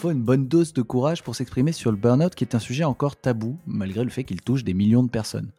Faut 0.00 0.10
une 0.10 0.22
bonne 0.22 0.48
dose 0.48 0.72
de 0.72 0.80
courage 0.80 1.22
pour 1.22 1.36
s'exprimer 1.36 1.72
sur 1.72 1.90
le 1.90 1.98
burn-out 1.98 2.34
qui 2.34 2.42
est 2.42 2.54
un 2.54 2.58
sujet 2.58 2.84
encore 2.84 3.16
tabou 3.16 3.58
malgré 3.66 4.02
le 4.02 4.08
fait 4.08 4.24
qu'il 4.24 4.40
touche 4.40 4.64
des 4.64 4.72
millions 4.72 5.02
de 5.02 5.10
personnes. 5.10 5.52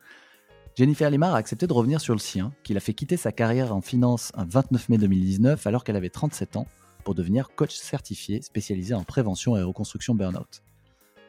Jennifer 0.76 1.12
Limar 1.12 1.36
a 1.36 1.38
accepté 1.38 1.68
de 1.68 1.74
revenir 1.74 2.02
sur 2.02 2.16
le 2.16 2.20
sien, 2.20 2.52
qu'il 2.64 2.76
a 2.76 2.80
fait 2.80 2.96
quitter 2.96 3.18
sa 3.18 3.32
carrière 3.32 3.72
en 3.72 3.82
finance 3.82 4.32
un 4.34 4.46
29 4.46 4.90
mai 4.90 4.98
2019 4.98 5.68
alors 5.68 5.84
qu'elle 5.84 5.96
avait 5.96 6.10
37 6.10 6.56
ans 6.56 6.66
pour 7.04 7.14
devenir 7.14 7.54
coach 7.56 7.76
certifié 7.76 8.42
spécialisé 8.42 8.96
en 8.96 9.04
prévention 9.04 9.56
et 9.58 9.62
reconstruction 9.62 10.16
burn-out. 10.16 10.64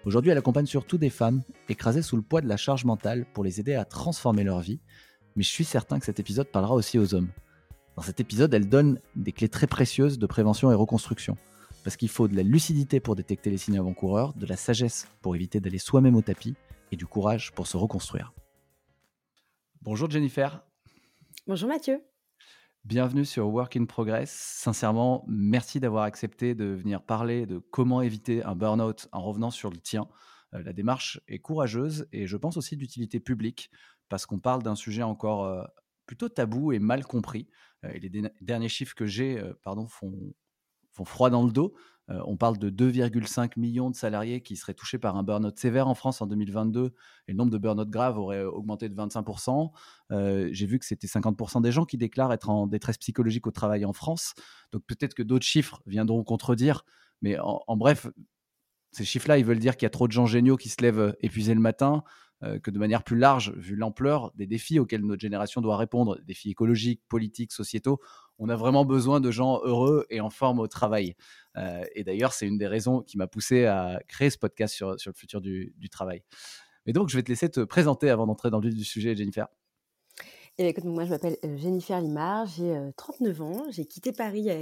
Aujourd'hui, 0.07 0.31
elle 0.31 0.39
accompagne 0.39 0.65
surtout 0.65 0.97
des 0.97 1.11
femmes 1.11 1.43
écrasées 1.69 2.01
sous 2.01 2.17
le 2.17 2.23
poids 2.23 2.41
de 2.41 2.49
la 2.49 2.57
charge 2.57 2.87
mentale 2.87 3.27
pour 3.35 3.45
les 3.45 3.61
aider 3.61 3.75
à 3.75 3.85
transformer 3.85 4.43
leur 4.43 4.61
vie, 4.61 4.81
mais 5.37 5.43
je 5.43 5.51
suis 5.51 5.67
certain 5.67 5.99
que 5.99 6.07
cet 6.07 6.19
épisode 6.19 6.51
parlera 6.51 6.75
aussi 6.75 6.99
aux 6.99 7.13
hommes. 7.13 7.29
Dans 7.95 8.03
cet 8.03 8.21
épisode, 8.21 8.55
elle 8.55 8.71
donne 8.71 9.01
des 9.17 9.33
clés 9.33 9.51
très 9.51 9.67
précieuses 9.67 10.19
de 10.19 10.27
prévention 10.27 10.73
et 10.73 10.75
reconstruction, 10.75 11.37
parce 11.83 11.97
qu'il 11.97 12.09
faut 12.09 12.29
de 12.29 12.37
la 12.37 12.43
lucidité 12.43 13.01
pour 13.01 13.17
détecter 13.17 13.51
les 13.51 13.59
signes 13.59 13.79
avant-coureurs, 13.79 14.35
de 14.35 14.47
la 14.47 14.57
sagesse 14.57 15.09
pour 15.21 15.35
éviter 15.35 15.61
d'aller 15.61 15.79
soi-même 15.79 16.17
au 16.17 16.23
tapis, 16.23 16.55
et 16.93 16.97
du 16.97 17.07
courage 17.07 17.53
pour 17.53 17.67
se 17.67 17.77
reconstruire. 17.77 18.33
Bonjour 19.81 20.09
Jennifer. 20.11 20.63
Bonjour 21.47 21.69
Mathieu. 21.69 22.01
Bienvenue 22.85 23.25
sur 23.25 23.49
Work 23.49 23.77
in 23.77 23.87
Progress. 23.87 24.31
Sincèrement, 24.31 25.25
merci 25.27 25.81
d'avoir 25.81 26.05
accepté 26.05 26.55
de 26.55 26.67
venir 26.67 27.03
parler 27.03 27.47
de 27.47 27.59
comment 27.59 28.03
éviter 28.03 28.45
un 28.45 28.55
burn-out 28.55 29.09
en 29.13 29.23
revenant 29.23 29.51
sur 29.51 29.71
le 29.71 29.79
tien. 29.79 30.07
Euh, 30.55 30.63
la 30.63 30.73
démarche 30.73 31.21
est 31.29 31.39
courageuse 31.39 32.07
et 32.13 32.27
je 32.27 32.37
pense 32.37 32.57
aussi 32.57 32.77
d'utilité 32.77 33.21
publique 33.21 33.71
parce 34.09 34.27
qu'on 34.27 34.39
parle 34.39 34.63
d'un 34.63 34.75
sujet 34.75 35.03
encore 35.03 35.45
euh, 35.45 35.65
plutôt 36.07 36.29
tabou 36.29 36.73
et 36.73 36.79
mal 36.79 37.05
compris. 37.05 37.49
Euh, 37.85 37.91
et 37.95 38.01
les 38.01 38.31
derniers 38.41 38.69
chiffres 38.69 38.95
que 38.95 39.07
j'ai 39.07 39.43
pardon, 39.63 39.87
font, 39.87 40.35
font 40.93 41.05
froid 41.05 41.31
dans 41.31 41.45
le 41.45 41.53
dos. 41.53 41.75
Euh, 42.11 42.21
on 42.27 42.37
parle 42.37 42.59
de 42.59 42.69
2,5 42.69 43.53
millions 43.59 43.91
de 43.91 43.95
salariés 43.95 44.41
qui 44.41 44.57
seraient 44.57 44.75
touchés 44.75 44.99
par 44.99 45.17
un 45.17 45.23
burn-out 45.23 45.57
sévère 45.59 45.87
en 45.87 45.95
France 45.95 46.21
en 46.21 46.27
2022 46.27 46.93
et 47.29 47.33
le 47.33 47.37
nombre 47.37 47.53
de 47.53 47.59
burn-out 47.59 47.89
graves 47.89 48.19
aurait 48.19 48.39
euh, 48.39 48.51
augmenté 48.51 48.89
de 48.89 48.95
25%. 48.95 49.71
Euh, 50.11 50.49
j'ai 50.53 50.67
vu 50.67 50.79
que 50.79 50.85
c'était 50.85 51.07
50% 51.07 51.63
des 51.63 51.71
gens 51.71 51.85
qui 51.85 51.99
déclarent 51.99 52.33
être 52.33 52.51
en 52.51 52.67
détresse 52.67 52.99
psychologique 52.99 53.47
au 53.47 53.53
travail 53.53 53.85
en 53.85 53.93
France. 53.93 54.35
Donc 54.73 54.83
peut-être 54.87 55.15
que 55.15 55.23
d'autres 55.23 55.47
chiffres 55.47 55.81
viendront 55.87 56.25
contredire. 56.25 56.85
Mais 57.21 57.39
en 57.39 57.77
bref, 57.77 58.09
ces 58.91 59.05
chiffres-là, 59.05 59.39
ils 59.39 59.45
veulent 59.45 59.61
dire 59.61 59.77
qu'il 59.77 59.85
y 59.85 59.87
a 59.87 59.91
trop 59.91 60.09
de 60.09 60.13
gens 60.13 60.27
géniaux 60.27 60.57
qui 60.57 60.69
se 60.69 60.83
lèvent 60.83 61.17
épuisés 61.21 61.55
le 61.55 61.61
matin, 61.61 62.03
que 62.63 62.71
de 62.71 62.79
manière 62.79 63.05
plus 63.05 63.17
large, 63.17 63.53
vu 63.57 63.77
l'ampleur 63.77 64.33
des 64.35 64.47
défis 64.47 64.79
auxquels 64.79 65.03
notre 65.03 65.21
génération 65.21 65.61
doit 65.61 65.77
répondre, 65.77 66.19
défis 66.25 66.51
écologiques, 66.51 67.03
politiques, 67.09 67.53
sociétaux, 67.53 68.01
on 68.39 68.49
a 68.49 68.57
vraiment 68.57 68.85
besoin 68.85 69.21
de 69.21 69.31
gens 69.31 69.61
heureux 69.63 70.05
et 70.11 70.21
en 70.21 70.31
forme 70.31 70.59
au 70.59 70.67
travail. 70.67 71.15
Euh, 71.57 71.85
et 71.95 72.03
d'ailleurs, 72.03 72.33
c'est 72.33 72.47
une 72.47 72.59
des 72.59 72.67
raisons 72.67 73.01
qui 73.01 73.17
m'a 73.17 73.29
poussé 73.29 73.67
à 73.67 74.01
créer 74.09 74.31
ce 74.31 74.39
podcast 74.39 74.75
sur, 74.75 74.99
sur 74.99 75.11
le 75.11 75.17
futur 75.17 75.41
du, 75.41 75.73
du 75.79 75.89
travail. 75.89 76.25
Mais 76.85 76.93
donc, 76.93 77.09
je 77.09 77.17
vais 77.17 77.23
te 77.23 77.29
laisser 77.29 77.49
te 77.49 77.61
présenter 77.61 78.11
avant 78.11 78.27
d'entrer 78.27 78.51
dans 78.51 78.59
le 78.59 78.69
vif 78.69 78.77
du 78.77 78.85
sujet, 78.85 79.15
Jennifer. 79.15 79.47
Eh 80.59 80.67
écoute, 80.67 80.85
moi, 80.85 81.05
je 81.05 81.11
m'appelle 81.11 81.37
Jennifer 81.57 82.01
Limard, 82.01 82.47
j'ai 82.47 82.79
39 82.99 83.41
ans, 83.41 83.63
j'ai 83.71 83.87
quitté 83.87 84.13
Paris 84.13 84.51
a 84.51 84.57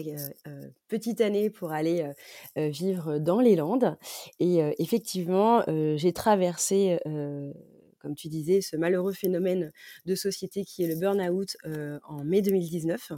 petite 0.86 1.20
année 1.20 1.50
pour 1.50 1.72
aller 1.72 2.08
vivre 2.54 3.18
dans 3.18 3.40
les 3.40 3.56
Landes. 3.56 3.98
Et 4.38 4.60
effectivement, 4.78 5.64
j'ai 5.66 6.12
traversé 6.12 7.00
comme 8.00 8.14
tu 8.14 8.28
disais, 8.28 8.60
ce 8.60 8.76
malheureux 8.76 9.12
phénomène 9.12 9.72
de 10.06 10.14
société 10.14 10.64
qui 10.64 10.82
est 10.82 10.88
le 10.88 10.96
burn-out 10.96 11.56
en 12.04 12.24
mai 12.24 12.42
2019. 12.42 13.12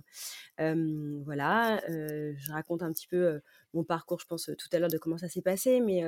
voilà, 1.25 1.81
je 1.89 2.53
raconte 2.53 2.83
un 2.83 2.93
petit 2.93 3.07
peu 3.07 3.41
mon 3.75 3.85
parcours, 3.85 4.21
je 4.21 4.27
pense 4.27 4.51
tout 4.59 4.69
à 4.73 4.79
l'heure 4.79 4.91
de 4.91 4.99
comment 4.99 5.17
ça 5.17 5.29
s'est 5.29 5.41
passé, 5.41 5.81
mais, 5.81 6.03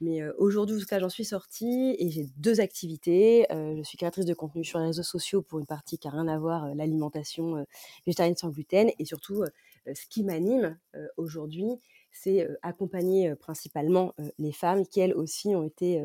mais 0.00 0.20
aujourd'hui, 0.36 0.76
en 0.76 0.80
tout 0.80 0.86
cas, 0.86 0.98
j'en 0.98 1.08
suis 1.08 1.24
sortie 1.24 1.96
et 1.98 2.10
j'ai 2.10 2.26
deux 2.36 2.60
activités. 2.60 3.46
je 3.50 3.82
suis 3.82 3.96
créatrice 3.96 4.26
de 4.26 4.34
contenu 4.34 4.64
sur 4.64 4.78
les 4.78 4.86
réseaux 4.86 5.02
sociaux 5.02 5.42
pour 5.42 5.58
une 5.58 5.66
partie 5.66 5.98
qui 5.98 6.06
n'a 6.06 6.12
rien 6.12 6.28
à 6.28 6.38
voir, 6.38 6.74
l'alimentation 6.74 7.64
végétarienne 8.06 8.36
sans 8.36 8.50
gluten, 8.50 8.90
et 8.98 9.04
surtout, 9.04 9.44
ce 9.86 10.06
qui 10.08 10.22
m'anime 10.22 10.76
aujourd'hui, 11.16 11.78
c'est 12.10 12.48
accompagner 12.62 13.34
principalement 13.36 14.14
les 14.38 14.52
femmes 14.52 14.86
qui, 14.86 15.00
elles 15.00 15.14
aussi, 15.14 15.54
ont 15.54 15.62
été 15.62 16.04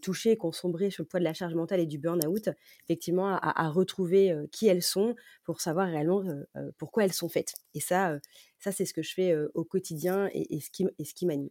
touchées, 0.00 0.36
qui 0.36 0.46
ont 0.46 0.52
sombré 0.52 0.90
sur 0.90 1.02
le 1.02 1.08
poids 1.08 1.20
de 1.20 1.24
la 1.24 1.34
charge 1.34 1.54
mentale 1.54 1.80
et 1.80 1.86
du 1.86 1.98
burn-out, 1.98 2.50
effectivement, 2.84 3.38
à, 3.40 3.68
retrouver 3.70 4.34
qui 4.50 4.66
elles 4.66 4.82
sont 4.82 5.14
pour 5.44 5.60
savoir 5.60 5.88
réellement 5.88 6.22
pourquoi 6.78 7.04
elles 7.04 7.12
sont 7.12 7.28
faites. 7.28 7.54
Et 7.74 7.80
ça, 7.80 8.18
ça 8.58 8.72
c'est 8.72 8.84
ce 8.84 8.94
que 8.94 9.02
je 9.02 9.14
fais 9.14 9.34
au 9.54 9.64
quotidien 9.64 10.28
et, 10.32 10.60
ce 10.60 10.70
qui, 10.70 10.86
et 10.98 11.04
ce 11.04 11.14
qui 11.14 11.26
m'anime. 11.26 11.50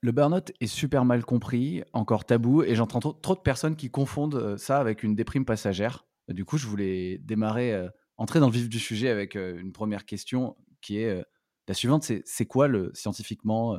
Le 0.00 0.12
burn-out 0.12 0.52
est 0.60 0.66
super 0.66 1.04
mal 1.04 1.24
compris, 1.24 1.82
encore 1.92 2.24
tabou, 2.24 2.62
et 2.62 2.74
j'entends 2.74 3.00
trop, 3.00 3.34
de 3.34 3.40
personnes 3.40 3.76
qui 3.76 3.90
confondent 3.90 4.56
ça 4.56 4.78
avec 4.78 5.02
une 5.02 5.14
déprime 5.14 5.44
passagère. 5.44 6.06
Du 6.28 6.44
coup, 6.44 6.56
je 6.56 6.66
voulais 6.66 7.18
démarrer, 7.18 7.88
entrer 8.16 8.40
dans 8.40 8.46
le 8.46 8.52
vif 8.52 8.68
du 8.68 8.78
sujet 8.78 9.08
avec 9.08 9.34
une 9.34 9.72
première 9.72 10.06
question 10.06 10.56
qui 10.80 10.98
est 10.98 11.24
la 11.68 11.74
suivante, 11.74 12.10
c'est 12.24 12.46
quoi 12.46 12.68
le, 12.68 12.90
scientifiquement, 12.94 13.78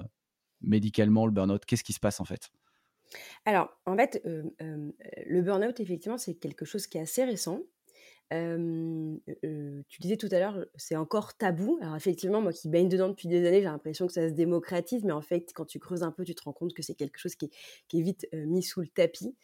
médicalement, 0.61 1.25
le 1.25 1.31
burn-out? 1.31 1.65
Qu'est-ce 1.65 1.83
qui 1.83 1.93
se 1.93 1.99
passe 1.99 2.19
en 2.19 2.25
fait? 2.25 2.51
Alors, 3.45 3.69
en 3.85 3.95
fait, 3.95 4.21
le 4.25 5.41
burn-out, 5.41 5.79
effectivement, 5.79 6.17
c'est 6.17 6.35
quelque 6.35 6.65
chose 6.65 6.87
qui 6.87 6.97
est 6.97 7.01
assez 7.01 7.23
récent 7.23 7.59
tu 8.31 10.01
disais 10.01 10.17
tout 10.17 10.29
à 10.31 10.39
l'heure, 10.39 10.65
c'est 10.75 10.95
encore 10.95 11.35
tabou. 11.35 11.77
Alors 11.81 11.95
effectivement, 11.95 12.41
moi 12.41 12.51
qui 12.51 12.69
baigne 12.69 12.89
dedans 12.89 13.09
depuis 13.09 13.27
des 13.27 13.45
années, 13.45 13.59
j'ai 13.59 13.65
l'impression 13.65 14.07
que 14.07 14.13
ça 14.13 14.27
se 14.27 14.33
démocratise, 14.33 15.03
mais 15.03 15.11
en 15.11 15.21
fait, 15.21 15.51
quand 15.53 15.65
tu 15.65 15.79
creuses 15.79 16.03
un 16.03 16.11
peu, 16.11 16.23
tu 16.23 16.33
te 16.33 16.43
rends 16.43 16.53
compte 16.53 16.73
que 16.73 16.81
c'est 16.81 16.95
quelque 16.95 17.19
chose 17.19 17.35
qui 17.35 17.45
est, 17.45 18.01
vite 18.01 18.27
mis 18.33 18.63
sous 18.63 18.81
le 18.81 18.87
tapis, 18.87 19.35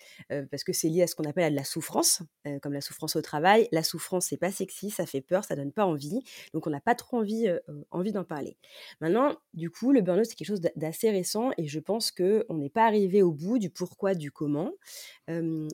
parce 0.51 0.63
que 0.63 0.73
c'est 0.73 0.89
lié 0.89 1.03
à 1.03 1.07
ce 1.07 1.15
qu'on 1.15 1.23
appelle 1.23 1.51
de 1.51 1.55
la 1.55 1.63
souffrance, 1.63 2.23
comme 2.61 2.73
la 2.73 2.81
souffrance 2.81 3.15
au 3.15 3.21
travail. 3.21 3.67
La 3.71 3.83
souffrance, 3.83 4.27
c'est 4.27 4.37
pas 4.37 4.51
sexy, 4.51 4.89
ça 4.89 5.05
fait 5.05 5.21
peur, 5.21 5.43
ça 5.43 5.55
donne 5.55 5.71
pas 5.71 5.85
envie, 5.85 6.21
donc 6.53 6.67
on 6.67 6.69
n'a 6.69 6.81
pas 6.81 6.95
trop 6.95 7.17
envie, 7.17 7.47
envie 7.91 8.11
d'en 8.11 8.23
parler. 8.23 8.57
Maintenant, 9.01 9.35
du 9.53 9.69
coup, 9.69 9.91
le 9.91 10.01
burn-out, 10.01 10.25
c'est 10.25 10.35
quelque 10.35 10.47
chose 10.47 10.61
d'assez 10.75 11.11
récent, 11.11 11.51
et 11.57 11.67
je 11.67 11.79
pense 11.79 12.11
qu'on 12.11 12.57
n'est 12.57 12.69
pas 12.69 12.85
arrivé 12.85 13.21
au 13.21 13.31
bout 13.31 13.59
du 13.59 13.69
pourquoi, 13.69 14.15
du 14.15 14.31
comment. 14.31 14.71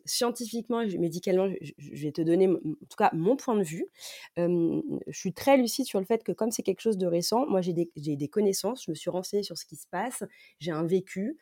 scientifiquement, 0.05 0.85
médicalement, 0.99 1.49
je, 1.61 2.03
vais 2.03 2.11
te 2.11 2.21
donner, 2.21 2.49
tout 2.95 3.03
cas, 3.03 3.09
mon 3.13 3.35
point 3.35 3.55
de 3.55 3.63
vue. 3.63 3.87
je 4.37 4.81
suis 5.11 5.33
très 5.33 5.57
lucide 5.57 5.85
sur 5.85 5.99
le 5.99 6.05
fait 6.05 6.23
que 6.23 6.31
comme 6.31 6.51
c'est 6.51 6.63
quelque 6.63 6.81
chose 6.81 6.97
de 6.97 7.07
récent, 7.07 7.45
moi 7.47 7.61
j'ai 7.61 7.73
des, 7.73 8.27
connaissances, 8.27 8.85
je 8.85 8.91
me 8.91 8.95
suis 8.95 9.09
renseignée 9.09 9.43
sur 9.43 9.57
ce 9.57 9.65
qui 9.65 9.75
se 9.75 9.87
passe, 9.87 10.23
j'ai 10.59 10.71
un 10.71 10.85
vécu. 10.85 11.37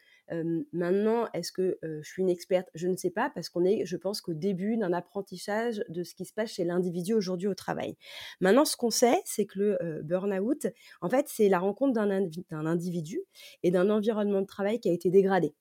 maintenant, 0.72 1.28
est-ce 1.34 1.52
que 1.52 1.78
je 1.84 2.08
suis 2.08 2.24
une 2.24 2.30
experte? 2.30 2.70
Je 2.74 2.88
ne 2.88 2.96
sais 2.96 3.12
pas 3.12 3.30
parce 3.30 3.50
qu'on 3.50 3.66
est, 3.66 3.86
je 3.86 3.98
pense, 3.98 4.22
qu'au 4.22 4.34
début 4.34 4.78
d'un 4.78 4.94
apprentissage 4.94 5.84
de 5.90 6.04
ce 6.04 6.16
qui 6.16 6.26
se 6.26 6.34
passe 6.34 6.52
chez 6.52 6.64
l'individu 6.64 7.14
aujourd'hui 7.14 7.48
au 7.48 7.56
travail. 7.56 7.96
Maintenant, 8.42 8.66
ce 8.66 8.76
qu'on 8.76 8.92
sait, 8.92 9.22
c'est 9.26 9.46
que 9.46 9.60
le 9.60 10.02
burn-out, 10.04 10.68
en 11.02 11.10
fait, 11.10 11.28
c'est 11.30 11.50
la 11.50 11.60
rencontre 11.60 11.94
d'un 11.94 12.66
individu 12.66 13.22
et 13.64 13.72
d'un 13.72 13.90
environnement 13.90 14.42
de 14.42 14.48
travail 14.48 14.80
qui 14.80 14.90
a 14.90 14.94
été 14.94 15.10
dégradé. 15.10 15.54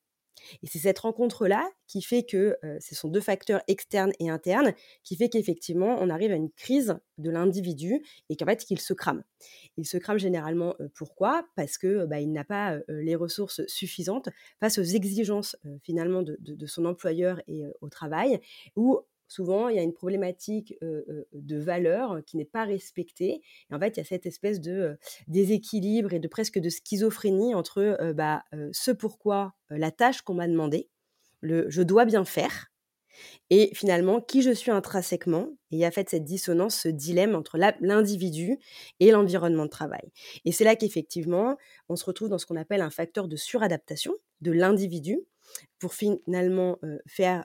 Et 0.62 0.67
c'est 0.67 0.79
cette 0.79 0.99
rencontre-là 0.99 1.69
qui 1.87 2.03
fait 2.03 2.23
que 2.23 2.56
ce 2.81 2.94
sont 2.94 3.09
deux 3.09 3.21
facteurs 3.21 3.62
externes 3.69 4.12
et 4.19 4.31
internes 4.31 4.73
qui 5.05 5.17
fait 5.17 5.29
qu'effectivement 5.29 5.99
on 6.00 6.09
arrive 6.09 6.33
à 6.33 6.37
une 6.37 6.50
crise 6.50 6.97
de 7.19 7.31
l'individu 7.31 8.03
et 8.29 8.37
qu'en 8.37 8.47
fait 8.47 8.65
qu'il 8.65 8.81
se 8.81 8.93
crame. 8.93 9.23
Il 9.77 9.87
se 9.87 9.99
crame 9.99 10.19
généralement 10.19 10.75
pourquoi? 10.94 11.47
Parce 11.56 11.79
que 11.79 12.06
bah, 12.06 12.21
il 12.21 12.33
n'a 12.33 12.44
pas 12.44 12.79
les 12.89 13.15
ressources 13.15 13.62
suffisantes 13.67 14.29
face 14.61 14.79
aux 14.79 14.83
exigences 14.83 15.56
finalement 15.83 16.23
de, 16.23 16.37
de, 16.41 16.67
son 16.67 16.85
employeur 16.85 17.41
et 17.47 17.65
au 17.81 17.89
travail 17.89 18.41
ou 18.77 19.00
souvent, 19.32 19.69
il 19.69 19.76
y 19.76 19.79
a 19.79 19.82
une 19.82 19.94
problématique 19.94 20.75
de 20.81 21.56
valeur 21.56 22.20
qui 22.26 22.37
n'est 22.37 22.44
pas 22.44 22.64
respectée. 22.64 23.40
Et 23.70 23.75
en 23.75 23.81
fait, 23.81 23.96
il 23.96 24.00
y 24.00 24.02
a 24.02 24.05
cette 24.05 24.26
espèce 24.26 24.61
de 24.61 24.99
déséquilibre 25.29 26.12
et 26.12 26.19
de 26.19 26.29
presque 26.29 26.58
de 26.58 26.69
schizophrénie 26.69 27.55
entre 27.55 28.12
bah, 28.12 28.44
ce 28.73 28.90
pourquoi 28.90 29.55
la 29.70 29.90
tâche 29.90 30.23
qu'on 30.23 30.34
m'a 30.34 30.49
demandé, 30.49 30.88
le 31.40 31.69
je 31.69 31.82
dois 31.82 32.05
bien 32.05 32.25
faire, 32.25 32.69
et 33.50 33.70
finalement 33.75 34.20
qui 34.20 34.43
je 34.43 34.50
suis 34.50 34.70
intrinsèquement. 34.70 35.49
Et 35.70 35.76
il 35.76 35.79
y 35.79 35.84
a 35.84 35.90
fait 35.90 36.08
cette 36.08 36.25
dissonance, 36.25 36.76
ce 36.76 36.88
dilemme 36.88 37.34
entre 37.34 37.58
l'individu 37.81 38.58
et 39.00 39.11
l'environnement 39.11 39.64
de 39.64 39.70
travail. 39.70 40.12
Et 40.44 40.52
c'est 40.52 40.64
là 40.64 40.76
qu'effectivement, 40.76 41.56
on 41.88 41.96
se 41.96 42.05
retrouve 42.05 42.29
dans 42.29 42.38
ce 42.38 42.46
qu'on 42.46 42.56
appelle 42.56 42.81
un 42.81 42.90
facteur 42.90 43.29
de 43.29 43.37
suradaptation 43.37 44.14
de 44.40 44.52
l'individu 44.52 45.20
pour 45.78 45.94
finalement 45.94 46.78
faire 47.06 47.44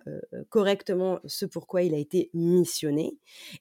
correctement 0.50 1.20
ce 1.26 1.46
pourquoi 1.46 1.82
il 1.84 1.94
a 1.94 1.98
été 1.98 2.30
missionné, 2.34 3.18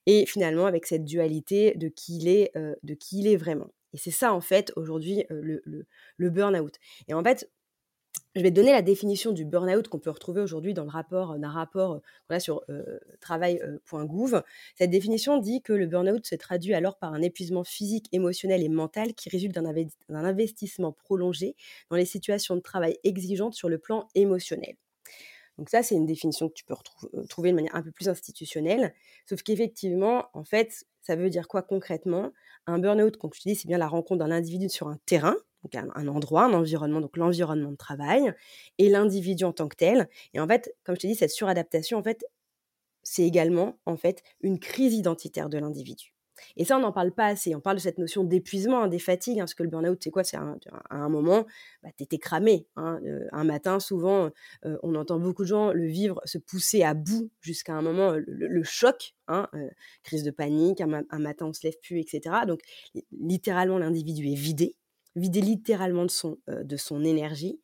et 0.07 0.27
finalement 0.27 0.67
avec 0.67 0.87
cette 0.87 1.05
dualité 1.05 1.75
de 1.77 1.89
qui 1.89 2.19
il 2.19 2.29
est, 2.29 2.53
de 2.83 2.95
qui 2.95 3.21
il 3.21 3.27
est 3.27 3.37
vraiment. 3.37 3.73
Et 3.93 3.99
c'est 3.99 4.11
ça 4.11 4.35
en 4.35 4.41
fait 4.41 4.73
aujourd'hui 4.77 5.25
le, 5.31 5.63
le, 5.65 5.87
le 6.17 6.31
burn-out. 6.31 6.75
Et 7.09 7.15
en 7.15 7.23
fait, 7.25 7.51
je 8.35 8.43
vais 8.43 8.51
te 8.51 8.55
donner 8.55 8.73
la 8.73 8.83
définition 8.83 9.33
du 9.33 9.45
burn-out 9.45 9.89
qu'on 9.89 9.99
peut 9.99 10.11
retrouver 10.11 10.43
aujourd'hui 10.43 10.75
dans 10.75 10.85
le 10.85 10.91
rapport 10.91 11.39
d'un 11.39 11.49
rapport 11.49 12.01
voilà, 12.29 12.39
sur 12.39 12.63
travail.gouv. 13.21 14.43
Cette 14.77 14.91
définition 14.91 15.39
dit 15.39 15.63
que 15.63 15.73
le 15.73 15.87
burn-out 15.87 16.27
se 16.27 16.35
traduit 16.35 16.75
alors 16.75 16.99
par 16.99 17.15
un 17.15 17.23
épuisement 17.23 17.65
physique, 17.65 18.09
émotionnel 18.13 18.63
et 18.63 18.69
mental 18.69 19.15
qui 19.15 19.31
résulte 19.31 19.55
d'un 19.55 20.25
investissement 20.25 20.93
prolongé 20.93 21.57
dans 21.91 21.97
les 21.97 22.05
situations 22.05 22.57
de 22.57 22.61
travail 22.61 22.99
exigeantes 23.05 23.55
sur 23.55 23.71
le 23.71 23.79
plan 23.79 24.07
émotionnel. 24.15 24.77
Donc 25.57 25.71
ça, 25.71 25.83
c'est 25.83 25.95
une 25.95 26.05
définition 26.05 26.51
que 26.51 26.55
tu 26.55 26.65
peux 26.67 26.75
retrouver 26.75 27.51
de 27.51 27.57
manière 27.57 27.75
un 27.75 27.83
peu 27.83 27.91
plus 27.91 28.11
institutionnelle. 28.11 28.93
Sauf 29.27 29.43
qu'effectivement, 29.43 30.27
en 30.35 30.45
fait, 30.45 30.85
ça 31.01 31.17
veut 31.17 31.31
dire 31.31 31.49
quoi 31.49 31.63
concrètement? 31.63 32.33
Un 32.67 32.79
burn-out, 32.79 33.17
comme 33.17 33.31
je 33.33 33.41
te 33.41 33.49
dis, 33.49 33.55
c'est 33.55 33.67
bien 33.67 33.79
la 33.79 33.89
rencontre 33.89 34.19
d'un 34.19 34.31
individu 34.31 34.69
sur 34.69 34.89
un 34.89 34.99
terrain, 35.07 35.35
un, 35.75 36.09
endroit, 36.09 36.45
un 36.45 36.53
environnement, 36.53 37.01
donc 37.01 37.17
l'environnement 37.17 37.71
de 37.71 37.77
travail, 37.77 38.33
et 38.79 38.89
l'individu 38.89 39.45
en 39.45 39.53
tant 39.53 39.69
que 39.69 39.77
tel. 39.77 40.09
Et 40.35 40.41
en 40.41 40.47
fait, 40.47 40.75
comme 40.85 40.95
je 40.97 41.01
te 41.01 41.07
dis, 41.07 41.15
cette 41.15 41.31
suradaptation, 41.31 41.99
en 41.99 42.03
fait, 42.03 42.25
c'est 43.03 43.25
également 43.25 43.79
en 43.87 43.97
fait 43.97 44.23
une 44.41 44.59
crise 44.59 44.95
identitaire 44.95 45.49
de 45.49 45.59
l'individu. 45.59 46.13
Et 46.57 46.65
ça, 46.65 46.77
on 46.77 46.81
n'en 46.81 46.93
parle 46.93 47.13
pas 47.13 47.27
assez. 47.27 47.55
On 47.55 47.61
parle 47.61 47.77
de 47.77 47.81
cette 47.81 47.99
notion 47.99 48.25
d'épuisement, 48.25 48.83
hein, 48.83 48.89
des 48.89 48.99
fatigues, 48.99 49.39
hein, 49.39 49.43
parce 49.43 49.55
que 49.55 49.63
le 49.63 49.69
burn-out, 49.69 49.99
c'est 50.03 50.11
quoi? 50.11 50.25
C'est 50.25 50.37
à 50.37 50.57
un 50.91 51.09
moment, 51.09 51.47
bah, 51.83 51.91
tu 51.97 52.05
étais 52.05 52.19
cramé. 52.19 52.67
Hein, 52.77 53.01
euh, 53.05 53.27
un 53.33 53.45
matin, 53.45 53.81
souvent, 53.81 54.31
euh, 54.65 54.79
on 54.83 54.95
entend 54.95 55.19
beaucoup 55.19 55.43
de 55.43 55.49
gens 55.49 55.73
le 55.73 55.87
vivre, 55.87 56.21
se 56.25 56.39
pousser 56.39 56.83
à 56.83 56.95
bout 56.95 57.31
jusqu'à 57.41 57.75
un 57.75 57.83
moment, 57.83 58.15
le, 58.17 58.63
choc, 58.63 59.15
euh, 59.31 59.47
crise 60.03 60.23
de 60.23 60.31
panique, 60.31 60.81
un, 60.81 61.05
un, 61.09 61.19
matin, 61.19 61.47
on 61.47 61.53
se 61.53 61.67
lève 61.67 61.79
plus, 61.83 62.01
etc. 62.01 62.45
Donc, 62.47 62.61
littéralement, 63.13 63.79
l'individu 63.79 64.29
est 64.29 64.35
vidé 64.35 64.77
vider 65.17 65.41
littéralement 65.41 66.05
de 66.05 66.11
son, 66.11 66.39
de 66.47 66.77
son 66.77 67.05
énergie. 67.05 67.61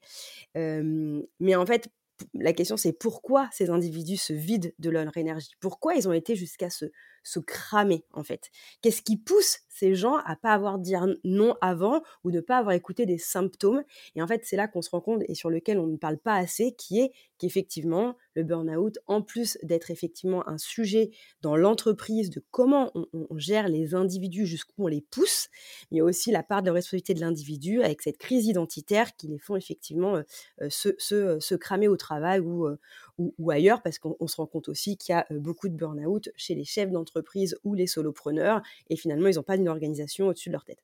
mais 0.54 1.54
en 1.56 1.66
fait, 1.66 1.88
la 2.34 2.52
question 2.52 2.76
c'est 2.76 2.92
pourquoi 2.92 3.48
ces 3.52 3.70
individus 3.70 4.16
se 4.16 4.32
vident 4.32 4.70
de 4.78 4.90
leur 4.90 5.16
énergie? 5.16 5.50
Pourquoi 5.60 5.94
ils 5.94 6.08
ont 6.08 6.12
été 6.12 6.36
jusqu'à 6.36 6.70
se, 6.70 6.86
se 7.22 7.38
cramer 7.40 8.04
en 8.12 8.22
fait? 8.24 8.50
Qu'est-ce 8.80 9.02
qui 9.02 9.16
pousse 9.16 9.58
ces 9.68 9.94
gens 9.94 10.16
à 10.16 10.36
pas 10.36 10.52
avoir 10.52 10.78
dit 10.78 10.94
non 11.24 11.56
avant 11.60 12.02
ou 12.24 12.30
ne 12.30 12.40
pas 12.40 12.58
avoir 12.58 12.74
écouté 12.74 13.06
des 13.06 13.18
symptômes? 13.18 13.84
Et 14.14 14.22
en 14.22 14.26
fait, 14.26 14.42
c'est 14.44 14.56
là 14.56 14.68
qu'on 14.68 14.82
se 14.82 14.90
rend 14.90 15.00
compte 15.00 15.22
et 15.28 15.34
sur 15.34 15.50
lequel 15.50 15.78
on 15.78 15.86
ne 15.86 15.96
parle 15.96 16.18
pas 16.18 16.34
assez, 16.34 16.72
qui 16.74 17.00
est 17.00 17.12
qu'effectivement, 17.38 18.16
le 18.34 18.44
burn-out, 18.44 18.98
en 19.06 19.22
plus 19.22 19.58
d'être 19.62 19.90
effectivement 19.90 20.46
un 20.48 20.58
sujet 20.58 21.10
dans 21.40 21.56
l'entreprise 21.56 22.30
de 22.30 22.42
comment 22.50 22.90
on, 22.94 23.38
gère 23.38 23.68
les 23.68 23.94
individus, 23.94 24.46
jusqu'où 24.46 24.84
on 24.84 24.86
les 24.86 25.00
pousse, 25.00 25.48
il 25.90 25.98
y 25.98 26.00
a 26.00 26.04
aussi 26.04 26.30
la 26.30 26.42
part 26.42 26.62
de 26.62 26.70
responsabilité 26.70 27.14
de 27.14 27.20
l'individu 27.20 27.82
avec 27.82 28.02
cette 28.02 28.18
crise 28.18 28.46
identitaire 28.46 29.16
qui 29.16 29.28
les 29.28 29.38
font 29.38 29.56
effectivement 29.56 30.16
euh, 30.16 30.22
euh, 30.60 30.68
se, 30.70 31.38
se, 31.40 31.54
cramer 31.54 31.88
au 31.88 31.96
travail 31.96 32.40
ou, 32.40 32.66
euh, 32.66 32.78
ou, 33.18 33.50
ailleurs, 33.50 33.82
parce 33.82 33.98
qu'on 33.98 34.26
se 34.26 34.36
rend 34.36 34.46
compte 34.46 34.68
aussi 34.68 34.96
qu'il 34.96 35.14
y 35.14 35.16
a 35.16 35.26
beaucoup 35.30 35.68
de 35.68 35.74
burn-out 35.74 36.28
chez 36.36 36.54
les 36.54 36.64
chefs 36.64 36.90
d'entreprise 36.90 37.56
ou 37.64 37.74
les 37.74 37.86
solopreneurs, 37.86 38.62
et 38.88 38.96
finalement, 38.96 39.28
ils 39.28 39.36
n'ont 39.36 39.42
pas 39.42 39.56
une 39.56 39.68
organisation 39.68 40.28
au-dessus 40.28 40.48
de 40.48 40.52
leur 40.52 40.64
tête. 40.64 40.82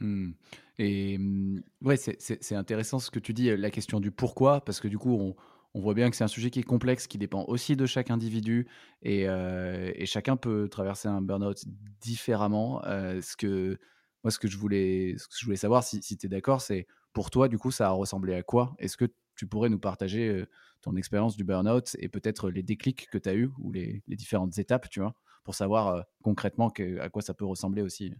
Mmh. 0.00 0.32
Et 0.78 1.16
mmh, 1.16 1.62
ouais, 1.82 1.96
c'est 1.96 2.54
intéressant 2.54 2.98
ce 2.98 3.10
que 3.10 3.18
tu 3.18 3.32
dis, 3.32 3.56
la 3.56 3.70
question 3.70 4.00
du 4.00 4.10
pourquoi, 4.10 4.60
parce 4.64 4.80
que 4.80 4.88
du 4.88 4.98
coup, 4.98 5.14
on, 5.14 5.34
on 5.76 5.80
voit 5.80 5.92
bien 5.92 6.08
que 6.08 6.16
c'est 6.16 6.24
un 6.24 6.28
sujet 6.28 6.48
qui 6.48 6.60
est 6.60 6.62
complexe, 6.62 7.06
qui 7.06 7.18
dépend 7.18 7.44
aussi 7.48 7.76
de 7.76 7.84
chaque 7.84 8.10
individu, 8.10 8.66
et, 9.02 9.24
et 9.24 10.06
chacun 10.06 10.36
peut 10.38 10.68
traverser 10.70 11.06
un 11.06 11.20
burn-out 11.20 11.62
différemment. 12.00 12.80
ce 12.82 13.36
que, 13.36 13.78
moi, 14.24 14.30
ce 14.30 14.38
que 14.38 14.48
je 14.48 14.56
voulais, 14.56 15.14
ce 15.18 15.28
que 15.28 15.34
je 15.38 15.44
voulais 15.44 15.58
savoir, 15.58 15.84
si, 15.84 16.02
si 16.02 16.16
tu 16.16 16.26
es 16.26 16.28
d'accord, 16.30 16.62
c'est 16.62 16.86
pour 17.12 17.30
toi, 17.30 17.48
du 17.48 17.58
coup, 17.58 17.70
ça 17.70 17.88
a 17.88 17.90
ressemblé 17.90 18.34
à 18.34 18.42
quoi? 18.42 18.74
Est-ce 18.78 18.96
que 18.96 19.04
tu 19.34 19.46
pourrais 19.46 19.68
nous 19.68 19.78
partager 19.78 20.46
ton 20.80 20.96
expérience 20.96 21.36
du 21.36 21.44
burn-out 21.44 21.94
et 21.98 22.08
peut-être 22.08 22.48
les 22.48 22.62
déclics 22.62 23.10
que 23.10 23.18
tu 23.18 23.28
as 23.28 23.34
eus 23.34 23.50
ou 23.58 23.70
les, 23.70 24.02
différentes 24.08 24.56
étapes, 24.56 24.88
tu 24.88 25.00
vois, 25.00 25.14
pour 25.44 25.54
savoir 25.54 26.06
concrètement 26.22 26.72
à 27.00 27.10
quoi 27.10 27.20
ça 27.20 27.34
peut 27.34 27.44
ressembler 27.44 27.82
aussi? 27.82 28.14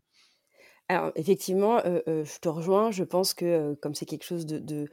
Alors, 0.89 1.11
effectivement, 1.15 1.79
je 1.79 2.39
te 2.39 2.51
rejoins. 2.51 2.91
Je 2.91 3.03
pense 3.03 3.33
que 3.33 3.73
comme 3.77 3.95
c'est 3.95 4.05
quelque 4.05 4.25
chose 4.25 4.45
de 4.45 4.91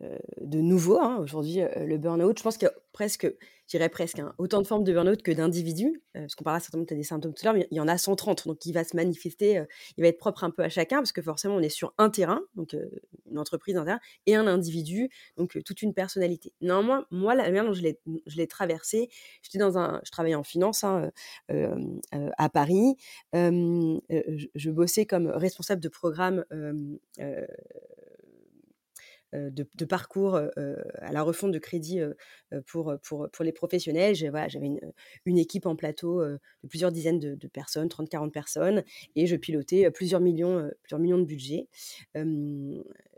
de 0.00 0.60
nouveau 0.60 0.98
hein, 0.98 1.18
aujourd'hui, 1.22 1.60
le 1.76 1.96
burn-out. 1.98 2.38
Je 2.38 2.42
pense 2.42 2.58
qu'il 2.58 2.66
y 2.66 2.70
a 2.70 2.74
presque, 2.92 3.32
j'irais 3.66 3.88
presque, 3.88 4.18
hein, 4.18 4.34
autant 4.38 4.60
de 4.60 4.66
formes 4.66 4.84
de 4.84 4.92
burn-out 4.92 5.22
que 5.22 5.30
d'individus, 5.30 6.02
parce 6.12 6.34
qu'on 6.34 6.44
parlera 6.44 6.60
certainement, 6.60 6.86
des 6.88 7.02
symptômes 7.02 7.32
tout 7.32 7.42
à 7.42 7.44
l'heure, 7.46 7.54
mais 7.54 7.66
il 7.70 7.76
y 7.76 7.80
en 7.80 7.88
a 7.88 7.96
130, 7.96 8.46
donc 8.46 8.64
il 8.66 8.72
va 8.72 8.84
se 8.84 8.94
manifester, 8.94 9.64
il 9.96 10.02
va 10.02 10.08
être 10.08 10.18
propre 10.18 10.44
un 10.44 10.50
peu 10.50 10.62
à 10.62 10.68
chacun, 10.68 10.98
parce 10.98 11.12
que 11.12 11.22
forcément, 11.22 11.56
on 11.56 11.60
est 11.60 11.70
sur 11.70 11.94
un 11.98 12.10
terrain, 12.10 12.42
donc 12.56 12.76
une 13.30 13.38
entreprise, 13.38 13.76
un 13.76 13.84
terrain, 13.84 14.00
et 14.26 14.34
un 14.34 14.46
individu, 14.46 15.08
donc 15.36 15.58
toute 15.64 15.82
une 15.82 15.94
personnalité. 15.94 16.52
Néanmoins, 16.60 17.06
moi, 17.10 17.34
la 17.34 17.44
manière 17.44 17.64
dont 17.64 17.72
je 17.72 17.82
l'ai 17.82 18.46
traversé, 18.46 19.08
j'étais 19.42 19.58
dans 19.58 19.78
un, 19.78 20.00
je 20.04 20.10
travaillais 20.10 20.34
en 20.34 20.44
finance 20.44 20.84
hein, 20.84 21.10
à 21.48 22.48
Paris, 22.50 22.96
je, 23.32 24.46
je, 24.54 24.70
bossais 24.70 25.06
comme 25.06 25.28
responsable 25.28 25.80
de 25.80 25.88
programme 25.88 26.44
de, 29.32 29.84
parcours 29.84 30.36
à 30.36 31.12
la 31.12 31.22
refonte 31.22 31.52
de 31.52 31.58
crédit 31.58 32.00
pour, 32.66 32.94
pour, 33.02 33.28
pour 33.30 33.44
les 33.44 33.52
professionnels. 33.52 34.14
J'avais 34.14 34.78
une, 35.26 35.38
équipe 35.38 35.66
en 35.66 35.76
plateau 35.76 36.24
de 36.24 36.68
plusieurs 36.68 36.92
dizaines 36.92 37.18
de, 37.18 37.48
personnes, 37.48 37.88
30-40 37.88 38.30
personnes, 38.30 38.84
et 39.14 39.26
je 39.26 39.36
pilotais 39.36 39.90
plusieurs 39.90 40.20
millions, 40.20 40.70
plusieurs 40.82 41.00
millions 41.00 41.18
de 41.18 41.24
budget. 41.24 41.68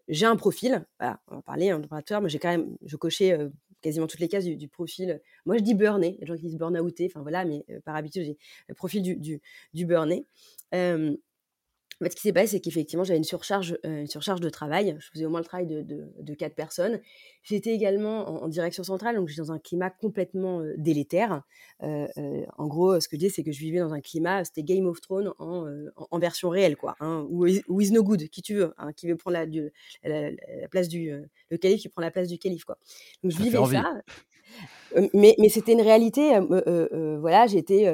j'ai 0.09 0.27
un 0.27 0.37
profil, 0.37 0.87
voilà, 0.99 1.21
on 1.29 1.37
va 1.37 1.43
parler 1.43 1.71
hein, 1.71 1.83
mais 2.23 2.29
j'ai 2.29 2.39
quand 2.39 2.51
même, 2.51 2.77
je 2.85 2.97
cochais 2.97 3.39
quasiment 3.81 4.07
toutes 4.07 4.21
les 4.21 4.29
cases 4.29 4.45
du, 4.45 4.69
profil. 4.69 5.21
Moi, 5.47 5.57
je 5.57 5.63
dis 5.63 5.75
burné, 5.75 6.09
il 6.09 6.15
y 6.15 6.17
a 6.17 6.21
des 6.21 6.27
gens 6.27 6.37
qui 6.37 6.43
disent 6.43 6.57
burn-outé, 6.57 7.07
enfin 7.11 7.23
voilà, 7.23 7.45
mais 7.45 7.65
par 7.85 7.97
habitude, 7.97 8.25
j'ai 8.25 8.39
le 8.69 8.75
profil 8.75 9.03
du, 9.03 9.17
du, 9.17 9.41
du 9.75 9.87
burné. 9.87 10.27
En 12.01 12.05
fait, 12.05 12.11
ce 12.11 12.17
qui 12.17 12.23
s'est 12.23 12.33
passé, 12.33 12.47
c'est 12.47 12.61
qu'effectivement, 12.61 13.03
j'avais 13.03 13.19
une 13.19 13.25
surcharge, 13.25 13.77
euh, 13.85 14.01
une 14.01 14.07
surcharge 14.07 14.41
de 14.41 14.49
travail. 14.49 14.97
Je 15.01 15.09
faisais 15.13 15.25
au 15.25 15.31
moins 15.31 15.41
le 15.41 15.45
travail 15.45 15.67
de, 15.67 15.83
de, 15.83 16.35
quatre 16.35 16.55
personnes. 16.55 17.01
J'étais 17.43 17.71
également 17.71 18.43
en, 18.45 18.47
direction 18.47 18.85
centrale, 18.85 19.17
donc 19.17 19.27
j'étais 19.27 19.43
dans 19.43 19.51
un 19.51 19.59
climat 19.59 19.91
complètement 19.91 20.61
euh, 20.61 20.75
délétère. 20.77 21.43
Euh, 21.83 22.07
en 22.57 22.69
gros, 22.69 23.01
ce 23.01 23.09
que 23.09 23.17
je 23.17 23.21
dis, 23.21 23.31
c'est 23.31 23.43
que 23.43 23.51
je 23.51 23.59
vivais 23.59 23.81
dans 23.81 23.93
un 23.93 24.01
climat, 24.01 24.45
c'était 24.45 24.63
Game 24.63 24.87
of 24.87 25.01
Thrones 25.01 25.33
en, 25.41 25.67
en, 25.97 26.19
version 26.21 26.51
réelle, 26.51 26.77
quoi. 26.77 26.95
Hein, 27.01 27.27
ou, 27.31 27.47
is, 27.47 27.91
no 27.91 28.05
good, 28.05 28.29
qui 28.29 28.43
tu 28.43 28.55
veux, 28.55 28.73
hein, 28.79 28.93
qui 28.93 29.09
veut 29.09 29.17
prendre 29.17 29.37
la, 29.37 29.47
la, 30.05 30.69
place 30.69 30.89
du 30.89 31.11
le 31.51 31.57
calife, 31.57 31.81
qui 31.81 31.89
prend 31.89 32.03
la 32.03 32.13
place 32.13 32.29
du 32.29 32.39
calife, 32.39 32.65
quoi. 32.65 32.79
Donc 33.25 33.33
je 33.33 33.43
vivais 33.43 33.59
ça. 33.67 34.01
Mais, 35.13 35.35
mais 35.39 35.49
c'était 35.49 35.73
une 35.73 35.83
réalité. 35.83 36.39
voilà, 37.21 37.49
j'étais, 37.49 37.93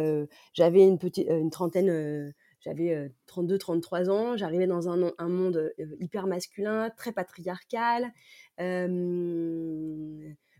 j'avais 0.53 0.87
une 0.87 0.99
petite, 0.99 1.27
une 1.29 1.51
trentaine 1.51 2.35
j'avais 2.65 3.13
32-33 3.29 4.09
ans, 4.11 4.37
j'arrivais 4.37 4.67
dans 4.67 4.89
un, 4.89 5.29
monde 5.29 5.73
hyper 6.01 6.27
masculin, 6.27 6.91
très 6.97 7.13
patriarcal, 7.13 8.11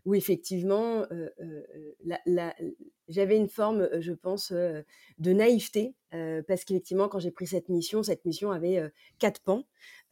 où 0.05 0.13
effectivement, 0.13 1.05
j'avais 3.07 3.37
une 3.37 3.49
forme, 3.49 3.89
je 3.99 4.13
pense, 4.13 4.51
de 4.51 5.33
naïveté, 5.33 5.95
parce 6.47 6.63
qu'effectivement, 6.63 7.09
quand 7.09 7.19
j'ai 7.19 7.31
pris 7.31 7.47
cette 7.47 7.69
mission, 7.69 8.03
cette 8.03 8.23
mission 8.25 8.51
avait 8.51 8.81
quatre 9.17 9.41
pans. 9.41 9.63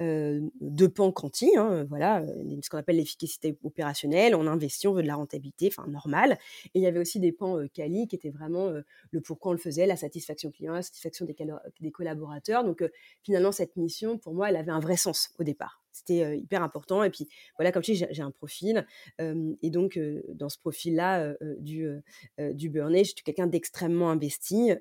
Euh, 0.02 0.42
de 0.60 0.88
pans 0.88 1.12
quanti, 1.12 1.56
hein, 1.56 1.86
voilà, 1.88 2.22
euh, 2.22 2.60
ce 2.64 2.70
qu'on 2.70 2.78
appelle 2.78 2.96
l'efficacité 2.96 3.58
opérationnelle, 3.64 4.34
on 4.34 4.48
investit, 4.48 4.88
on 4.88 4.94
veut 4.94 5.04
de 5.04 5.08
la 5.08 5.16
rentabilité, 5.16 5.68
enfin 5.68 5.88
normal. 5.88 6.40
Et 6.74 6.80
il 6.80 6.82
y 6.82 6.88
avait 6.88 7.00
aussi 7.00 7.20
des 7.20 7.32
pans 7.32 7.60
euh, 7.60 7.68
quali 7.72 8.08
qui 8.08 8.16
étaient 8.16 8.32
vraiment 8.32 8.72
le 9.12 9.22
pourquoi 9.22 9.52
on 9.52 9.54
le 9.54 9.60
faisait, 9.60 9.86
la 9.86 9.96
satisfaction 9.96 10.52
client, 10.52 10.74
la 10.74 10.82
satisfaction 10.82 11.26
des, 11.26 11.36
des 11.80 11.92
collaborateurs. 11.92 12.64
Donc 12.64 12.84
finalement, 13.22 13.52
cette 13.52 13.76
mission, 13.76 14.18
pour 14.18 14.34
moi, 14.34 14.50
elle 14.50 14.56
avait 14.56 14.72
un 14.72 14.80
vrai 14.80 14.98
sens 14.98 15.30
au 15.38 15.44
départ. 15.44 15.83
C'était 15.94 16.38
hyper 16.38 16.64
important. 16.64 17.04
Et 17.04 17.10
puis 17.10 17.28
voilà, 17.58 17.72
comme 17.72 17.84
tu 17.84 17.94
dis, 17.94 18.06
j'ai 18.10 18.22
un 18.22 18.32
profil. 18.32 18.86
et 19.20 19.70
donc, 19.70 20.00
dans 20.30 20.50
ce 20.50 20.58
profil-là 20.58 21.36
du, 21.60 21.88
du 22.40 22.70
burn-out, 22.70 23.06
j'étais 23.06 23.22
quelqu'un 23.22 23.48
d'extrêmement 23.48 24.10
investi 24.10 24.72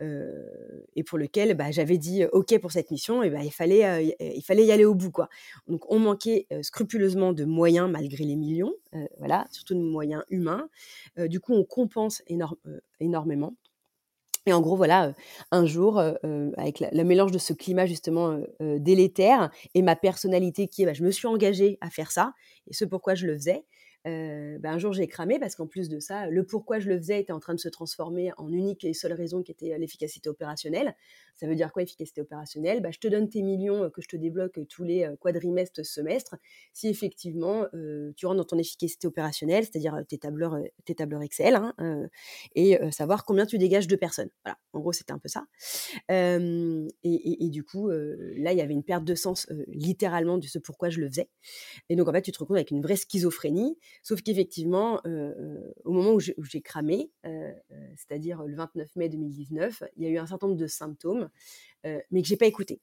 et 0.00 1.02
pour 1.04 1.18
lequel 1.18 1.54
bah, 1.54 1.70
j'avais 1.70 1.98
dit 1.98 2.24
OK 2.32 2.58
pour 2.60 2.72
cette 2.72 2.90
mission. 2.90 3.22
Et 3.22 3.30
bah, 3.30 3.42
il 3.42 3.52
fallait 3.52 4.14
il 4.20 4.42
fallait 4.42 4.64
y 4.64 4.72
aller 4.72 4.84
au 4.84 4.94
bout. 4.94 5.10
Quoi. 5.10 5.28
Donc 5.66 5.90
on 5.90 5.98
manquait 5.98 6.46
scrupuleusement 6.62 7.32
de 7.32 7.44
moyens 7.44 7.90
malgré 7.90 8.24
les 8.24 8.36
millions, 8.36 8.74
voilà, 9.18 9.46
surtout 9.50 9.74
de 9.74 9.80
moyens 9.80 10.22
humains. 10.30 10.68
du 11.16 11.40
coup, 11.40 11.54
on 11.54 11.64
compense 11.64 12.22
énormément. 13.00 13.54
Et 14.46 14.52
en 14.52 14.60
gros, 14.60 14.76
voilà, 14.76 15.14
un 15.52 15.64
jour, 15.66 15.98
avec 15.98 16.80
le 16.80 17.02
mélange 17.04 17.32
de 17.32 17.38
ce 17.38 17.52
climat 17.54 17.86
justement, 17.86 18.38
délétère 18.60 19.50
et 19.74 19.82
ma 19.82 19.96
personnalité 19.96 20.68
qui 20.68 20.82
est, 20.82 20.86
bah, 20.86 20.92
je 20.92 21.02
me 21.02 21.10
suis 21.10 21.26
engagée 21.26 21.78
à 21.80 21.90
faire 21.90 22.10
ça 22.12 22.32
et 22.68 22.74
ce 22.74 22.84
pourquoi 22.84 23.14
je 23.14 23.26
le 23.26 23.34
faisais, 23.34 23.64
bah, 24.04 24.70
un 24.70 24.78
jour 24.78 24.92
j'ai 24.92 25.06
cramé 25.06 25.38
parce 25.38 25.56
qu'en 25.56 25.66
plus 25.66 25.88
de 25.88 25.98
ça, 25.98 26.26
le 26.28 26.44
pourquoi 26.44 26.78
je 26.78 26.88
le 26.88 26.98
faisais 26.98 27.20
était 27.20 27.32
en 27.32 27.40
train 27.40 27.54
de 27.54 27.60
se 27.60 27.68
transformer 27.68 28.32
en 28.36 28.52
unique 28.52 28.84
et 28.84 28.92
seule 28.92 29.12
raison 29.14 29.42
qui 29.42 29.52
était 29.52 29.76
l'efficacité 29.78 30.28
opérationnelle. 30.28 30.94
Ça 31.34 31.46
veut 31.46 31.54
dire 31.54 31.72
quoi 31.72 31.82
efficacité 31.82 32.20
opérationnelle? 32.20 32.80
Bah, 32.80 32.90
Je 32.92 32.98
te 32.98 33.08
donne 33.08 33.28
tes 33.28 33.42
millions 33.42 33.90
que 33.90 34.02
je 34.02 34.08
te 34.08 34.16
débloque 34.16 34.60
tous 34.68 34.84
les 34.84 35.10
quadrimestres, 35.20 35.84
semestres, 35.84 36.36
si 36.72 36.88
effectivement 36.88 37.66
tu 38.16 38.26
rentres 38.26 38.38
dans 38.38 38.44
ton 38.44 38.58
efficacité 38.58 39.06
opérationnelle, 39.06 39.64
c'est-à-dire 39.64 40.02
tes 40.08 40.18
tableurs, 40.18 40.58
tes 40.84 40.94
tableurs 40.94 41.22
Excel, 41.22 41.54
hein, 41.54 41.74
et 42.54 42.78
savoir 42.92 43.24
combien 43.24 43.46
tu 43.46 43.58
dégages 43.58 43.88
de 43.88 43.96
personnes. 43.96 44.30
Voilà, 44.44 44.58
en 44.72 44.80
gros 44.80 44.92
c'était 44.92 45.12
un 45.12 45.18
peu 45.18 45.28
ça. 45.28 45.46
Et, 46.10 47.44
et, 47.44 47.48
du 47.50 47.64
coup, 47.64 47.88
là 47.90 48.52
il 48.52 48.58
y 48.58 48.60
avait 48.60 48.74
une 48.74 48.84
perte 48.84 49.04
de 49.04 49.14
sens 49.14 49.48
littéralement 49.68 50.38
de 50.38 50.46
ce 50.46 50.58
pourquoi 50.58 50.90
je 50.90 51.00
le 51.00 51.08
faisais. 51.08 51.30
Et 51.88 51.96
donc 51.96 52.08
en 52.08 52.12
fait 52.12 52.22
tu 52.22 52.32
te 52.32 52.38
retrouves 52.38 52.56
avec 52.56 52.70
une 52.70 52.82
vraie 52.82 52.96
schizophrénie 52.96 53.78
Sauf 54.02 54.22
qu'effectivement, 54.22 55.00
au 55.84 55.92
moment 55.92 56.12
où 56.12 56.20
j'ai 56.20 56.60
cramé, 56.62 57.10
c'est-à-dire 57.96 58.42
le 58.42 58.54
29 58.54 58.96
mai 58.96 59.08
2019, 59.08 59.82
il 59.96 60.04
y 60.04 60.06
a 60.06 60.10
eu 60.10 60.18
un 60.18 60.26
certain 60.26 60.48
nombre 60.48 60.58
de 60.58 60.66
symptômes, 60.66 61.30
mais 61.84 62.22
que 62.22 62.28
j'ai 62.28 62.36
pas 62.36 62.46
écouté. 62.46 62.80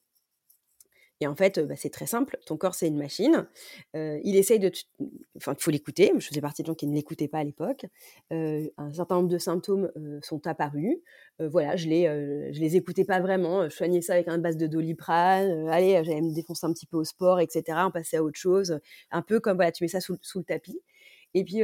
Et 1.21 1.27
en 1.27 1.35
fait, 1.35 1.59
bah, 1.59 1.75
c'est 1.77 1.91
très 1.91 2.07
simple. 2.07 2.39
Ton 2.47 2.57
corps, 2.57 2.73
c'est 2.73 2.87
une 2.87 2.97
machine. 2.97 3.47
il 3.93 4.35
essaye 4.35 4.57
de. 4.57 4.71
Enfin, 5.37 5.53
il 5.57 5.61
faut 5.61 5.69
l'écouter. 5.69 6.11
Je 6.17 6.27
faisais 6.27 6.41
partie 6.41 6.63
de 6.63 6.67
gens 6.67 6.73
qui 6.73 6.87
ne 6.87 6.95
l'écoutaient 6.95 7.27
pas 7.27 7.37
à 7.37 7.43
l'époque. 7.43 7.85
un 8.31 8.93
certain 8.93 9.15
nombre 9.15 9.29
de 9.29 9.37
symptômes 9.37 9.91
sont 10.23 10.45
apparus. 10.47 10.97
voilà, 11.39 11.75
je 11.75 11.87
les, 11.87 12.05
je 12.51 12.59
les 12.59 12.75
écoutais 12.75 13.05
pas 13.05 13.19
vraiment. 13.19 13.69
Je 13.69 13.75
soignais 13.75 14.01
ça 14.01 14.13
avec 14.13 14.27
un 14.27 14.39
base 14.39 14.57
de 14.57 14.65
doliprane. 14.65 15.69
allez, 15.69 16.01
j'allais 16.03 16.21
me 16.21 16.33
défoncer 16.33 16.65
un 16.65 16.73
petit 16.73 16.87
peu 16.87 16.97
au 16.97 17.03
sport, 17.03 17.39
etc. 17.39 17.63
On 17.85 17.91
passait 17.91 18.17
à 18.17 18.23
autre 18.23 18.39
chose. 18.39 18.79
Un 19.11 19.21
peu 19.21 19.39
comme 19.39 19.57
voilà, 19.57 19.71
tu 19.71 19.83
mets 19.83 19.89
ça 19.89 20.01
sous 20.01 20.17
le 20.35 20.43
tapis. 20.43 20.81
Et 21.33 21.43
puis, 21.43 21.57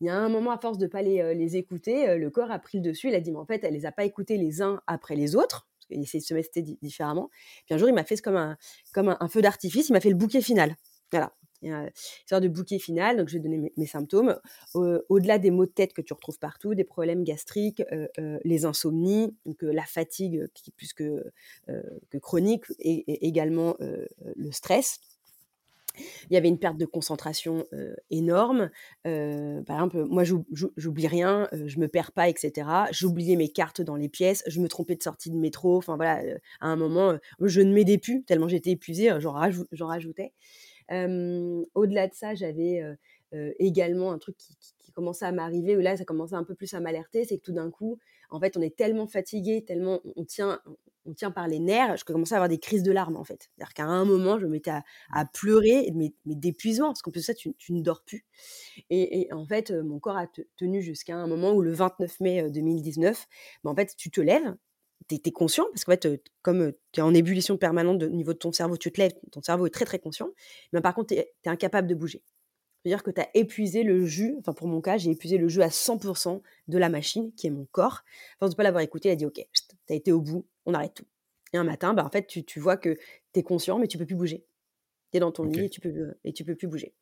il 0.00 0.06
y 0.06 0.08
a 0.08 0.16
un 0.16 0.28
moment, 0.28 0.50
à 0.52 0.58
force 0.58 0.78
de 0.78 0.84
ne 0.86 0.90
pas 0.90 1.02
les, 1.02 1.34
les 1.34 1.56
écouter, 1.56 2.16
le 2.16 2.30
corps 2.30 2.50
a 2.50 2.58
pris 2.58 2.78
le 2.78 2.84
dessus. 2.84 3.08
Il 3.08 3.14
a 3.14 3.20
dit, 3.20 3.32
mais 3.32 3.38
en 3.38 3.46
fait, 3.46 3.64
elle 3.64 3.74
les 3.74 3.86
a 3.86 3.92
pas 3.92 4.04
écoutés 4.04 4.36
les 4.36 4.62
uns 4.62 4.80
après 4.86 5.16
les 5.16 5.34
autres. 5.36 5.68
Parce 5.78 5.86
qu'il 5.86 6.02
essaie 6.02 6.18
de 6.18 6.24
se 6.24 6.34
mettre 6.34 6.50
différemment. 6.82 7.30
Puis 7.66 7.74
un 7.74 7.78
jour, 7.78 7.88
il 7.88 7.94
m'a 7.94 8.04
fait 8.04 8.20
comme 8.20 8.36
un, 8.36 8.56
comme 8.92 9.16
un, 9.18 9.28
feu 9.28 9.42
d'artifice. 9.42 9.88
Il 9.88 9.92
m'a 9.92 10.00
fait 10.00 10.10
le 10.10 10.16
bouquet 10.16 10.40
final. 10.40 10.76
Voilà. 11.10 11.32
Une 11.60 11.90
sorte 12.26 12.44
de 12.44 12.48
bouquet 12.48 12.78
final, 12.78 13.16
donc 13.16 13.28
je 13.28 13.34
vais 13.34 13.40
donner 13.40 13.72
mes, 13.76 13.86
symptômes. 13.86 14.38
Au-delà 14.74 15.38
des 15.38 15.50
maux 15.50 15.66
de 15.66 15.72
tête 15.72 15.92
que 15.92 16.02
tu 16.02 16.12
retrouves 16.12 16.38
partout, 16.38 16.76
des 16.76 16.84
problèmes 16.84 17.24
gastriques, 17.24 17.82
les 18.44 18.64
insomnies, 18.64 19.34
donc 19.44 19.56
la 19.62 19.82
fatigue 19.82 20.46
qui 20.54 20.70
plus 20.70 20.92
que, 20.92 21.24
que 21.66 22.18
chronique, 22.18 22.64
et 22.78 23.26
également 23.26 23.76
le 23.80 24.52
stress, 24.52 25.00
il 26.30 26.34
y 26.34 26.36
avait 26.36 26.48
une 26.48 26.58
perte 26.58 26.76
de 26.76 26.86
concentration 26.86 27.64
énorme. 28.10 28.70
par 29.04 29.76
exemple, 29.76 30.04
moi, 30.04 30.24
j'oublie 30.24 31.06
rien, 31.06 31.48
je 31.52 31.78
me 31.78 31.88
perds 31.88 32.12
pas, 32.12 32.28
etc. 32.28 32.68
J'oubliais 32.90 33.36
mes 33.36 33.48
cartes 33.48 33.80
dans 33.80 33.96
les 33.96 34.08
pièces, 34.08 34.42
je 34.46 34.60
me 34.60 34.68
trompais 34.68 34.96
de 34.96 35.02
sortie 35.02 35.30
de 35.30 35.36
métro. 35.36 35.76
Enfin 35.76 35.96
voilà, 35.96 36.22
à 36.60 36.68
un 36.68 36.76
moment, 36.76 37.18
je 37.40 37.60
ne 37.60 37.72
m'aidais 37.72 37.98
plus 37.98 38.24
tellement 38.24 38.48
j'étais 38.48 38.70
épuisée, 38.70 39.10
j'en 39.20 39.32
rajoutais. 39.32 40.32
Au-delà 40.90 42.08
de 42.08 42.14
ça, 42.14 42.34
j'avais 42.34 42.82
également 43.58 44.12
un 44.12 44.18
truc 44.18 44.36
qui, 44.36 44.56
qui 44.78 44.92
commençait 44.92 45.26
à 45.26 45.32
m'arriver, 45.32 45.76
où 45.76 45.80
là, 45.80 45.96
ça 45.96 46.04
commençait 46.04 46.34
un 46.34 46.44
peu 46.44 46.54
plus 46.54 46.72
à 46.74 46.80
m'alerter, 46.80 47.24
c'est 47.24 47.38
que 47.38 47.42
tout 47.42 47.52
d'un 47.52 47.70
coup, 47.70 47.98
en 48.30 48.40
fait, 48.40 48.56
on 48.56 48.62
est 48.62 48.74
tellement 48.74 49.06
fatigué, 49.06 49.64
tellement 49.66 50.00
on 50.16 50.24
tient, 50.24 50.60
on 51.08 51.14
tient 51.14 51.30
par 51.30 51.48
les 51.48 51.58
nerfs, 51.58 51.96
je 51.96 52.04
commençais 52.04 52.34
à 52.34 52.36
avoir 52.36 52.48
des 52.48 52.58
crises 52.58 52.82
de 52.82 52.92
larmes 52.92 53.16
en 53.16 53.24
fait. 53.24 53.48
C'est-à-dire 53.56 53.74
qu'à 53.74 53.84
un 53.84 54.04
moment, 54.04 54.38
je 54.38 54.46
me 54.46 54.52
mettais 54.52 54.70
à, 54.70 55.24
pleurer, 55.32 55.90
mais, 55.94 56.12
mais 56.26 56.34
d'épuisement, 56.34 56.88
parce 56.88 57.02
qu'en 57.02 57.10
plus 57.10 57.20
de 57.20 57.24
ça, 57.24 57.34
tu, 57.34 57.54
ne 57.70 57.80
dors 57.80 58.02
plus. 58.02 58.26
Et, 58.90 59.28
en 59.32 59.46
fait, 59.46 59.70
mon 59.70 59.98
corps 59.98 60.18
a 60.18 60.26
tenu 60.56 60.82
jusqu'à 60.82 61.16
un 61.16 61.26
moment 61.26 61.52
où 61.52 61.62
le 61.62 61.72
29 61.72 62.20
mai 62.20 62.50
2019, 62.50 63.26
bah, 63.64 63.70
en 63.70 63.74
fait, 63.74 63.94
tu 63.96 64.10
te 64.10 64.20
lèves, 64.20 64.54
tu 65.08 65.16
es, 65.16 65.30
conscient, 65.30 65.64
parce 65.72 65.84
qu'en 65.84 65.92
fait, 65.92 66.22
comme 66.42 66.72
tu 66.92 67.00
es 67.00 67.02
en 67.02 67.14
ébullition 67.14 67.56
permanente 67.56 68.02
au 68.02 68.10
niveau 68.10 68.32
de 68.32 68.38
ton 68.38 68.52
cerveau, 68.52 68.76
tu 68.76 68.92
te 68.92 69.00
lèves, 69.00 69.14
ton 69.32 69.42
cerveau 69.42 69.66
est 69.66 69.70
très 69.70 69.84
très 69.84 69.98
conscient, 69.98 70.28
mais 70.72 70.80
par 70.80 70.94
contre, 70.94 71.14
tu 71.14 71.20
es, 71.20 71.32
incapable 71.46 71.88
de 71.88 71.94
bouger. 71.94 72.22
C'est-à-dire 72.82 73.02
que 73.02 73.10
tu 73.10 73.20
as 73.20 73.28
épuisé 73.34 73.82
le 73.82 74.06
jus, 74.06 74.36
enfin 74.38 74.52
pour 74.52 74.68
mon 74.68 74.80
cas, 74.80 74.98
j'ai 74.98 75.10
épuisé 75.10 75.36
le 75.36 75.48
jus 75.48 75.62
à 75.62 75.68
100% 75.68 76.42
de 76.68 76.78
la 76.78 76.88
machine, 76.88 77.32
qui 77.34 77.46
est 77.46 77.50
mon 77.50 77.66
corps. 77.72 78.04
Force 78.38 78.50
de 78.50 78.54
ne 78.54 78.56
pas 78.56 78.62
l'avoir 78.62 78.82
écouté, 78.82 79.08
elle 79.08 79.14
a 79.14 79.16
dit, 79.16 79.26
OK, 79.26 79.44
tu 79.88 79.94
as 79.94 79.96
été 79.96 80.12
au 80.12 80.20
bout, 80.20 80.46
on 80.66 80.74
arrête 80.74 80.94
tout. 80.94 81.06
Et 81.52 81.56
un 81.56 81.64
matin, 81.64 81.94
bah, 81.94 82.04
en 82.04 82.10
fait, 82.10 82.26
tu, 82.26 82.60
vois 82.60 82.76
que 82.76 82.94
tu 83.32 83.40
es 83.40 83.42
conscient, 83.42 83.78
mais 83.78 83.88
tu 83.88 83.98
peux 83.98 84.06
plus 84.06 84.14
bouger. 84.14 84.44
Tu 85.10 85.16
es 85.16 85.20
dans 85.20 85.32
ton 85.32 85.44
lit 85.44 85.64
et 85.64 85.70
tu, 85.70 85.80
peux, 85.80 86.14
et 86.24 86.34
tu 86.34 86.44
peux 86.44 86.54
plus 86.54 86.68
bouger. 86.68 86.94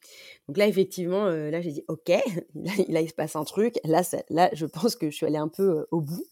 Donc 0.47 0.57
là, 0.57 0.69
effectivement, 0.69 1.27
là, 1.27 1.61
j'ai 1.61 1.73
dit, 1.73 1.85
OK, 1.89 2.09
là, 2.55 3.01
il 3.01 3.09
se 3.09 3.15
passe 3.15 3.35
un 3.35 3.45
truc. 3.45 3.81
Là, 3.85 4.03
là, 4.31 4.49
je 4.53 4.67
pense 4.67 4.95
que 4.95 5.11
je 5.11 5.17
suis 5.17 5.27
allée 5.27 5.39
un 5.39 5.49
peu 5.49 5.87
au 5.91 6.01
bout. 6.01 6.25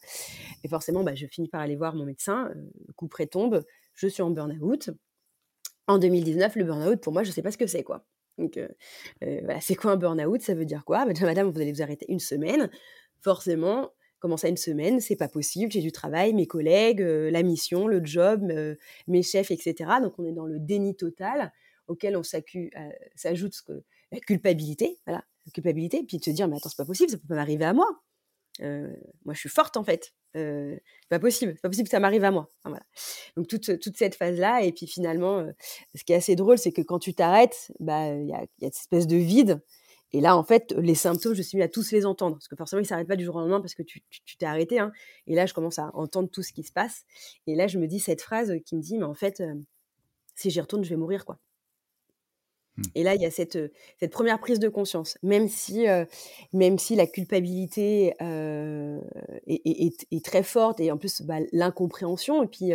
Et 0.63 0.69
forcément, 0.69 1.03
bah, 1.03 1.15
je 1.15 1.27
finis 1.27 1.49
par 1.49 1.61
aller 1.61 1.77
voir 1.77 1.95
mon 1.97 2.05
médecin. 2.05 2.51
le 2.55 2.93
coup 2.93 3.09
près 3.09 3.27
tombe, 3.27 3.65
je 3.95 4.07
suis 4.07 4.23
en 4.23 4.31
burn-out. 4.31 4.91
En 5.89 5.99
2019, 5.99 6.57
le 6.57 6.65
burn-out, 6.65 7.01
pour 7.01 7.13
moi, 7.13 7.25
je 7.25 7.31
ne 7.31 7.35
sais 7.35 7.43
pas 7.43 7.51
ce 7.51 7.59
que 7.59 7.67
c'est, 7.67 7.83
quoi. 7.83 8.07
Donc, 8.39 8.61
voilà, 9.21 9.61
c'est 9.61 9.75
quoi 9.75 9.93
un 9.93 9.97
burn-out? 9.97 10.41
Ça 10.43 10.55
veut 10.55 10.65
dire 10.65 10.85
quoi? 10.85 11.05
Bah, 11.05 11.13
Madame, 11.23 11.51
vous 11.51 11.61
allez 11.61 11.73
vous 11.73 11.83
arrêter 11.83 12.07
une 12.09 12.21
semaine. 12.21 12.71
Forcément, 13.21 13.91
Comment 14.25 14.37
une 14.43 14.57
semaine 14.57 15.01
C'est 15.03 15.17
pas 15.17 15.29
possible. 15.29 15.71
J'ai 15.71 15.83
du 15.83 15.93
travail, 15.93 16.33
mes 16.33 16.47
collègues, 16.47 17.03
euh, 17.03 17.31
la 17.31 17.43
mission, 17.43 17.87
le 17.87 18.03
job, 18.03 18.43
euh, 18.51 18.75
mes 19.07 19.23
chefs, 19.23 19.51
etc. 19.51 19.75
Donc, 20.01 20.19
on 20.19 20.25
est 20.25 20.33
dans 20.33 20.47
le 20.47 20.59
déni 20.59 20.97
total 20.97 21.53
auquel 21.89 22.17
on 22.17 22.23
euh, 22.23 22.91
s'ajoute 23.17 23.53
la 24.11 24.21
culpabilité. 24.21 24.99
Voilà, 25.07 25.23
la 25.45 25.53
culpabilité. 25.53 26.03
Puis 26.09 26.17
de 26.17 26.25
se 26.25 26.31
dire, 26.31 26.49
mais 26.49 26.57
attends, 26.57 26.71
c'est 26.71 26.79
pas 26.79 26.87
possible, 26.87 27.11
ça 27.11 27.19
peut 27.19 27.29
pas 27.29 27.35
m'arriver 27.35 27.67
à 27.67 27.75
moi. 27.75 27.87
moi, 28.61 29.35
je 29.35 29.39
suis 29.39 29.51
forte 29.51 29.77
en 29.77 29.85
fait. 29.85 30.15
c'est 30.33 30.81
pas 31.11 31.19
possible, 31.19 31.53
c'est 31.57 31.61
pas 31.61 31.69
possible 31.69 31.89
que 31.89 31.91
ça 31.95 32.01
m'arrive 32.01 32.25
à 32.25 32.31
moi. 32.31 32.49
voilà. 32.65 32.87
Donc 33.37 33.47
toute, 33.47 33.79
toute 33.79 33.99
cette 33.99 34.15
phase-là, 34.15 34.63
et 34.63 34.73
puis 34.73 34.87
finalement, 34.87 35.47
ce 35.95 36.03
qui 36.03 36.15
est 36.15 36.17
assez 36.17 36.35
drôle, 36.35 36.57
c'est 36.57 36.73
que 36.73 36.81
quand 36.81 36.99
tu 36.99 37.13
t'arrêtes, 37.13 37.73
bah 37.79 38.15
il 38.15 38.27
y 38.27 38.33
a, 38.33 38.41
y 38.61 38.65
a 38.65 38.71
cette 38.71 38.77
espèce 38.77 39.07
de 39.07 39.17
vide 39.17 39.61
et 40.15 40.21
là, 40.21 40.37
en 40.37 40.45
fait, 40.45 40.73
les 40.79 40.95
symptômes, 40.95 41.35
je 41.35 41.43
suis 41.43 41.59
mis 41.59 41.65
à 41.65 41.69
tous 41.69 41.91
les 41.91 42.07
entendre. 42.07 42.37
Parce 42.37 42.47
que 42.47 42.55
forcément, 42.55 42.79
ils 42.79 42.85
ne 42.85 42.89
s'arrêtent 42.89 43.09
pas 43.09 43.17
du 43.17 43.25
jour 43.25 43.35
au 43.35 43.41
lendemain 43.41 43.61
parce 43.61 43.75
que 43.75 43.83
tu 43.83 44.01
t'es 44.39 44.47
arrêté. 44.47 44.79
Hein. 44.79 44.93
Et 45.27 45.35
là, 45.35 45.45
je 45.45 45.53
commence 45.53 45.81
à 45.81 45.91
entendre 45.93 46.29
tout 46.31 46.45
ce 46.45 46.53
qui 46.53 46.63
se 46.63 46.71
passe. 46.71 47.03
Et 47.49 47.57
là, 47.57 47.67
je 47.67 47.81
me 47.81 47.89
dis 47.89 47.99
cette 47.99 48.23
phrase 48.23 48.55
qui 48.65 48.77
me 48.77 48.81
dit, 48.81 48.97
mais 48.97 49.07
en 49.07 49.15
fait, 49.15 49.43
si 50.37 50.51
j'y 50.51 50.61
retourne, 50.61 50.85
je 50.85 50.91
vais 50.91 50.97
mourir, 50.97 51.25
quoi. 51.25 51.41
Mmh. 52.77 52.83
Et 52.95 53.03
là, 53.03 53.17
il 53.17 53.23
y 53.23 53.27
a 53.27 53.33
cette, 53.33 53.59
cette 53.99 54.13
première 54.13 54.39
prise 54.39 54.61
de 54.61 54.69
conscience. 54.69 55.19
Même 55.25 55.49
si, 55.49 55.85
même 56.53 56.79
si 56.79 56.95
la 56.95 57.09
culpabilité 57.09 58.15
est, 58.21 60.25
très 60.25 60.45
forte 60.45 60.79
et 60.79 60.93
en 60.93 60.97
plus, 60.97 61.23
bah, 61.23 61.39
l'incompréhension. 61.51 62.45
Et 62.45 62.47
puis, 62.47 62.71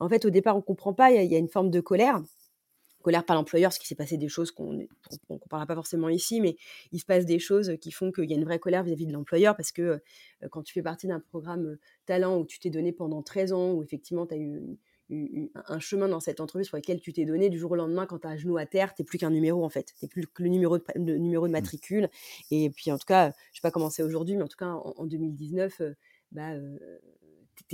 en 0.00 0.08
fait, 0.08 0.24
au 0.24 0.30
départ, 0.30 0.56
on 0.56 0.58
ne 0.58 0.64
comprend 0.64 0.92
pas. 0.92 1.12
Il 1.12 1.30
y, 1.30 1.36
a 1.36 1.38
une 1.38 1.48
forme 1.48 1.70
de 1.70 1.80
colère 1.80 2.20
colère 3.02 3.24
par 3.24 3.36
l'employeur, 3.36 3.70
parce 3.70 3.78
qu'il 3.78 3.88
s'est 3.88 3.94
passé 3.94 4.16
des 4.16 4.28
choses 4.28 4.50
qu'on 4.50 4.72
ne 4.72 4.86
parlera 5.48 5.66
pas 5.66 5.74
forcément 5.74 6.08
ici, 6.08 6.40
mais 6.40 6.56
il 6.92 7.00
se 7.00 7.06
passe 7.06 7.26
des 7.26 7.38
choses 7.38 7.76
qui 7.80 7.90
font 7.90 8.12
qu'il 8.12 8.30
y 8.30 8.34
a 8.34 8.36
une 8.36 8.44
vraie 8.44 8.58
colère 8.58 8.82
vis-à-vis 8.82 9.06
de 9.06 9.12
l'employeur, 9.12 9.56
parce 9.56 9.72
que 9.72 10.00
quand 10.50 10.62
tu 10.62 10.72
fais 10.72 10.82
partie 10.82 11.06
d'un 11.06 11.20
programme 11.20 11.76
talent 12.06 12.38
où 12.38 12.46
tu 12.46 12.58
t'es 12.58 12.70
donné 12.70 12.92
pendant 12.92 13.22
13 13.22 13.52
ans, 13.52 13.72
où 13.72 13.82
effectivement 13.82 14.26
tu 14.26 14.34
as 14.34 14.38
eu, 14.38 14.78
un 15.66 15.80
chemin 15.80 16.08
dans 16.08 16.20
cette 16.20 16.40
entreprise 16.40 16.68
pour 16.68 16.76
lequel 16.76 17.00
tu 17.00 17.12
t'es 17.12 17.24
donné, 17.24 17.48
du 17.48 17.58
jour 17.58 17.72
au 17.72 17.76
lendemain, 17.76 18.06
quand 18.06 18.20
tu 18.20 18.26
as 18.28 18.30
un 18.30 18.36
genou 18.36 18.56
à 18.58 18.66
terre, 18.66 18.94
tu 18.94 19.02
n'es 19.02 19.06
plus 19.06 19.18
qu'un 19.18 19.30
numéro 19.30 19.64
en 19.64 19.68
fait, 19.68 19.92
tu 19.98 20.04
n'es 20.04 20.08
plus 20.08 20.26
que 20.26 20.42
le 20.42 20.48
numéro 20.48 20.78
de, 20.78 21.16
numéro 21.16 21.46
de 21.46 21.50
mmh. 21.50 21.52
matricule. 21.52 22.08
Et 22.50 22.70
puis 22.70 22.92
en 22.92 22.98
tout 22.98 23.06
cas, 23.06 23.24
je 23.24 23.28
ne 23.28 23.54
sais 23.54 23.60
pas 23.62 23.70
comment 23.72 23.90
c'est 23.90 24.02
aujourd'hui, 24.02 24.36
mais 24.36 24.44
en 24.44 24.48
tout 24.48 24.56
cas 24.56 24.68
en, 24.68 25.06
2019, 25.06 25.82
bah, 26.30 26.52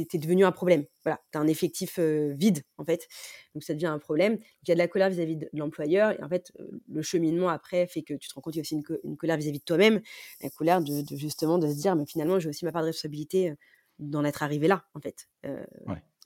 es, 0.02 0.18
devenu 0.18 0.44
un 0.44 0.52
problème. 0.52 0.84
Voilà, 1.04 1.20
tu 1.32 1.38
as 1.38 1.40
un 1.40 1.46
effectif 1.46 1.98
vide, 1.98 2.62
en 2.78 2.84
fait. 2.84 3.08
Donc, 3.54 3.62
ça 3.62 3.74
devient 3.74 3.86
un 3.86 3.98
problème. 3.98 4.38
il 4.62 4.68
y 4.68 4.72
a 4.72 4.74
de 4.74 4.78
la 4.78 4.88
colère 4.88 5.10
vis-à-vis 5.10 5.36
de 5.36 5.48
l'employeur. 5.52 6.12
Et 6.12 6.22
en 6.22 6.28
fait, 6.28 6.52
le 6.88 7.02
cheminement 7.02 7.48
après 7.48 7.86
fait 7.86 8.02
que 8.02 8.14
tu 8.14 8.28
te 8.28 8.34
rends 8.34 8.40
compte 8.40 8.52
qu'il 8.54 8.60
y 8.60 8.62
a 8.62 8.66
aussi 8.66 8.82
une, 9.04 9.16
colère 9.16 9.36
vis-à-vis 9.36 9.60
de 9.60 9.64
toi-même. 9.64 10.00
La 10.42 10.50
colère 10.50 10.80
de, 10.80 11.04
justement 11.16 11.58
de 11.58 11.68
se 11.68 11.74
dire, 11.74 11.96
mais 11.96 12.06
finalement, 12.06 12.38
j'ai 12.38 12.48
aussi 12.48 12.64
ma 12.64 12.72
part 12.72 12.82
de 12.82 12.88
responsabilité 12.88 13.54
d'en 13.98 14.24
être 14.24 14.42
arrivé 14.42 14.68
là, 14.68 14.84
en 14.94 15.00
fait. 15.00 15.28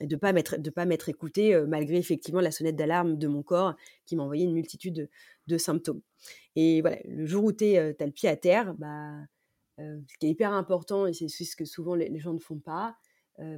Et 0.01 0.07
de 0.07 0.15
ne 0.15 0.19
pas 0.19 0.33
m'être 0.33 0.57
pas 0.71 0.85
m'être 0.85 1.09
écouté, 1.09 1.59
malgré 1.67 1.97
effectivement 1.97 2.41
la 2.41 2.51
sonnette 2.51 2.75
d'alarme 2.75 3.17
de 3.17 3.27
mon 3.27 3.43
corps 3.43 3.75
qui 4.05 4.15
m'a 4.15 4.23
envoyé 4.23 4.45
une 4.45 4.53
multitude 4.53 5.09
de, 5.47 5.57
symptômes. 5.57 6.01
Et 6.55 6.81
voilà, 6.81 6.97
le 7.05 7.25
jour 7.25 7.43
où 7.43 7.51
tu 7.51 7.75
as 7.75 7.93
le 8.05 8.11
pied 8.11 8.29
à 8.29 8.35
terre, 8.35 8.73
bah, 8.75 9.13
ce 9.77 10.17
qui 10.19 10.27
est 10.27 10.29
hyper 10.29 10.53
important, 10.53 11.07
et 11.07 11.13
c'est 11.13 11.27
ce 11.29 11.55
que 11.55 11.65
souvent 11.65 11.95
les, 11.95 12.09
les 12.09 12.19
gens 12.19 12.33
ne 12.33 12.39
font 12.39 12.59
pas, 12.59 12.97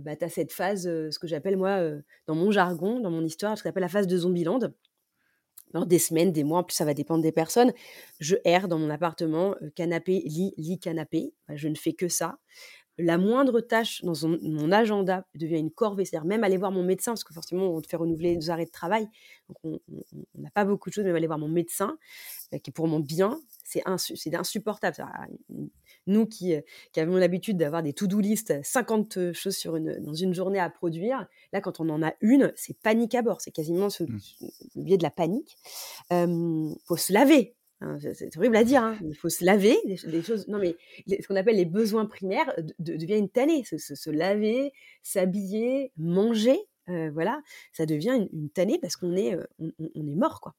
bah, 0.02 0.16
tu 0.16 0.26
as 0.26 0.30
cette 0.30 0.52
phase, 0.52 0.84
ce 0.84 1.20
que 1.20 1.28
j'appelle 1.28 1.58
moi, 1.58 1.80
dans 2.28 2.36
mon 2.36 2.52
jargon, 2.52 3.00
dans 3.00 3.12
mon 3.12 3.24
histoire, 3.24 3.58
ce 3.58 3.64
qu'on 3.64 3.70
appelle 3.70 3.82
la 3.82 3.90
phase 3.90 4.08
de 4.08 4.18
Zombieland. 4.18 4.60
Alors, 5.74 5.88
des 5.88 6.00
semaines, 6.00 6.32
des 6.32 6.44
mois, 6.44 6.60
en 6.60 6.64
plus 6.64 6.76
ça 6.76 6.86
va 6.86 6.94
dépendre 6.94 7.24
des 7.24 7.32
personnes. 7.32 7.74
Je 8.20 8.36
erre 8.46 8.68
dans 8.68 8.78
mon 8.78 8.92
appartement, 8.92 9.56
canapé, 9.76 10.22
lit, 10.26 10.54
lit, 10.58 10.80
canapé. 10.80 11.34
Je 11.50 11.68
ne 11.68 11.76
fais 11.76 11.94
que 11.94 12.08
ça. 12.08 12.38
La 12.98 13.18
moindre 13.18 13.60
tâche 13.60 14.04
dans 14.04 14.14
mon 14.42 14.72
agenda 14.72 15.26
devient 15.36 15.58
une 15.58 15.72
corvée, 15.72 16.06
c'est-à-dire 16.06 16.28
même 16.28 16.44
aller 16.44 16.58
voir 16.58 16.72
mon 16.72 16.84
médecin, 16.84 17.12
parce 17.12 17.24
que 17.24 17.34
forcément, 17.34 17.74
on 17.74 17.82
te 17.82 17.88
fait 17.88 17.98
renouveler 17.98 18.36
nos 18.36 18.52
arrêts 18.52 18.66
de 18.66 18.72
travail, 18.72 19.08
donc 19.50 19.58
on 19.64 19.80
n'a 20.36 20.52
pas 20.52 20.64
beaucoup 20.64 20.90
de 20.90 20.94
choses, 20.94 21.06
même 21.06 21.16
aller 21.16 21.28
voir 21.28 21.40
mon 21.40 21.48
médecin, 21.48 21.98
euh, 22.54 22.60
qui 22.60 22.70
est 22.70 22.74
pour 22.74 22.88
mon 22.88 23.00
bien, 23.00 23.40
c'est 23.64 23.82
insupportable. 24.36 24.96
Nous 26.06 26.28
qui, 26.28 26.54
euh, 26.54 26.62
qui 26.92 27.00
avons 27.00 27.16
l'habitude 27.16 27.58
d'avoir 27.58 27.82
des 27.82 27.94
to-do 27.94 28.20
list, 28.20 28.54
50 28.64 29.34
choses 29.34 29.56
sur 29.56 29.76
une, 29.76 30.00
dans 30.02 30.14
une 30.14 30.34
journée 30.34 30.60
à 30.60 30.70
produire, 30.70 31.28
là, 31.52 31.62
quand 31.62 31.80
on 31.80 31.90
en 31.90 32.04
a 32.04 32.14
une, 32.22 32.54
c'est 32.56 32.78
panique 32.78 33.16
à 33.16 33.24
bord, 33.24 33.42
c'est 33.42 33.52
quasiment 33.52 33.90
ce, 33.90 34.04
mmh. 34.04 34.20
le 34.76 34.84
biais 34.84 34.98
de 34.98 35.04
la 35.04 35.12
panique. 35.12 35.58
Il 36.12 36.76
faut 36.86 36.98
se 36.98 37.12
laver, 37.12 37.56
c'est 38.00 38.38
horrible 38.38 38.56
à 38.56 38.64
dire, 38.64 38.84
hein, 38.84 38.98
il 39.06 39.16
faut 39.16 39.30
se 39.30 39.44
laver, 39.44 39.78
des, 39.86 40.22
choses. 40.22 40.48
Non, 40.48 40.60
mais 40.60 40.76
ce 41.08 41.28
qu'on 41.28 41.36
appelle 41.36 41.56
les 41.56 41.66
besoins 41.66 42.06
primaires 42.06 42.54
devient 42.80 43.18
une 43.18 43.30
tannée. 43.30 43.64
Se, 43.64 44.10
laver, 44.10 44.72
s'habiller, 45.02 45.92
manger, 45.98 46.60
euh, 46.90 47.10
voilà, 47.12 47.42
ça 47.72 47.86
devient 47.86 48.28
une, 48.32 48.50
tannée 48.50 48.78
parce 48.80 48.96
qu'on 48.96 49.16
est, 49.16 49.36
euh, 49.36 49.44
on, 49.60 50.08
est 50.08 50.16
mort, 50.16 50.42
quoi. 50.42 50.56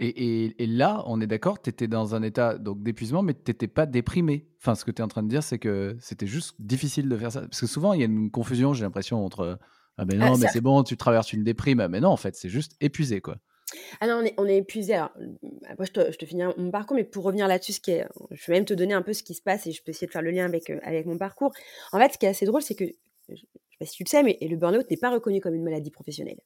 Et, 0.00 0.54
là, 0.60 1.02
on 1.06 1.20
est 1.20 1.26
d'accord, 1.26 1.60
tu 1.60 1.70
étais 1.70 1.88
dans 1.88 2.14
un 2.14 2.22
état 2.22 2.56
donc 2.56 2.84
d'épuisement, 2.84 3.22
mais 3.22 3.34
tu 3.34 3.50
n'étais 3.50 3.66
pas 3.66 3.84
déprimé. 3.84 4.46
Enfin, 4.60 4.76
ce 4.76 4.84
que 4.84 4.92
tu 4.92 5.02
es 5.02 5.04
en 5.04 5.08
train 5.08 5.24
de 5.24 5.28
dire, 5.28 5.42
c'est 5.42 5.58
que 5.58 5.96
c'était 6.00 6.28
juste 6.28 6.54
difficile 6.60 7.08
de 7.08 7.16
faire 7.16 7.32
ça. 7.32 7.40
Parce 7.40 7.60
que 7.60 7.66
souvent, 7.66 7.94
il 7.94 8.00
y 8.00 8.02
a 8.02 8.06
une 8.06 8.30
confusion, 8.30 8.72
j'ai 8.74 8.84
l'impression, 8.84 9.24
entre 9.24 9.58
Ah, 9.96 10.04
ben 10.04 10.16
non, 10.18 10.38
mais 10.38 10.46
c'est 10.52 10.60
bon, 10.60 10.84
tu 10.84 10.96
traverses 10.96 11.32
une 11.32 11.42
déprime. 11.42 11.80
Ah, 11.80 11.88
mais 11.88 11.98
non, 11.98 12.10
en 12.10 12.16
fait, 12.16 12.36
c'est 12.36 12.48
juste 12.48 12.76
épuisé, 12.80 13.20
quoi. 13.20 13.38
Ah 14.00 14.06
non, 14.06 14.20
on 14.22 14.24
est, 14.24 14.34
on 14.38 14.46
est 14.46 14.56
épuisé. 14.56 14.94
Alors, 14.94 15.10
après, 15.68 15.86
je 15.86 15.92
te, 15.92 16.12
je 16.12 16.16
te 16.16 16.24
finis 16.24 16.44
mon 16.56 16.70
parcours, 16.70 16.96
mais 16.96 17.04
pour 17.04 17.24
revenir 17.24 17.48
là-dessus, 17.48 17.74
ce 17.74 17.80
qui 17.80 17.92
est, 17.92 18.06
je 18.30 18.46
vais 18.46 18.54
même 18.54 18.64
te 18.64 18.74
donner 18.74 18.94
un 18.94 19.02
peu 19.02 19.12
ce 19.12 19.22
qui 19.22 19.34
se 19.34 19.42
passe 19.42 19.66
et 19.66 19.72
je 19.72 19.82
peux 19.82 19.90
essayer 19.90 20.06
de 20.06 20.12
faire 20.12 20.22
le 20.22 20.30
lien 20.30 20.44
avec, 20.44 20.70
euh, 20.70 20.78
avec 20.82 21.06
mon 21.06 21.18
parcours. 21.18 21.52
En 21.92 21.98
fait, 21.98 22.12
ce 22.12 22.18
qui 22.18 22.26
est 22.26 22.30
assez 22.30 22.46
drôle, 22.46 22.62
c'est 22.62 22.74
que, 22.74 22.84
je 23.28 23.32
ne 23.32 23.36
sais 23.36 23.46
pas 23.78 23.86
si 23.86 23.96
tu 23.96 24.04
le 24.04 24.08
sais, 24.08 24.22
mais 24.22 24.38
le 24.40 24.56
burn-out 24.56 24.90
n'est 24.90 24.96
pas 24.96 25.10
reconnu 25.10 25.40
comme 25.40 25.54
une 25.54 25.64
maladie 25.64 25.90
professionnelle. 25.90 26.38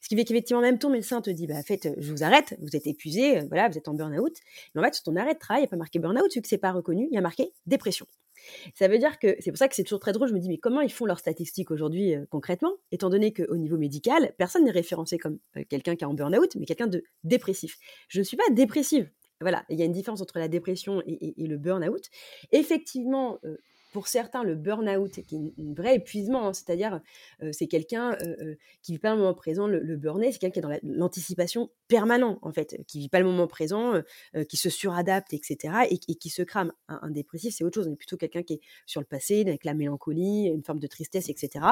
Ce 0.00 0.08
qui 0.08 0.16
fait 0.16 0.24
qu'effectivement, 0.24 0.62
même 0.62 0.78
ton 0.78 0.90
médecin 0.90 1.20
te 1.20 1.30
dit, 1.30 1.46
bah, 1.46 1.62
fait, 1.62 1.88
je 1.96 2.12
vous 2.12 2.22
arrête, 2.22 2.56
vous 2.60 2.76
êtes 2.76 2.86
épuisé, 2.86 3.38
euh, 3.38 3.44
voilà, 3.48 3.68
vous 3.68 3.78
êtes 3.78 3.88
en 3.88 3.94
burn-out. 3.94 4.34
Mais 4.74 4.80
en 4.80 4.84
fait, 4.84 4.94
sur 4.94 5.04
ton 5.04 5.16
arrêt 5.16 5.34
de 5.34 5.38
travail, 5.38 5.62
il 5.62 5.64
n'y 5.64 5.68
a 5.68 5.70
pas 5.70 5.76
marqué 5.76 5.98
burn-out, 5.98 6.32
vu 6.34 6.42
que 6.42 6.48
c'est 6.48 6.58
pas 6.58 6.72
reconnu, 6.72 7.08
il 7.10 7.14
y 7.14 7.18
a 7.18 7.22
marqué 7.22 7.52
dépression. 7.66 8.06
Ça 8.74 8.88
veut 8.88 8.98
dire 8.98 9.18
que 9.18 9.36
c'est 9.40 9.50
pour 9.50 9.58
ça 9.58 9.68
que 9.68 9.74
c'est 9.74 9.84
toujours 9.84 10.00
très 10.00 10.12
drôle. 10.12 10.28
Je 10.28 10.34
me 10.34 10.38
dis, 10.38 10.48
mais 10.48 10.58
comment 10.58 10.80
ils 10.80 10.92
font 10.92 11.06
leurs 11.06 11.18
statistiques 11.18 11.70
aujourd'hui 11.70 12.14
euh, 12.14 12.26
concrètement, 12.30 12.72
étant 12.92 13.10
donné 13.10 13.32
qu'au 13.32 13.56
niveau 13.56 13.76
médical, 13.76 14.34
personne 14.38 14.64
n'est 14.64 14.70
référencé 14.70 15.18
comme 15.18 15.38
euh, 15.56 15.64
quelqu'un 15.68 15.96
qui 15.96 16.04
est 16.04 16.06
en 16.06 16.14
burn-out, 16.14 16.56
mais 16.56 16.66
quelqu'un 16.66 16.86
de 16.86 17.04
dépressif. 17.24 17.78
Je 18.08 18.20
ne 18.20 18.24
suis 18.24 18.36
pas 18.36 18.48
dépressive. 18.50 19.10
Voilà, 19.40 19.64
il 19.68 19.78
y 19.78 19.82
a 19.82 19.84
une 19.84 19.92
différence 19.92 20.20
entre 20.20 20.38
la 20.38 20.48
dépression 20.48 21.00
et, 21.06 21.34
le 21.36 21.56
burn-out. 21.56 22.02
Effectivement, 22.50 23.38
euh, 23.44 23.56
pour 23.92 24.08
certains, 24.08 24.42
le 24.42 24.54
burn-out, 24.54 25.10
qui 25.26 25.36
est 25.36 25.62
un 25.62 25.74
vrai 25.74 25.96
épuisement, 25.96 26.48
hein, 26.48 26.52
c'est-à-dire 26.52 27.00
c'est 27.52 27.66
quelqu'un 27.66 28.16
qui 28.82 28.92
vit 28.92 28.98
pas 28.98 29.12
le 29.12 29.18
moment 29.18 29.34
présent. 29.34 29.66
Le, 29.66 29.80
le 29.80 29.96
burn 29.96 30.22
c'est 30.24 30.38
quelqu'un 30.38 30.50
qui 30.50 30.58
est 30.58 30.62
dans 30.62 30.78
l'anticipation 30.82 31.70
permanente, 31.88 32.38
en 32.42 32.52
fait, 32.52 32.76
qui 32.86 32.98
vit 32.98 33.08
pas 33.08 33.18
le 33.20 33.24
moment 33.24 33.46
présent, 33.46 33.94
qui 34.48 34.56
se 34.56 34.70
suradapte, 34.70 35.32
etc., 35.32 35.86
et, 35.90 35.98
qui 35.98 36.28
se 36.30 36.42
crame. 36.42 36.72
Un, 36.88 37.10
dépressif, 37.10 37.54
c'est 37.54 37.64
autre 37.64 37.76
chose. 37.76 37.88
On 37.88 37.92
est 37.92 37.96
plutôt 37.96 38.16
quelqu'un 38.16 38.42
qui 38.42 38.54
est 38.54 38.60
sur 38.86 39.00
le 39.00 39.06
passé, 39.06 39.40
avec 39.40 39.64
la 39.64 39.74
mélancolie, 39.74 40.46
une 40.46 40.62
forme 40.62 40.78
de 40.78 40.86
tristesse, 40.86 41.28
etc. 41.28 41.64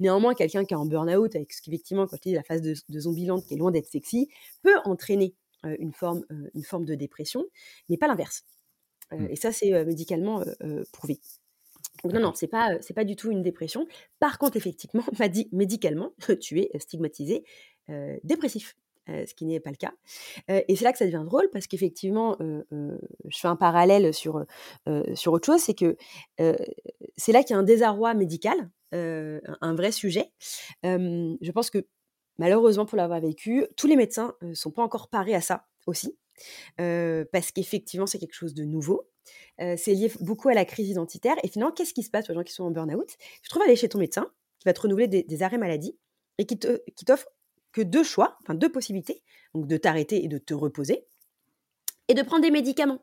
Néanmoins, 0.00 0.34
quelqu'un 0.34 0.64
qui 0.64 0.74
est 0.74 0.76
en 0.76 0.86
burn-out, 0.86 1.34
avec 1.34 1.52
ce 1.52 1.62
qu'effectivement, 1.62 2.06
quand 2.06 2.16
il 2.24 2.30
dit 2.30 2.34
la 2.34 2.42
phase 2.42 2.62
de, 2.62 2.74
de 2.88 3.00
zombie 3.00 3.28
qui 3.46 3.54
est 3.54 3.56
loin 3.56 3.70
d'être 3.70 3.88
sexy, 3.88 4.28
peut 4.62 4.76
entraîner 4.84 5.34
une, 5.64 5.92
forme, 5.92 6.24
une 6.54 6.62
forme 6.62 6.84
de 6.84 6.94
dépression, 6.94 7.44
mais 7.88 7.96
pas 7.96 8.06
l'inverse. 8.06 8.44
Mmh. 9.12 9.26
Et 9.30 9.36
ça, 9.36 9.52
c'est 9.52 9.84
médicalement 9.84 10.44
prouvé. 10.92 11.20
Non, 12.04 12.20
non, 12.20 12.32
c'est 12.34 12.46
pas, 12.46 12.78
pas 12.94 13.04
du 13.04 13.16
tout 13.16 13.30
une 13.30 13.42
dépression. 13.42 13.86
Par 14.18 14.38
contre, 14.38 14.56
effectivement, 14.56 15.04
m'a 15.18 15.28
dit 15.28 15.48
médicalement, 15.52 16.12
tu 16.40 16.60
es 16.60 16.70
stigmatisé 16.78 17.44
dépressif. 18.22 18.76
ce 19.06 19.32
qui 19.32 19.46
n'est 19.46 19.60
pas 19.60 19.70
le 19.70 19.76
cas. 19.76 19.94
et 20.48 20.76
c'est 20.76 20.84
là 20.84 20.92
que 20.92 20.98
ça 20.98 21.06
devient 21.06 21.24
drôle 21.24 21.48
parce 21.50 21.66
qu'effectivement, 21.66 22.36
je 22.70 23.38
fais 23.38 23.48
un 23.48 23.56
parallèle 23.56 24.12
sur, 24.12 24.44
sur 25.14 25.32
autre 25.32 25.46
chose, 25.46 25.62
c'est 25.62 25.72
que 25.72 25.96
c'est 27.16 27.32
là 27.32 27.42
qu'il 27.42 27.54
y 27.54 27.56
a 27.56 27.58
un 27.58 27.62
désarroi 27.62 28.12
médical, 28.12 28.70
un 28.92 29.74
vrai 29.74 29.90
sujet. 29.90 30.30
je 30.82 31.50
pense 31.50 31.70
que 31.70 31.86
malheureusement, 32.36 32.84
pour 32.84 32.98
l'avoir 32.98 33.20
vécu, 33.20 33.66
tous 33.74 33.86
les 33.86 33.96
médecins 33.96 34.34
ne 34.42 34.52
sont 34.52 34.70
pas 34.70 34.82
encore 34.82 35.08
parés 35.08 35.34
à 35.34 35.40
ça 35.40 35.66
aussi, 35.86 36.18
parce 36.76 37.52
qu'effectivement, 37.52 38.06
c'est 38.06 38.18
quelque 38.18 38.34
chose 38.34 38.52
de 38.52 38.64
nouveau 38.64 39.08
c'est 39.58 39.94
lié 39.94 40.10
beaucoup 40.20 40.48
à 40.48 40.54
la 40.54 40.64
crise 40.64 40.88
identitaire. 40.88 41.36
Et 41.42 41.48
finalement, 41.48 41.72
qu'est-ce 41.72 41.94
qui 41.94 42.02
se 42.02 42.10
passe 42.10 42.30
aux 42.30 42.34
gens 42.34 42.42
qui 42.42 42.52
sont 42.52 42.64
en 42.64 42.70
burn-out? 42.70 43.16
Tu 43.42 43.48
trouves 43.48 43.62
aller 43.62 43.76
chez 43.76 43.88
ton 43.88 43.98
médecin, 43.98 44.30
qui 44.58 44.66
va 44.66 44.72
te 44.72 44.80
renouveler 44.80 45.08
des, 45.08 45.42
arrêts 45.42 45.58
maladie, 45.58 45.96
et 46.38 46.46
qui 46.46 46.58
t'offre 46.58 47.28
que 47.72 47.82
deux 47.82 48.04
choix, 48.04 48.38
enfin 48.42 48.54
deux 48.54 48.70
possibilités, 48.70 49.22
donc 49.54 49.66
de 49.66 49.76
t'arrêter 49.76 50.24
et 50.24 50.28
de 50.28 50.38
te 50.38 50.54
reposer, 50.54 51.06
et 52.08 52.14
de 52.14 52.22
prendre 52.22 52.42
des 52.42 52.50
médicaments. 52.50 53.00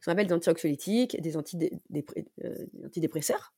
Ce 0.00 0.06
qu'on 0.06 0.12
appelle 0.12 0.26
des 0.26 0.34
antioxylytiques, 0.34 1.20
des 1.20 1.36
antidépresseurs. 1.36 3.54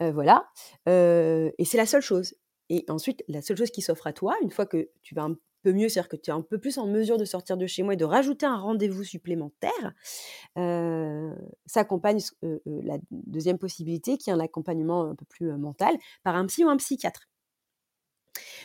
voilà. 0.00 0.48
et 0.86 1.64
c'est 1.64 1.76
la 1.76 1.86
seule 1.86 2.02
chose. 2.02 2.34
Et 2.70 2.84
ensuite, 2.88 3.22
la 3.28 3.42
seule 3.42 3.56
chose 3.56 3.70
qui 3.70 3.82
s'offre 3.82 4.06
à 4.06 4.12
toi, 4.12 4.36
une 4.42 4.50
fois 4.50 4.66
que 4.66 4.88
tu 5.02 5.14
vas 5.14 5.28
peu 5.64 5.72
mieux, 5.72 5.88
c'est-à-dire 5.88 6.10
que 6.10 6.16
tu 6.16 6.30
es 6.30 6.32
un 6.32 6.42
peu 6.42 6.58
plus 6.58 6.78
en 6.78 6.86
mesure 6.86 7.16
de 7.16 7.24
sortir 7.24 7.56
de 7.56 7.66
chez 7.66 7.82
moi 7.82 7.94
et 7.94 7.96
de 7.96 8.04
rajouter 8.04 8.46
un 8.46 8.58
rendez-vous 8.58 9.02
supplémentaire, 9.02 9.94
euh, 10.58 11.34
ça 11.66 11.80
accompagne 11.80 12.20
la 12.66 12.98
deuxième 13.10 13.58
possibilité, 13.58 14.18
qui 14.18 14.30
est 14.30 14.32
un 14.32 14.40
accompagnement 14.40 15.10
un 15.10 15.14
peu 15.14 15.24
plus 15.24 15.50
mental, 15.56 15.96
par 16.22 16.36
un 16.36 16.46
psy 16.46 16.64
ou 16.64 16.68
un 16.68 16.76
psychiatre. 16.76 17.28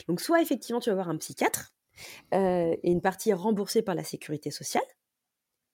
Donc 0.08 0.20
soit 0.20 0.42
effectivement 0.42 0.80
tu 0.80 0.90
vas 0.90 0.96
voir 0.96 1.10
un 1.10 1.18
psychiatre, 1.18 1.74
et 2.32 2.80
une 2.84 3.02
partie 3.02 3.34
remboursée 3.34 3.82
par 3.82 3.96
la 3.96 4.04
sécurité 4.04 4.52
sociale, 4.52 4.84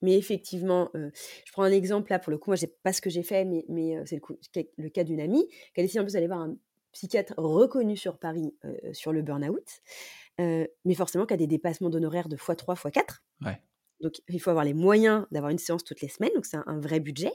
mais 0.02 0.16
effectivement, 0.16 0.90
je 0.94 1.52
prends 1.52 1.62
un 1.62 1.72
exemple 1.72 2.10
là, 2.10 2.18
pour 2.18 2.30
le 2.30 2.38
coup, 2.38 2.50
moi, 2.50 2.56
je 2.56 2.66
pas 2.82 2.92
ce 2.92 3.00
que 3.00 3.10
j'ai 3.10 3.22
fait, 3.22 3.44
mais, 3.44 3.64
mais 3.68 3.96
c'est 4.04 4.16
le, 4.16 4.62
le, 4.76 4.88
cas 4.90 5.04
d'une 5.04 5.20
amie 5.20 5.46
qui 5.74 5.80
a 5.80 5.82
décidé 5.82 6.00
en 6.00 6.02
plus 6.04 6.12
d'aller 6.12 6.26
voir 6.26 6.40
un 6.40 6.56
psychiatre 6.96 7.34
reconnu 7.36 7.96
sur 7.96 8.18
Paris 8.18 8.54
sur 8.92 9.12
le 9.12 9.22
burn-out 9.22 9.82
mais 10.38 10.94
forcément 10.94 11.26
qui 11.26 11.34
a 11.34 11.36
des 11.36 11.46
dépassements 11.46 11.90
d'honoraires 11.90 12.28
de 12.28 12.36
x3, 12.36 12.76
x4. 12.76 13.20
Donc, 14.02 14.20
il 14.28 14.40
faut 14.40 14.50
avoir 14.50 14.66
les 14.66 14.74
moyens 14.74 15.26
d'avoir 15.30 15.50
une 15.50 15.58
séance 15.58 15.82
toutes 15.82 16.02
les 16.02 16.08
semaines, 16.08 16.32
donc 16.34 16.44
c'est 16.44 16.58
un, 16.58 16.80
vrai 16.80 17.00
budget. 17.00 17.32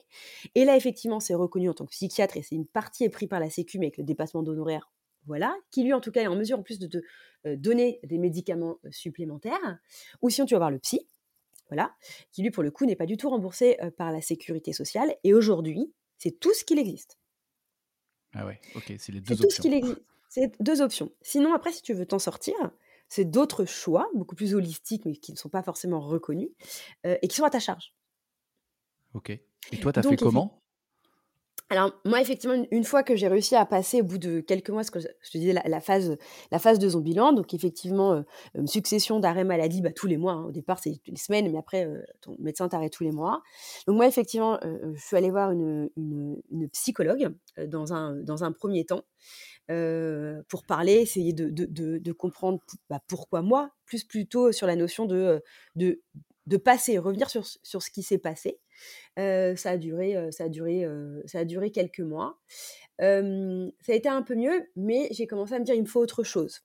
Et 0.53 0.63
là, 0.63 0.77
effectivement, 0.77 1.19
c'est 1.19 1.33
reconnu 1.33 1.69
en 1.69 1.73
tant 1.73 1.85
que 1.85 1.91
psychiatre 1.91 2.37
et 2.37 2.43
c'est 2.43 2.53
une 2.53 2.67
partie 2.67 3.03
est 3.03 3.09
prise 3.09 3.29
par 3.29 3.39
la 3.39 3.49
Sécu, 3.49 3.79
mais 3.79 3.87
avec 3.87 3.97
le 3.97 4.03
dépassement 4.03 4.43
d'honoraires, 4.43 4.91
voilà, 5.25 5.55
qui 5.71 5.83
lui, 5.83 5.91
en 5.93 6.01
tout 6.01 6.11
cas, 6.11 6.21
est 6.21 6.27
en 6.27 6.35
mesure 6.35 6.59
en 6.59 6.63
plus 6.63 6.77
de 6.77 6.85
te 6.85 7.55
donner 7.55 7.99
des 8.03 8.19
médicaments 8.19 8.77
supplémentaires. 8.91 9.79
Ou 10.21 10.29
sinon, 10.29 10.45
tu 10.45 10.53
vas 10.53 10.59
voir 10.59 10.71
le 10.71 10.77
psy, 10.77 11.07
voilà, 11.69 11.95
qui 12.31 12.43
lui, 12.43 12.51
pour 12.51 12.61
le 12.61 12.69
coup, 12.69 12.85
n'est 12.85 12.95
pas 12.95 13.07
du 13.07 13.17
tout 13.17 13.29
remboursé 13.29 13.77
par 13.97 14.11
la 14.11 14.21
sécurité 14.21 14.71
sociale. 14.71 15.15
Et 15.23 15.33
aujourd'hui, 15.33 15.91
c'est 16.19 16.39
tout 16.39 16.53
ce 16.53 16.63
qu'il 16.63 16.77
existe. 16.77 17.17
Ah 18.33 18.45
ouais, 18.45 18.59
ok, 18.75 18.93
c'est 18.97 19.11
les 19.11 19.21
deux 19.21 19.33
options. 19.33 19.47
tout 19.47 19.55
ce 19.55 19.61
qu'il 19.61 19.73
existe. 19.73 20.01
C'est 20.29 20.53
deux 20.61 20.81
options. 20.81 21.11
Sinon, 21.21 21.53
après, 21.53 21.71
si 21.73 21.81
tu 21.81 21.93
veux 21.93 22.05
t'en 22.05 22.19
sortir, 22.19 22.55
c'est 23.09 23.25
d'autres 23.25 23.65
choix, 23.65 24.09
beaucoup 24.13 24.35
plus 24.35 24.55
holistiques, 24.55 25.03
mais 25.05 25.17
qui 25.17 25.33
ne 25.33 25.37
sont 25.37 25.49
pas 25.49 25.63
forcément 25.63 25.99
reconnus, 25.99 26.49
et 27.03 27.27
qui 27.27 27.35
sont 27.35 27.43
à 27.43 27.49
ta 27.49 27.59
charge. 27.59 27.93
Ok. 29.13 29.29
Et 29.29 29.79
toi, 29.81 29.91
tu 29.91 29.99
as 29.99 30.03
fait 30.03 30.15
comment? 30.15 30.60
Alors 31.71 31.93
moi 32.05 32.21
effectivement 32.21 32.65
une 32.69 32.83
fois 32.83 33.01
que 33.01 33.15
j'ai 33.15 33.27
réussi 33.27 33.55
à 33.55 33.65
passer 33.65 34.01
au 34.01 34.03
bout 34.03 34.17
de 34.17 34.41
quelques 34.41 34.69
mois 34.69 34.83
ce 34.83 34.91
que 34.91 34.99
je 34.99 35.07
te 35.07 35.37
disais 35.37 35.53
la, 35.53 35.79
phase 35.79 36.17
la 36.51 36.59
phase 36.59 36.77
de 36.79 36.89
Zombieland 36.89 37.33
donc 37.33 37.53
effectivement 37.53 38.23
une 38.55 38.67
succession 38.67 39.19
d'arrêts 39.19 39.45
maladie 39.45 39.81
bah, 39.81 39.91
tous 39.91 40.07
les 40.07 40.17
mois 40.17 40.33
hein. 40.33 40.45
au 40.45 40.51
départ 40.51 40.79
c'est 40.79 41.01
les 41.07 41.15
semaines 41.15 41.49
mais 41.51 41.57
après 41.57 41.87
ton 42.19 42.35
médecin 42.39 42.67
t'arrête 42.67 42.91
tous 42.91 43.03
les 43.03 43.11
mois 43.11 43.41
donc 43.87 43.95
moi 43.95 44.05
effectivement 44.05 44.59
je 44.63 45.01
suis 45.01 45.15
allée 45.15 45.31
voir 45.31 45.51
une, 45.51 45.89
une, 45.95 46.69
psychologue 46.71 47.33
dans 47.67 47.93
un 47.93 48.51
premier 48.51 48.85
temps 48.85 49.03
pour 50.47 50.63
parler, 50.63 50.93
essayer 50.93 51.33
de, 51.33 52.11
comprendre 52.11 52.59
bah, 52.89 52.99
pourquoi 53.07 53.41
moi, 53.41 53.71
plus 53.85 54.03
plutôt 54.03 54.51
sur 54.51 54.67
la 54.67 54.75
notion 54.75 55.05
de, 55.05 55.41
de 56.47 56.57
passer, 56.57 56.97
revenir 56.97 57.29
sur, 57.29 57.45
sur 57.63 57.81
ce 57.81 57.91
qui 57.91 58.03
s'est 58.03 58.17
passé. 58.17 58.59
ça 59.17 59.69
a 59.69 59.77
duré, 59.77 60.31
ça 60.31 60.45
a 60.45 60.49
duré, 60.49 60.85
ça 61.25 61.39
a 61.39 61.45
duré 61.45 61.71
quelques 61.71 61.99
mois. 61.99 62.39
ça 62.99 63.21
a 63.89 63.93
été 63.93 64.09
un 64.09 64.21
peu 64.21 64.35
mieux, 64.35 64.69
mais 64.75 65.07
j'ai 65.11 65.27
commencé 65.27 65.53
à 65.53 65.59
me 65.59 65.65
dire 65.65 65.75
il 65.75 65.83
me 65.83 65.87
faut 65.87 66.01
autre 66.01 66.23
chose. 66.23 66.61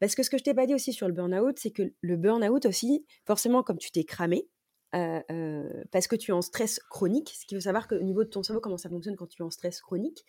Parce 0.00 0.14
que 0.14 0.22
ce 0.22 0.30
que 0.30 0.38
je 0.38 0.42
t'ai 0.42 0.54
pas 0.54 0.66
dit 0.66 0.74
aussi 0.74 0.92
sur 0.92 1.06
le 1.06 1.14
burn-out, 1.14 1.58
c'est 1.58 1.70
que 1.70 1.92
le 2.00 2.16
burn-out 2.16 2.66
aussi, 2.66 3.06
forcément, 3.24 3.62
comme 3.62 3.78
tu 3.78 3.90
t'es 3.90 4.04
cramé, 4.04 4.48
parce 4.92 6.06
que 6.08 6.16
tu 6.16 6.30
es 6.30 6.34
en 6.34 6.42
stress 6.42 6.78
chronique, 6.78 7.32
ce 7.34 7.46
qui 7.46 7.54
veut 7.54 7.60
savoir 7.60 7.88
qu'au 7.88 8.00
niveau 8.00 8.24
de 8.24 8.28
ton 8.28 8.42
cerveau, 8.42 8.60
comment 8.60 8.78
ça 8.78 8.88
fonctionne 8.88 9.16
quand 9.16 9.26
tu 9.26 9.42
es 9.42 9.44
en 9.44 9.50
stress 9.50 9.80
chronique, 9.80 10.24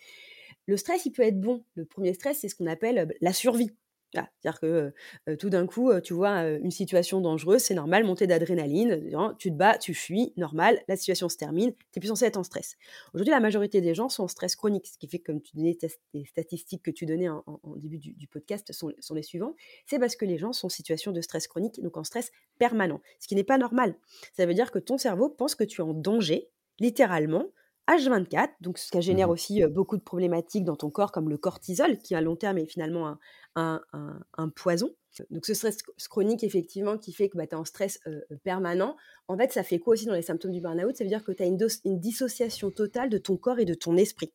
le 0.65 0.77
stress, 0.77 1.05
il 1.05 1.11
peut 1.11 1.23
être 1.23 1.39
bon. 1.39 1.65
Le 1.75 1.85
premier 1.85 2.13
stress, 2.13 2.39
c'est 2.39 2.47
ce 2.47 2.55
qu'on 2.55 2.67
appelle 2.67 3.13
la 3.19 3.33
survie. 3.33 3.71
C'est-à-dire 4.13 4.59
que 4.59 4.93
tout 5.35 5.49
d'un 5.49 5.65
coup, 5.65 5.91
tu 6.01 6.13
vois 6.13 6.43
une 6.43 6.71
situation 6.71 7.21
dangereuse, 7.21 7.61
c'est 7.61 7.73
normal, 7.73 8.03
montée 8.03 8.27
d'adrénaline, 8.27 9.09
tu 9.37 9.49
te 9.49 9.55
bats, 9.55 9.77
tu 9.77 9.93
fuis, 9.93 10.33
normal, 10.37 10.81
la 10.87 10.95
situation 10.95 11.29
se 11.29 11.37
termine, 11.37 11.71
tu 11.71 11.79
n'es 11.95 11.99
plus 11.99 12.07
censé 12.07 12.25
être 12.25 12.37
en 12.37 12.43
stress. 12.43 12.77
Aujourd'hui, 13.13 13.31
la 13.31 13.39
majorité 13.39 13.81
des 13.81 13.93
gens 13.93 14.09
sont 14.09 14.23
en 14.23 14.27
stress 14.27 14.55
chronique, 14.55 14.87
ce 14.87 14.97
qui 14.97 15.07
fait 15.07 15.19
que, 15.19 15.31
comme 15.31 15.41
tu 15.41 15.55
donnais 15.55 15.77
les 16.13 16.25
statistiques 16.25 16.83
que 16.83 16.91
tu 16.91 17.05
donnais 17.05 17.29
en, 17.29 17.43
début 17.77 17.97
du, 17.97 18.27
podcast 18.27 18.71
sont, 18.71 18.91
sont, 18.99 19.15
les 19.15 19.23
suivants, 19.23 19.55
c'est 19.85 19.99
parce 19.99 20.15
que 20.15 20.25
les 20.25 20.37
gens 20.37 20.53
sont 20.53 20.67
en 20.67 20.69
situation 20.69 21.11
de 21.11 21.21
stress 21.21 21.47
chronique, 21.47 21.81
donc 21.81 21.97
en 21.97 22.03
stress 22.03 22.31
permanent, 22.57 23.01
ce 23.19 23.27
qui 23.27 23.35
n'est 23.35 23.43
pas 23.43 23.57
normal. 23.57 23.95
Ça 24.33 24.45
veut 24.45 24.53
dire 24.53 24.71
que 24.71 24.79
ton 24.79 24.97
cerveau 24.97 25.29
pense 25.29 25.55
que 25.55 25.63
tu 25.63 25.81
es 25.81 25.83
en 25.83 25.93
danger, 25.93 26.49
littéralement, 26.79 27.47
H24, 27.89 28.49
donc 28.61 28.77
ce 28.77 28.91
qui 28.91 29.01
génère 29.01 29.27
mmh 29.27 29.31
aussi 29.31 29.65
beaucoup 29.65 29.97
de 29.97 30.01
problématiques 30.01 30.63
dans 30.63 30.75
ton 30.75 30.89
corps, 30.89 31.11
comme 31.11 31.29
le 31.29 31.37
cortisol, 31.37 31.97
qui 31.97 32.15
à 32.15 32.21
long 32.21 32.35
terme 32.35 32.57
est 32.57 32.65
finalement 32.65 33.17
un, 33.55 33.81
poison. 34.55 34.95
Donc 35.29 35.45
ce 35.45 35.53
stress 35.53 35.83
chronique, 36.09 36.43
effectivement, 36.43 36.97
qui 36.97 37.13
fait 37.13 37.29
que 37.29 37.37
bah, 37.37 37.45
tu 37.45 37.55
es 37.55 37.57
en 37.57 37.65
stress 37.65 37.99
permanent, 38.43 38.95
en 39.27 39.37
fait, 39.37 39.51
ça 39.51 39.63
fait 39.63 39.79
quoi 39.79 39.93
aussi 39.93 40.05
dans 40.05 40.13
les 40.13 40.21
symptômes 40.21 40.51
du 40.51 40.61
burn-out? 40.61 40.95
Ça 40.95 41.03
veut 41.03 41.09
dire 41.09 41.23
que 41.23 41.31
tu 41.31 41.43
as 41.43 41.45
une, 41.45 41.57
une, 41.85 41.99
dissociation 41.99 42.71
totale 42.71 43.09
de 43.09 43.17
ton 43.17 43.37
corps 43.37 43.59
et 43.59 43.65
de 43.65 43.73
ton 43.73 43.97
esprit. 43.97 44.31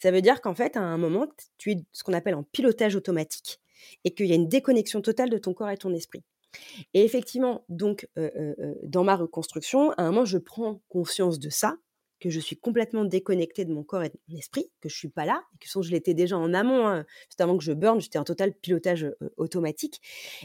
Ça 0.00 0.10
veut 0.10 0.22
dire 0.22 0.40
qu'en 0.40 0.54
fait, 0.54 0.76
à 0.76 0.82
un 0.82 0.98
moment, 0.98 1.28
tu 1.58 1.70
es 1.70 1.76
ce 1.92 2.02
qu'on 2.02 2.12
appelle 2.12 2.34
en 2.34 2.42
pilotage 2.42 2.96
automatique 2.96 3.60
et 4.04 4.12
qu'il 4.14 4.26
y 4.26 4.32
a 4.32 4.36
une 4.36 4.48
déconnexion 4.48 5.00
totale 5.00 5.30
de 5.30 5.38
ton 5.38 5.54
corps 5.54 5.70
et 5.70 5.76
ton 5.76 5.94
esprit. 5.94 6.24
Et 6.94 7.04
effectivement, 7.04 7.64
donc, 7.68 8.08
dans 8.82 9.04
ma 9.04 9.16
reconstruction, 9.16 9.92
à 9.92 10.02
un 10.02 10.10
moment, 10.10 10.24
je 10.24 10.38
prends 10.38 10.80
conscience 10.88 11.38
de 11.38 11.50
ça, 11.50 11.76
que 12.20 12.30
je 12.30 12.38
suis 12.38 12.56
complètement 12.56 13.04
déconnectée 13.04 13.64
de 13.64 13.72
mon 13.72 13.82
corps 13.82 14.02
et 14.02 14.10
de 14.10 14.18
mon 14.28 14.36
esprit, 14.36 14.70
que 14.80 14.88
je 14.88 14.96
suis 14.96 15.08
pas 15.08 15.24
là, 15.24 15.42
et 15.54 15.58
que 15.58 15.82
je 15.82 15.90
l'étais 15.90 16.14
déjà 16.14 16.36
en 16.36 16.52
amont, 16.52 16.86
hein, 16.86 17.06
juste 17.28 17.40
avant 17.40 17.56
que 17.56 17.64
je 17.64 17.72
burn, 17.72 18.00
j'étais 18.00 18.18
en 18.18 18.24
total 18.24 18.52
pilotage 18.52 19.10
automatique. 19.36 20.00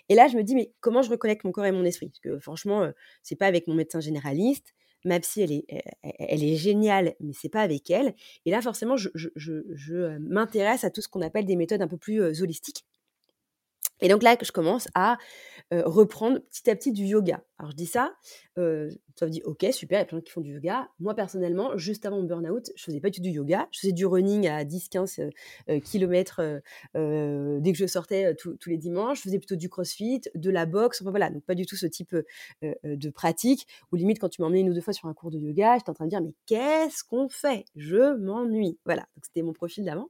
Et 0.10 0.16
là, 0.16 0.28
je 0.28 0.38
me 0.38 0.44
dis, 0.44 0.56
mais 0.56 0.72
comment 0.80 1.02
je 1.02 1.10
reconnecte 1.10 1.44
mon 1.44 1.52
corps 1.52 1.66
et 1.66 1.72
mon 1.72 1.84
esprit? 1.84 2.08
Parce 2.08 2.20
que 2.20 2.40
franchement, 2.40 2.90
c'est 3.22 3.36
pas 3.36 3.48
avec 3.48 3.68
mon 3.68 3.74
médecin 3.74 4.00
généraliste, 4.00 4.74
ma 5.04 5.20
psy, 5.20 5.42
elle 5.42 5.52
est, 5.52 5.66
elle, 6.02 6.44
est 6.44 6.56
géniale, 6.56 7.16
mais 7.20 7.34
c'est 7.34 7.50
pas 7.50 7.62
avec 7.62 7.90
elle. 7.92 8.16
Et 8.46 8.52
là, 8.52 8.62
forcément, 8.62 8.98
je, 8.98 9.10
je 9.14 10.18
m'intéresse 10.18 10.84
à 10.84 10.90
tout 10.90 11.02
ce 11.02 11.08
qu'on 11.08 11.22
appelle 11.22 11.46
des 11.46 11.56
méthodes 11.56 11.82
un 11.82 11.88
peu 11.88 11.98
plus 11.98 12.22
holistiques. 12.42 12.86
Et 14.02 14.10
donc 14.10 14.24
là, 14.24 14.36
je 14.42 14.52
commence 14.52 14.88
à 14.94 15.18
reprendre 15.72 16.40
petit 16.40 16.70
à 16.70 16.76
petit 16.76 16.92
du 16.92 17.04
yoga. 17.04 17.44
Alors 17.58 17.72
je 17.72 17.78
dis 17.78 17.86
ça, 17.86 18.14
euh, 18.58 18.92
ça 19.16 19.26
me 19.26 19.32
dit 19.32 19.42
ok 19.46 19.66
super, 19.72 20.00
il 20.00 20.02
y 20.02 20.04
a 20.04 20.06
plein 20.06 20.18
de 20.18 20.22
gens 20.22 20.26
qui 20.26 20.32
font 20.32 20.42
du 20.42 20.54
yoga. 20.54 20.90
Moi 21.00 21.16
personnellement, 21.16 21.78
juste 21.78 22.06
avant 22.06 22.18
mon 22.18 22.24
burn-out, 22.24 22.70
je 22.76 22.84
faisais 22.84 23.00
pas 23.00 23.10
du 23.10 23.20
tout 23.20 23.24
du 23.24 23.30
yoga. 23.30 23.68
Je 23.72 23.80
faisais 23.80 23.94
du 23.94 24.06
running 24.06 24.48
à 24.48 24.66
10-15 24.66 25.30
km 25.82 26.62
dès 26.94 27.72
que 27.72 27.78
je 27.78 27.88
sortais 27.88 28.36
tous 28.36 28.70
les 28.70 28.78
dimanches. 28.78 29.20
Je 29.20 29.24
faisais 29.24 29.38
plutôt 29.38 29.56
du 29.56 29.70
crossfit, 29.70 30.22
de 30.36 30.50
la 30.50 30.66
boxe. 30.66 31.02
Enfin 31.02 31.12
voilà, 31.12 31.30
donc 31.30 31.44
pas 31.46 31.56
du 31.56 31.66
tout 31.66 31.78
ce 31.78 31.86
type 31.86 32.16
de 32.62 33.10
pratique. 33.10 33.68
Ou 33.92 33.96
limite 33.96 34.20
quand 34.20 34.30
tu 34.30 34.42
m'emmenais 34.42 34.60
une 34.62 34.70
ou 34.70 34.74
deux 34.74 34.82
fois 34.82 34.94
sur 34.94 35.08
un 35.08 35.14
cours 35.14 35.32
de 35.32 35.40
yoga, 35.40 35.78
j'étais 35.78 35.90
en 35.90 35.94
train 35.94 36.06
de 36.06 36.10
dire 36.10 36.22
mais 36.22 36.34
qu'est-ce 36.46 37.04
qu'on 37.06 37.30
fait? 37.30 37.66
Je 37.78 38.18
m'ennuie. 38.18 38.78
Voilà, 38.84 39.04
donc 39.16 39.24
c'était 39.24 39.44
mon 39.44 39.54
profil 39.54 39.86
d'avant. 39.86 40.10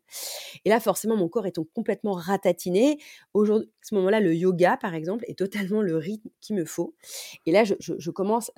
Et 0.66 0.70
là 0.70 0.80
forcément 0.80 1.16
mon 1.16 1.30
corps 1.30 1.46
étant 1.46 1.66
complètement 1.76 2.14
ratatiné. 2.14 2.98
Aujourd'hui, 3.36 3.70
à 3.70 3.88
ce 3.88 3.96
moment-là, 3.96 4.20
le 4.20 4.34
yoga 4.34 4.78
par 4.78 4.96
exemple 4.96 5.26
est 5.28 5.38
totalement 5.38 5.84
le 5.84 5.96
rythme 5.96 6.30
qu'il 6.42 6.56
me 6.56 6.66
faut. 6.66 6.96
Et 7.46 7.52
là, 7.52 7.64
je, 7.64 8.12
commence 8.12 8.52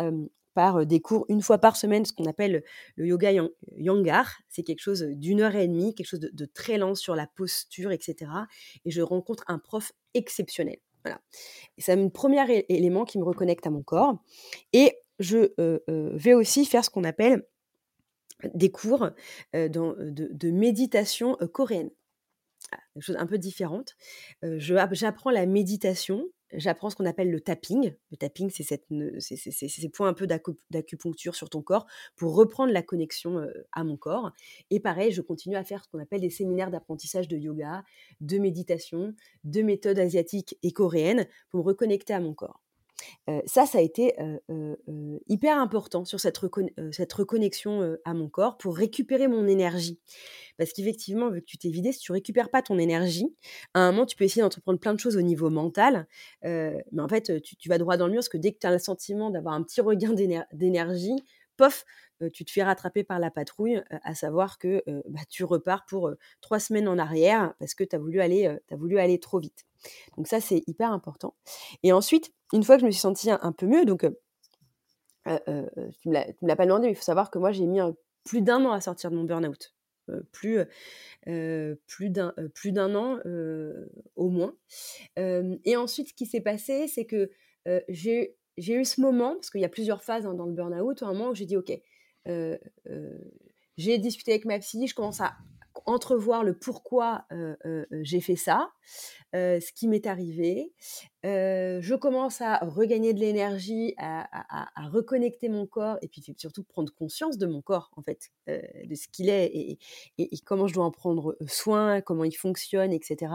par 0.53 0.85
des 0.85 0.99
cours 1.01 1.25
une 1.29 1.41
fois 1.41 1.59
par 1.59 1.75
semaine, 1.75 2.03
ce 2.05 2.13
qu'on 2.13 2.25
appelle 2.25 2.63
le 2.95 3.05
yoga 3.05 3.31
yangar. 3.77 4.39
C'est 4.49 4.63
quelque 4.63 4.81
chose 4.81 5.03
d'une 5.03 5.41
heure 5.41 5.55
et 5.55 5.67
demie, 5.67 5.93
quelque 5.93 6.07
chose 6.07 6.19
de, 6.19 6.45
très 6.45 6.77
lent 6.77 6.95
sur 6.95 7.15
la 7.15 7.27
posture, 7.27 7.91
etc. 7.91 8.31
Et 8.85 8.91
je 8.91 9.01
rencontre 9.01 9.43
un 9.47 9.59
prof 9.59 9.91
exceptionnel. 10.13 10.77
Voilà. 11.03 11.21
c'est 11.77 11.93
un 11.93 12.09
premier 12.09 12.65
élément 12.67 13.05
qui 13.05 13.17
me 13.17 13.23
reconnecte 13.23 13.65
à 13.67 13.69
mon 13.69 13.83
corps. 13.83 14.17
Et 14.73 14.97
je 15.19 15.53
vais 16.15 16.33
aussi 16.33 16.65
faire 16.65 16.83
ce 16.83 16.89
qu'on 16.89 17.03
appelle 17.03 17.45
des 18.53 18.71
cours 18.71 19.09
de, 19.53 20.51
méditation 20.51 21.35
coréenne. 21.53 21.89
Une 22.95 23.01
chose 23.01 23.15
un 23.17 23.27
peu 23.27 23.37
différente. 23.37 23.95
J'apprends 24.41 25.29
la 25.29 25.45
méditation 25.45 26.25
j'apprends 26.53 26.89
ce 26.89 26.95
qu'on 26.95 27.05
appelle 27.05 27.31
le 27.31 27.39
tapping. 27.39 27.93
Le 28.11 28.17
tapping, 28.17 28.49
c'est 28.49 28.63
ces 28.69 29.89
points 29.89 30.07
un 30.07 30.13
peu 30.13 30.27
d'acupuncture 30.27 31.35
sur 31.35 31.49
ton 31.49 31.61
corps 31.61 31.87
pour 32.15 32.35
reprendre 32.35 32.71
la 32.71 32.81
connexion 32.81 33.47
à 33.71 33.83
mon 33.83 33.97
corps. 33.97 34.31
Et 34.69 34.79
pareil, 34.79 35.11
je 35.11 35.21
continue 35.21 35.55
à 35.55 35.63
faire 35.63 35.83
ce 35.83 35.89
qu'on 35.89 35.99
appelle 35.99 36.21
des 36.21 36.29
séminaires 36.29 36.71
d'apprentissage 36.71 37.27
de 37.27 37.37
yoga, 37.37 37.83
de 38.21 38.37
méditation, 38.37 39.13
de 39.43 39.61
méthodes 39.61 39.99
asiatiques 39.99 40.57
et 40.63 40.71
coréennes 40.71 41.27
pour 41.49 41.61
me 41.61 41.65
reconnecter 41.65 42.13
à 42.13 42.19
mon 42.19 42.33
corps 42.33 42.66
ça, 43.45 43.65
ça 43.65 43.77
a 43.77 43.81
été 43.81 44.13
hyper 45.27 45.57
important 45.57 46.05
sur 46.05 46.19
cette, 46.19 46.39
cette 46.91 47.13
reconnexion 47.13 47.97
à 48.05 48.13
mon 48.13 48.29
corps 48.29 48.57
pour 48.57 48.75
récupérer 48.75 49.27
mon 49.27 49.47
énergie. 49.47 49.99
Parce 50.57 50.73
qu'effectivement, 50.73 51.29
vu 51.29 51.41
que 51.41 51.45
tu 51.45 51.57
t'es 51.57 51.69
vidé, 51.69 51.91
si 51.91 51.99
tu 51.99 52.11
récupères 52.11 52.49
pas 52.49 52.61
ton 52.61 52.77
énergie, 52.77 53.27
à 53.73 53.81
un 53.81 53.91
moment, 53.91 54.05
tu 54.05 54.15
peux 54.15 54.23
essayer 54.23 54.41
d'entreprendre 54.41 54.79
plein 54.79 54.93
de 54.93 54.99
choses 54.99 55.17
au 55.17 55.21
niveau 55.21 55.49
mental, 55.49 56.07
mais 56.43 56.83
en 56.99 57.07
fait, 57.07 57.41
tu, 57.41 57.69
vas 57.69 57.77
droit 57.77 57.97
dans 57.97 58.07
le 58.07 58.13
mur 58.13 58.19
parce 58.19 58.29
que 58.29 58.37
dès 58.37 58.51
que 58.51 58.59
tu 58.59 58.67
as 58.67 58.71
le 58.71 58.79
sentiment 58.79 59.29
d'avoir 59.29 59.53
un 59.53 59.63
petit 59.63 59.81
regain 59.81 60.13
d'énergie, 60.53 61.15
pof, 61.57 61.85
tu 62.33 62.45
te 62.45 62.51
fais 62.51 62.63
rattraper 62.63 63.03
par 63.03 63.19
la 63.19 63.31
patrouille, 63.31 63.81
à 63.89 64.15
savoir 64.15 64.57
que 64.57 64.83
bah, 65.07 65.21
tu 65.29 65.43
repars 65.43 65.85
pour 65.85 66.11
trois 66.41 66.59
semaines 66.59 66.87
en 66.87 66.97
arrière 66.97 67.53
parce 67.59 67.75
que 67.75 67.83
tu 67.83 67.95
as, 67.95 67.99
voulu 67.99 68.21
aller, 68.21 68.57
voulu 68.71 68.99
aller 68.99 69.19
trop 69.19 69.39
vite. 69.39 69.65
Donc 70.17 70.27
ça, 70.27 70.39
c'est 70.39 70.63
hyper 70.67 70.91
important. 70.91 71.35
Et 71.83 71.91
ensuite, 71.93 72.33
une 72.53 72.63
fois 72.63 72.75
que 72.75 72.81
je 72.81 72.85
me 72.85 72.91
suis 72.91 73.01
sentie 73.01 73.29
un, 73.29 73.51
peu 73.51 73.65
mieux, 73.65 73.85
donc 73.85 74.01
tu 74.01 74.11
ne 75.25 75.61
me 76.05 76.47
l'as 76.47 76.55
pas 76.55 76.65
demandé, 76.65 76.87
mais 76.87 76.93
il 76.93 76.95
faut 76.95 77.01
savoir 77.01 77.31
que 77.31 77.39
moi, 77.39 77.51
j'ai 77.51 77.65
mis 77.65 77.79
plus 78.23 78.41
d'un 78.41 78.63
an 78.65 78.71
à 78.71 78.81
sortir 78.81 79.11
de 79.11 79.15
mon 79.15 79.23
burn-out. 79.23 79.75
plus 80.31 80.59
plus 81.85 82.09
d'un 82.09 82.95
an 82.95 83.19
au 84.15 84.29
moins. 84.29 84.55
et 85.17 85.75
ensuite, 85.75 86.09
ce 86.09 86.13
qui 86.13 86.25
s'est 86.25 86.41
passé, 86.41 86.87
c'est 86.87 87.05
que 87.05 87.29
j'ai 87.89 88.37
j'ai 88.57 88.73
eu 88.73 88.85
ce 88.85 89.01
moment, 89.01 89.35
parce 89.35 89.49
qu'il 89.49 89.61
y 89.61 89.65
a 89.65 89.69
plusieurs 89.69 90.03
phases 90.03 90.25
hein, 90.25 90.33
dans 90.33 90.45
le 90.45 90.53
burn-out, 90.53 91.03
un 91.03 91.13
moment 91.13 91.29
où 91.29 91.35
j'ai 91.35 91.45
dit, 91.45 91.57
OK, 91.57 91.71
j'ai 93.77 93.97
discuté 93.97 94.31
avec 94.31 94.45
ma 94.45 94.59
psy, 94.59 94.87
je 94.87 94.95
commence 94.95 95.21
à 95.21 95.35
entrevoir 95.85 96.43
le 96.43 96.57
pourquoi 96.57 97.25
j'ai 98.01 98.19
fait 98.19 98.35
ça, 98.35 98.69
ce 99.33 99.71
qui 99.73 99.87
m'est 99.87 100.05
arrivé. 100.07 100.73
je 101.23 101.95
commence 101.95 102.41
à 102.41 102.57
regagner 102.57 103.13
de 103.13 103.19
l'énergie, 103.19 103.93
à, 103.97 104.27
reconnecter 104.89 105.49
mon 105.49 105.65
corps 105.65 105.97
et 106.01 106.07
puis 106.07 106.23
surtout 106.37 106.63
prendre 106.63 106.93
conscience 106.93 107.37
de 107.37 107.45
mon 107.45 107.61
corps, 107.61 107.91
en 107.95 108.01
fait, 108.01 108.31
de 108.47 108.95
ce 108.95 109.07
qu'il 109.07 109.29
est 109.29 109.77
et, 110.17 110.29
comment 110.45 110.67
je 110.67 110.73
dois 110.73 110.85
en 110.85 110.91
prendre 110.91 111.37
soin, 111.47 112.01
comment 112.01 112.23
il 112.23 112.35
fonctionne, 112.35 112.91
etc. 112.91 113.33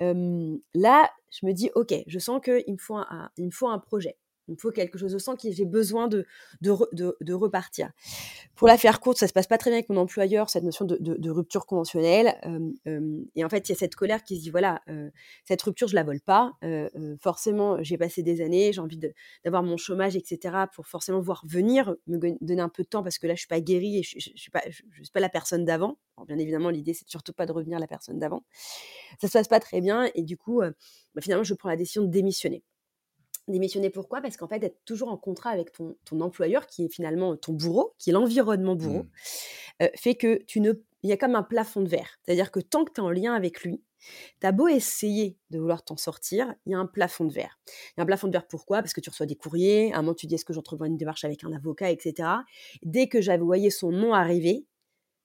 là, 0.00 1.10
je 1.30 1.46
me 1.46 1.52
dis, 1.52 1.70
OK, 1.74 1.94
je 2.06 2.18
sens 2.18 2.40
qu'il 2.42 2.72
me 2.72 3.50
faut 3.50 3.68
un 3.68 3.78
projet. 3.78 4.16
Il 4.50 4.54
me 4.54 4.58
faut 4.58 4.72
quelque 4.72 4.98
chose. 4.98 5.14
au 5.14 5.20
sens 5.20 5.40
que 5.40 5.50
j'ai 5.52 5.64
besoin 5.64 6.08
de, 6.08 6.26
repartir. 7.32 7.92
Pour 8.56 8.66
la 8.66 8.76
faire 8.76 8.98
courte, 8.98 9.16
ça 9.16 9.28
se 9.28 9.32
passe 9.32 9.46
pas 9.46 9.58
très 9.58 9.70
bien 9.70 9.78
avec 9.78 9.88
mon 9.88 9.96
employeur, 9.96 10.50
cette 10.50 10.64
notion 10.64 10.84
de, 10.84 11.30
rupture 11.30 11.66
conventionnelle. 11.66 12.34
et 13.36 13.44
en 13.44 13.48
fait, 13.48 13.68
il 13.68 13.72
y 13.72 13.74
a 13.74 13.78
cette 13.78 13.94
colère 13.94 14.24
qui 14.24 14.36
se 14.36 14.42
dit 14.42 14.50
voilà, 14.50 14.82
cette 15.44 15.62
rupture, 15.62 15.86
je 15.86 15.94
la 15.94 16.02
vole 16.02 16.20
pas. 16.20 16.54
forcément, 17.20 17.80
j'ai 17.80 17.96
passé 17.96 18.24
des 18.24 18.40
années, 18.40 18.72
j'ai 18.72 18.80
envie 18.80 18.98
d'avoir 19.44 19.62
mon 19.62 19.76
chômage, 19.76 20.16
etc. 20.16 20.64
pour 20.74 20.88
forcément 20.88 21.20
voir 21.20 21.44
venir, 21.46 21.94
me 22.08 22.18
donner 22.44 22.62
un 22.62 22.68
peu 22.68 22.82
de 22.82 22.88
temps 22.88 23.04
parce 23.04 23.18
que 23.18 23.28
là, 23.28 23.34
je 23.34 23.40
suis 23.40 23.48
pas 23.48 23.60
guérie 23.60 23.98
et 23.98 24.02
je, 24.02 24.16
ne 24.16 24.36
suis 24.36 24.50
pas, 24.50 24.62
je, 24.68 24.82
suis 25.02 25.12
pas 25.12 25.20
la 25.20 25.28
personne 25.28 25.64
d'avant. 25.64 25.96
Bien 26.26 26.38
évidemment, 26.38 26.70
l'idée, 26.70 26.92
c'est 26.92 27.08
surtout 27.08 27.32
pas 27.32 27.46
de 27.46 27.52
revenir 27.52 27.78
la 27.78 27.86
personne 27.86 28.18
d'avant. 28.18 28.42
Ça 29.20 29.28
se 29.28 29.32
passe 29.32 29.48
pas 29.48 29.60
très 29.60 29.80
bien 29.80 30.10
et 30.16 30.22
du 30.22 30.36
coup, 30.36 30.60
bah, 31.14 31.20
finalement, 31.22 31.44
je 31.44 31.54
prends 31.54 31.68
la 31.68 31.76
décision 31.76 32.02
de 32.02 32.08
démissionner. 32.08 32.64
Démissionner 33.50 33.90
pourquoi? 33.90 34.20
Parce 34.20 34.36
qu'en 34.36 34.48
fait, 34.48 34.62
être 34.62 34.84
toujours 34.84 35.08
en 35.08 35.16
contrat 35.16 35.50
avec 35.50 35.72
ton, 35.72 35.96
ton, 36.04 36.20
employeur, 36.20 36.66
qui 36.66 36.84
est 36.84 36.88
finalement 36.88 37.36
ton 37.36 37.52
bourreau, 37.52 37.94
qui 37.98 38.10
est 38.10 38.12
l'environnement 38.12 38.76
bourreau, 38.76 39.04
mmh. 39.80 39.86
fait 39.94 40.14
que 40.14 40.42
tu 40.44 40.60
ne. 40.60 40.72
Il 41.02 41.08
y 41.08 41.12
a 41.12 41.16
comme 41.16 41.34
un 41.34 41.42
plafond 41.42 41.80
de 41.80 41.88
verre. 41.88 42.18
C'est-à-dire 42.22 42.50
que 42.50 42.60
tant 42.60 42.84
que 42.84 42.92
tu 42.92 43.00
es 43.00 43.04
en 43.04 43.10
lien 43.10 43.32
avec 43.32 43.62
lui, 43.62 43.82
tu 44.40 44.46
as 44.46 44.52
beau 44.52 44.68
essayer 44.68 45.36
de 45.50 45.58
vouloir 45.58 45.84
t'en 45.84 45.96
sortir, 45.96 46.54
il 46.66 46.72
y 46.72 46.74
a 46.74 46.78
un 46.78 46.86
plafond 46.86 47.24
de 47.24 47.32
verre. 47.32 47.58
Il 47.66 47.94
y 47.98 48.00
a 48.00 48.02
un 48.02 48.06
plafond 48.06 48.26
de 48.28 48.32
verre 48.32 48.46
pourquoi? 48.46 48.82
Parce 48.82 48.92
que 48.92 49.00
tu 49.00 49.10
reçois 49.10 49.26
des 49.26 49.36
courriers, 49.36 49.92
à 49.92 49.98
un 49.98 50.02
moment 50.02 50.14
tu 50.14 50.26
dis 50.26 50.34
est-ce 50.34 50.44
que 50.44 50.52
j'entrevois 50.52 50.86
une 50.86 50.96
démarche 50.96 51.24
avec 51.24 51.44
un 51.44 51.52
avocat, 51.52 51.90
etc. 51.90 52.28
Dès 52.82 53.08
que 53.08 53.20
j'avais 53.20 53.42
voyé 53.42 53.70
son 53.70 53.90
nom 53.90 54.14
arriver, 54.14 54.66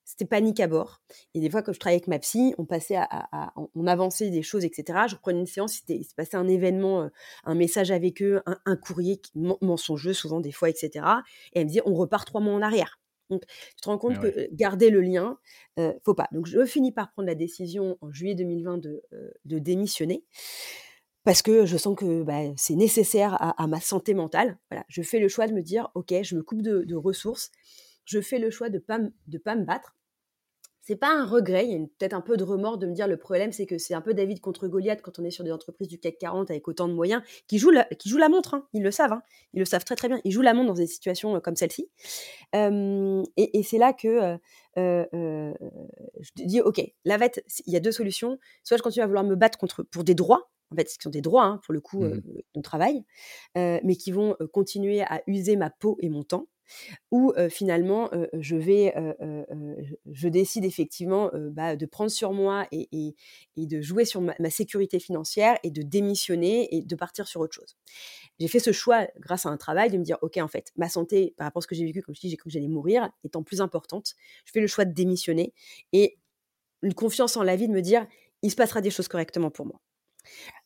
c'était 0.06 0.26
panique 0.26 0.60
à 0.60 0.68
bord. 0.68 1.02
Et 1.34 1.40
des 1.40 1.50
fois, 1.50 1.62
quand 1.62 1.74
je 1.74 1.80
travaillais 1.80 1.98
avec 1.98 2.08
ma 2.08 2.20
psy, 2.20 2.54
on 2.58 2.66
passait 2.66 2.96
à, 2.96 3.54
on 3.74 3.88
avançait 3.88 4.30
des 4.30 4.44
choses, 4.44 4.64
etc. 4.64 5.00
Je 5.10 5.16
reprenais 5.16 5.40
une 5.40 5.46
séance, 5.46 5.82
il 5.90 6.06
se 6.06 6.14
passait 6.14 6.38
un 6.38 6.48
événement, 6.48 7.04
euh, 7.04 7.10
un 7.44 7.56
message 7.56 7.92
avec 7.92 8.22
eux, 8.22 8.42
un, 8.46 8.76
courrier 8.76 9.20
mensongeux 9.62 10.14
souvent 10.14 10.40
des 10.40 10.52
fois, 10.52 10.70
etc. 10.70 11.06
Et 11.54 11.60
elle 11.60 11.64
me 11.66 11.70
disait, 11.70 11.82
on 11.86 11.96
repart 11.96 12.26
trois 12.26 12.42
mois 12.42 12.54
en 12.54 12.62
arrière. 12.62 13.00
Donc, 13.32 13.44
tu 13.48 13.82
te 13.82 13.90
rends 13.90 13.98
compte 13.98 14.20
que 14.20 14.48
garder 14.54 14.92
le 14.92 15.02
lien, 15.02 15.40
ne 15.78 15.94
faut 16.04 16.14
pas. 16.14 16.28
Donc, 16.32 16.46
je 16.46 16.64
finis 16.66 16.92
par 16.92 17.12
prendre 17.12 17.28
la 17.28 17.34
décision 17.34 17.98
en 18.02 18.12
juillet 18.12 18.36
2020 18.36 18.78
de, 18.78 19.04
de 19.46 19.58
démissionner 19.58 20.24
parce 21.26 21.42
que 21.42 21.66
je 21.66 21.76
sens 21.76 21.98
que 21.98 22.24
bah, 22.24 22.42
c'est 22.56 22.76
nécessaire 22.76 23.36
à, 23.40 23.68
ma 23.68 23.82
santé 23.82 24.14
mentale. 24.14 24.58
Voilà, 24.70 24.86
je 24.88 25.02
fais 25.02 25.20
le 25.20 25.28
choix 25.28 25.48
de 25.48 25.54
me 25.54 25.62
dire, 25.62 25.90
ok, 25.96 26.14
je 26.22 26.36
me 26.36 26.44
coupe 26.44 26.62
de, 26.62 26.96
ressources, 26.96 27.52
je 28.06 28.22
fais 28.22 28.40
le 28.40 28.50
choix 28.50 28.70
de 28.70 28.80
pas 28.80 29.00
de 29.28 29.38
pas 29.38 29.56
me 29.56 29.66
battre. 29.66 29.96
C'est 30.88 30.96
pas 30.96 31.12
un 31.12 31.26
regret, 31.26 31.66
il 31.66 31.72
y 31.72 31.84
a 31.84 31.88
peut-être 31.98 32.14
un 32.14 32.22
peu 32.22 32.38
de 32.38 32.44
remords 32.44 32.78
de 32.78 32.86
me 32.86 32.94
dire 32.94 33.08
le 33.08 33.18
problème 33.18 33.52
c'est 33.52 33.66
que 33.66 33.80
c'est 33.80 33.96
un 33.96 34.02
peu 34.02 34.14
David 34.14 34.40
contre 34.40 34.68
Goliath 34.68 35.02
quand 35.02 35.18
on 35.18 35.24
est 35.24 35.32
sur 35.32 35.44
des 35.44 35.52
entreprises 35.52 35.88
du 35.88 35.98
CAC 35.98 36.20
40 36.20 36.52
avec 36.52 36.68
autant 36.68 36.88
de 36.88 36.94
moyens 36.94 37.24
qui 37.48 37.58
jouent 37.58 37.72
la, 37.72 37.86
qui 37.86 38.08
jouent 38.08 38.20
la 38.20 38.30
montre, 38.30 38.54
hein. 38.54 38.68
ils 38.72 38.84
le 38.84 38.92
savent, 38.92 39.14
hein. 39.14 39.24
ils 39.54 39.60
le 39.60 39.66
savent 39.66 39.84
très 39.84 39.96
très 39.96 40.10
bien, 40.10 40.22
ils 40.24 40.32
jouent 40.32 40.44
la 40.44 40.54
montre 40.54 40.68
dans 40.68 40.76
des 40.76 40.86
situations 40.86 41.42
comme 41.42 41.56
celle-ci. 41.56 41.90
et, 42.54 43.64
c'est 43.64 43.80
là 43.80 43.94
que 43.94 44.38
je 44.76 46.32
te 46.36 46.44
dis 46.44 46.62
ok, 46.62 46.80
la 47.04 47.18
vette, 47.18 47.44
il 47.66 47.74
y 47.74 47.78
a 47.78 47.80
deux 47.80 47.92
solutions, 47.92 48.38
soit 48.64 48.78
je 48.78 48.84
continue 48.84 49.04
à 49.04 49.08
vouloir 49.08 49.24
me 49.24 49.36
battre 49.36 49.58
contre 49.58 49.82
pour 49.82 50.04
des 50.04 50.14
droits 50.14 50.52
en 50.72 50.76
fait, 50.76 50.86
qui 50.86 50.98
sont 51.02 51.10
des 51.10 51.22
droits, 51.22 51.46
hein, 51.46 51.60
pour 51.64 51.74
le 51.74 51.82
coup, 51.82 52.04
mmh 52.04 52.22
de 52.56 52.62
travail, 52.62 53.04
mais 53.56 53.96
qui 53.96 54.12
vont 54.12 54.38
continuer 54.54 55.02
à 55.02 55.24
user 55.28 55.56
ma 55.56 55.70
peau 55.70 55.98
et 56.00 56.10
mon 56.10 56.24
temps, 56.24 56.48
ou 57.12 57.34
finalement, 57.50 58.10
je 58.34 58.56
vais, 58.56 58.94
je 60.12 60.28
décide 60.28 60.66
effectivement 60.66 61.32
bah, 61.52 61.76
de 61.76 61.86
prendre 61.86 62.12
sur 62.12 62.34
moi 62.34 62.68
et, 62.72 63.16
de 63.58 63.82
jouer 63.82 64.06
sur 64.06 64.22
ma, 64.22 64.50
sécurité 64.50 65.00
financière 65.00 65.58
et 65.64 65.72
de 65.72 65.82
démissionner 65.82 66.76
et 66.76 66.82
de 66.82 66.96
partir 66.96 67.28
sur 67.28 67.42
autre 67.42 67.54
chose. 67.54 67.76
J'ai 68.40 68.48
fait 68.48 68.60
ce 68.60 68.72
choix 68.72 69.08
grâce 69.20 69.46
à 69.46 69.50
un 69.50 69.58
travail 69.58 69.90
de 69.90 69.98
me 69.98 70.04
dire, 70.04 70.18
ok, 70.22 70.38
en 70.38 70.48
fait, 70.48 70.72
ma 70.76 70.90
santé, 70.90 71.34
par 71.38 71.46
rapport 71.46 71.62
à 71.62 71.64
ce 71.64 71.68
que 71.68 71.76
j'ai 71.76 71.86
vécu, 71.86 72.02
comme 72.02 72.16
je 72.16 72.22
dis, 72.22 72.30
j'ai 72.30 72.38
cru 72.38 72.50
que 72.50 72.54
j'allais 72.54 72.68
mourir, 72.68 73.10
étant 73.24 73.44
plus 73.44 73.62
importante, 73.62 74.14
je 74.46 74.52
fais 74.52 74.62
le 74.62 74.68
choix 74.68 74.86
de 74.86 74.94
démissionner 74.94 75.54
et 75.94 76.18
une 76.82 76.94
confiance 76.94 77.38
en 77.38 77.44
la 77.44 77.56
vie 77.56 77.68
de 77.68 77.74
me 77.74 77.82
dire, 77.82 78.06
il 78.42 78.52
se 78.52 78.56
passera 78.56 78.82
des 78.82 78.92
choses 78.92 79.08
correctement 79.08 79.50
pour 79.50 79.66
moi. 79.66 79.82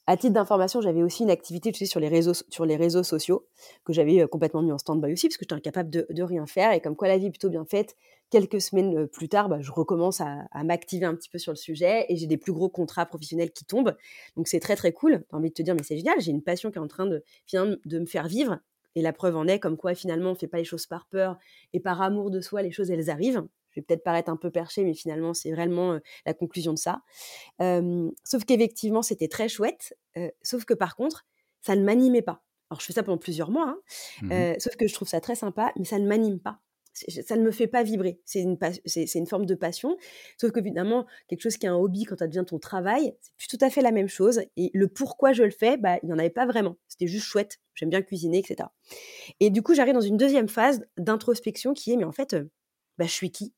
À 0.10 0.18
titre 0.18 0.34
d'information, 0.34 0.82
j'avais 0.82 1.04
aussi 1.04 1.22
une 1.22 1.30
activité 1.30 1.72
tu 1.72 1.78
sais, 1.78 1.86
sur, 1.86 2.00
les 2.00 2.08
réseaux, 2.08 2.34
sur 2.50 2.66
les 2.66 2.78
réseaux 2.78 3.04
sociaux 3.04 3.46
que 3.86 3.94
j'avais 3.94 4.28
complètement 4.28 4.64
mis 4.64 4.72
en 4.72 4.80
stand-by 4.80 5.14
aussi 5.14 5.28
parce 5.28 5.38
que 5.38 5.44
j'étais 5.44 5.54
incapable 5.54 5.92
de, 5.92 6.24
rien 6.24 6.48
faire. 6.48 6.72
Et 6.72 6.82
comme 6.82 6.96
quoi 6.96 7.08
la 7.08 7.20
vie 7.20 7.28
est 7.28 7.30
plutôt 7.30 7.52
bien 7.52 7.64
faite, 7.64 7.96
quelques 8.32 8.60
semaines 8.60 9.06
plus 9.08 9.30
tard, 9.30 9.50
bah, 9.50 9.60
je 9.62 9.72
recommence 9.72 10.20
à, 10.20 10.48
m'activer 10.64 11.06
un 11.06 11.14
petit 11.14 11.30
peu 11.30 11.38
sur 11.38 11.52
le 11.52 11.58
sujet 11.58 12.08
et 12.10 12.16
j'ai 12.16 12.26
des 12.26 12.38
plus 12.38 12.54
gros 12.54 12.70
contrats 12.70 13.06
professionnels 13.06 13.52
qui 13.52 13.66
tombent. 13.66 13.96
Donc 14.36 14.48
c'est 14.48 14.60
très 14.60 14.76
très 14.76 14.94
cool. 14.94 15.24
J'ai 15.30 15.38
envie 15.38 15.50
de 15.50 15.54
te 15.54 15.62
dire, 15.62 15.76
mais 15.76 15.84
c'est 15.84 15.98
génial, 15.98 16.20
j'ai 16.20 16.32
une 16.32 16.42
passion 16.42 16.72
qui 16.72 16.80
est 16.80 16.82
en 16.82 16.88
train 16.88 17.06
de, 17.06 17.24
de 17.54 18.00
me 18.00 18.08
faire 18.08 18.28
vivre. 18.28 18.58
Et 18.96 19.04
la 19.04 19.14
preuve 19.14 19.36
en 19.36 19.46
est 19.46 19.60
comme 19.60 19.78
quoi 19.78 19.94
finalement 19.94 20.30
on 20.30 20.34
ne 20.34 20.40
fait 20.40 20.48
pas 20.48 20.58
les 20.58 20.64
choses 20.64 20.88
par 20.88 21.06
peur 21.06 21.38
et 21.74 21.80
par 21.80 22.02
amour 22.02 22.32
de 22.32 22.42
soi, 22.42 22.64
les 22.64 22.72
choses 22.72 22.90
elles 22.90 23.12
arrivent 23.12 23.44
je 23.72 23.80
vais 23.80 23.86
peut-être 23.86 24.04
paraître 24.04 24.30
un 24.30 24.38
peu 24.38 24.52
perché, 24.52 24.84
mais 24.84 24.94
finalement, 24.94 25.34
c'est 25.34 25.52
vraiment 25.52 26.00
la 26.26 26.34
conclusion 26.34 26.74
de 26.74 26.80
ça. 26.80 27.02
sauf 28.24 28.46
qu'effectivement, 28.46 29.02
c'était 29.02 29.28
très 29.28 29.50
chouette. 29.50 29.98
sauf 30.42 30.66
que 30.66 30.74
par 30.74 30.96
contre, 30.96 31.26
ça 31.62 31.76
ne 31.76 31.84
m'animait 31.84 32.22
pas. 32.22 32.44
Alors, 32.70 32.80
je 32.82 32.86
fais 32.86 32.94
ça 32.94 33.04
pendant 33.04 33.18
plusieurs 33.18 33.50
mois, 33.50 33.70
hein, 33.70 33.80
mmh 34.22 34.60
sauf 34.60 34.76
que 34.76 34.88
je 34.88 34.94
trouve 34.94 35.08
ça 35.08 35.20
très 35.20 35.36
sympa, 35.36 35.72
mais 35.78 35.86
ça 35.86 35.98
ne 35.98 36.08
m'anime 36.08 36.40
pas. 36.40 36.62
Ça 36.94 37.38
ne 37.38 37.44
me 37.44 37.52
fait 37.52 37.68
pas 37.68 37.84
vibrer. 37.84 38.20
C'est 38.26 38.42
une, 38.42 38.58
c'est, 38.86 39.16
une 39.16 39.28
forme 39.28 39.46
de 39.46 39.56
passion. 39.56 39.96
Sauf 40.38 40.52
que, 40.52 40.60
évidemment, 40.60 41.06
quelque 41.28 41.42
chose 41.42 41.56
qui 41.56 41.66
est 41.66 41.70
un 41.70 41.76
hobby 41.76 42.04
quand 42.04 42.18
ça 42.18 42.28
devient 42.28 42.44
ton 42.46 42.60
travail, 42.60 43.16
c'est 43.22 43.34
plus 43.38 43.48
tout 43.48 43.64
à 43.64 43.70
fait 43.70 43.82
la 43.82 43.92
même 43.92 44.10
chose. 44.10 44.42
Et 44.58 44.70
le 44.74 44.88
pourquoi 44.88 45.32
je 45.32 45.44
le 45.44 45.52
fais, 45.52 45.78
bah, 45.78 46.00
il 46.04 46.08
n'y 46.08 46.14
en 46.14 46.20
avait 46.20 46.30
pas 46.30 46.46
vraiment. 46.46 46.78
C'était 46.88 47.08
juste 47.08 47.26
chouette. 47.26 47.60
J'aime 47.76 47.90
bien 47.90 48.02
cuisiner, 48.02 48.40
etc. 48.40 48.68
Et 49.40 49.50
du 49.50 49.62
coup, 49.62 49.76
j'arrive 49.76 49.94
dans 49.94 50.02
une 50.02 50.18
deuxième 50.18 50.50
phase 50.50 50.86
d'introspection 50.98 51.74
qui 51.74 51.94
est, 51.94 51.96
mais 51.96 52.04
en 52.04 52.12
fait, 52.12 52.36
bah, 52.98 53.06
je 53.06 53.12
suis 53.12 53.32
qui? 53.32 53.54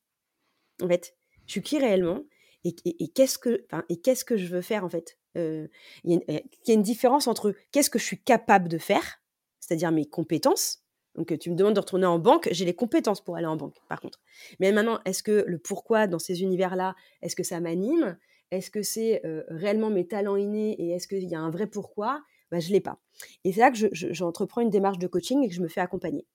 En 0.82 0.88
fait. 0.88 1.16
Je 1.46 1.54
suis 1.54 1.62
qui 1.62 1.80
réellement 1.80 2.24
et, 2.64 2.74
qu'est-ce 3.10 3.40
que, 3.40 3.66
et 3.90 3.98
qu'est-ce 3.98 4.24
que 4.24 4.38
je 4.38 4.48
veux 4.48 4.62
faire 4.62 4.86
en 4.86 4.90
fait 4.90 5.18
Il 5.36 5.70
y, 6.06 6.72
a 6.72 6.74
une 6.74 6.82
différence 6.82 7.28
entre 7.28 7.56
qu'est-ce 7.72 7.90
que 7.90 8.00
je 8.00 8.04
suis 8.04 8.22
capable 8.22 8.68
de 8.68 8.78
faire, 8.78 9.22
c'est-à-dire 9.60 9.92
mes 9.92 10.06
compétences. 10.06 10.84
Donc 11.16 11.38
tu 11.40 11.50
me 11.50 11.56
demandes 11.56 11.74
de 11.74 11.80
retourner 11.80 12.06
en 12.06 12.20
banque, 12.20 12.48
j'ai 12.52 12.64
les 12.66 12.76
compétences 12.76 13.22
pour 13.22 13.36
aller 13.36 13.48
en 13.48 13.58
banque, 13.58 13.76
par 13.90 14.00
contre. 14.00 14.20
Mais 14.60 14.72
maintenant, 14.72 15.00
est-ce 15.06 15.24
que 15.24 15.44
le 15.48 15.58
pourquoi 15.58 16.08
dans 16.08 16.20
ces 16.20 16.42
univers-là, 16.42 16.96
est-ce 17.22 17.36
que 17.36 17.44
ça 17.44 17.60
m'anime 17.60 18.18
Est-ce 18.52 18.70
que 18.70 18.84
c'est 18.84 19.22
réellement 19.50 19.90
mes 19.90 20.08
talents 20.08 20.38
innés 20.38 20.76
et 20.80 20.92
est-ce 20.92 21.08
qu'il 21.08 21.28
y 21.28 21.36
a 21.36 21.40
un 21.40 21.50
vrai 21.50 21.68
pourquoi? 21.68 22.22
Bah, 22.52 22.60
Je 22.60 22.68
ne 22.68 22.74
l'ai 22.74 22.82
pas. 22.82 23.00
Et 23.44 23.54
c'est 23.54 23.60
là 23.62 23.72
que 23.72 23.90
j'entreprends 23.92 24.62
une 24.62 24.70
démarche 24.70 25.00
de 25.00 25.08
coaching 25.08 25.44
et 25.44 25.50
que 25.50 25.56
je 25.56 25.62
me 25.62 25.68
fais 25.68 25.82
accompagner. 25.82 26.26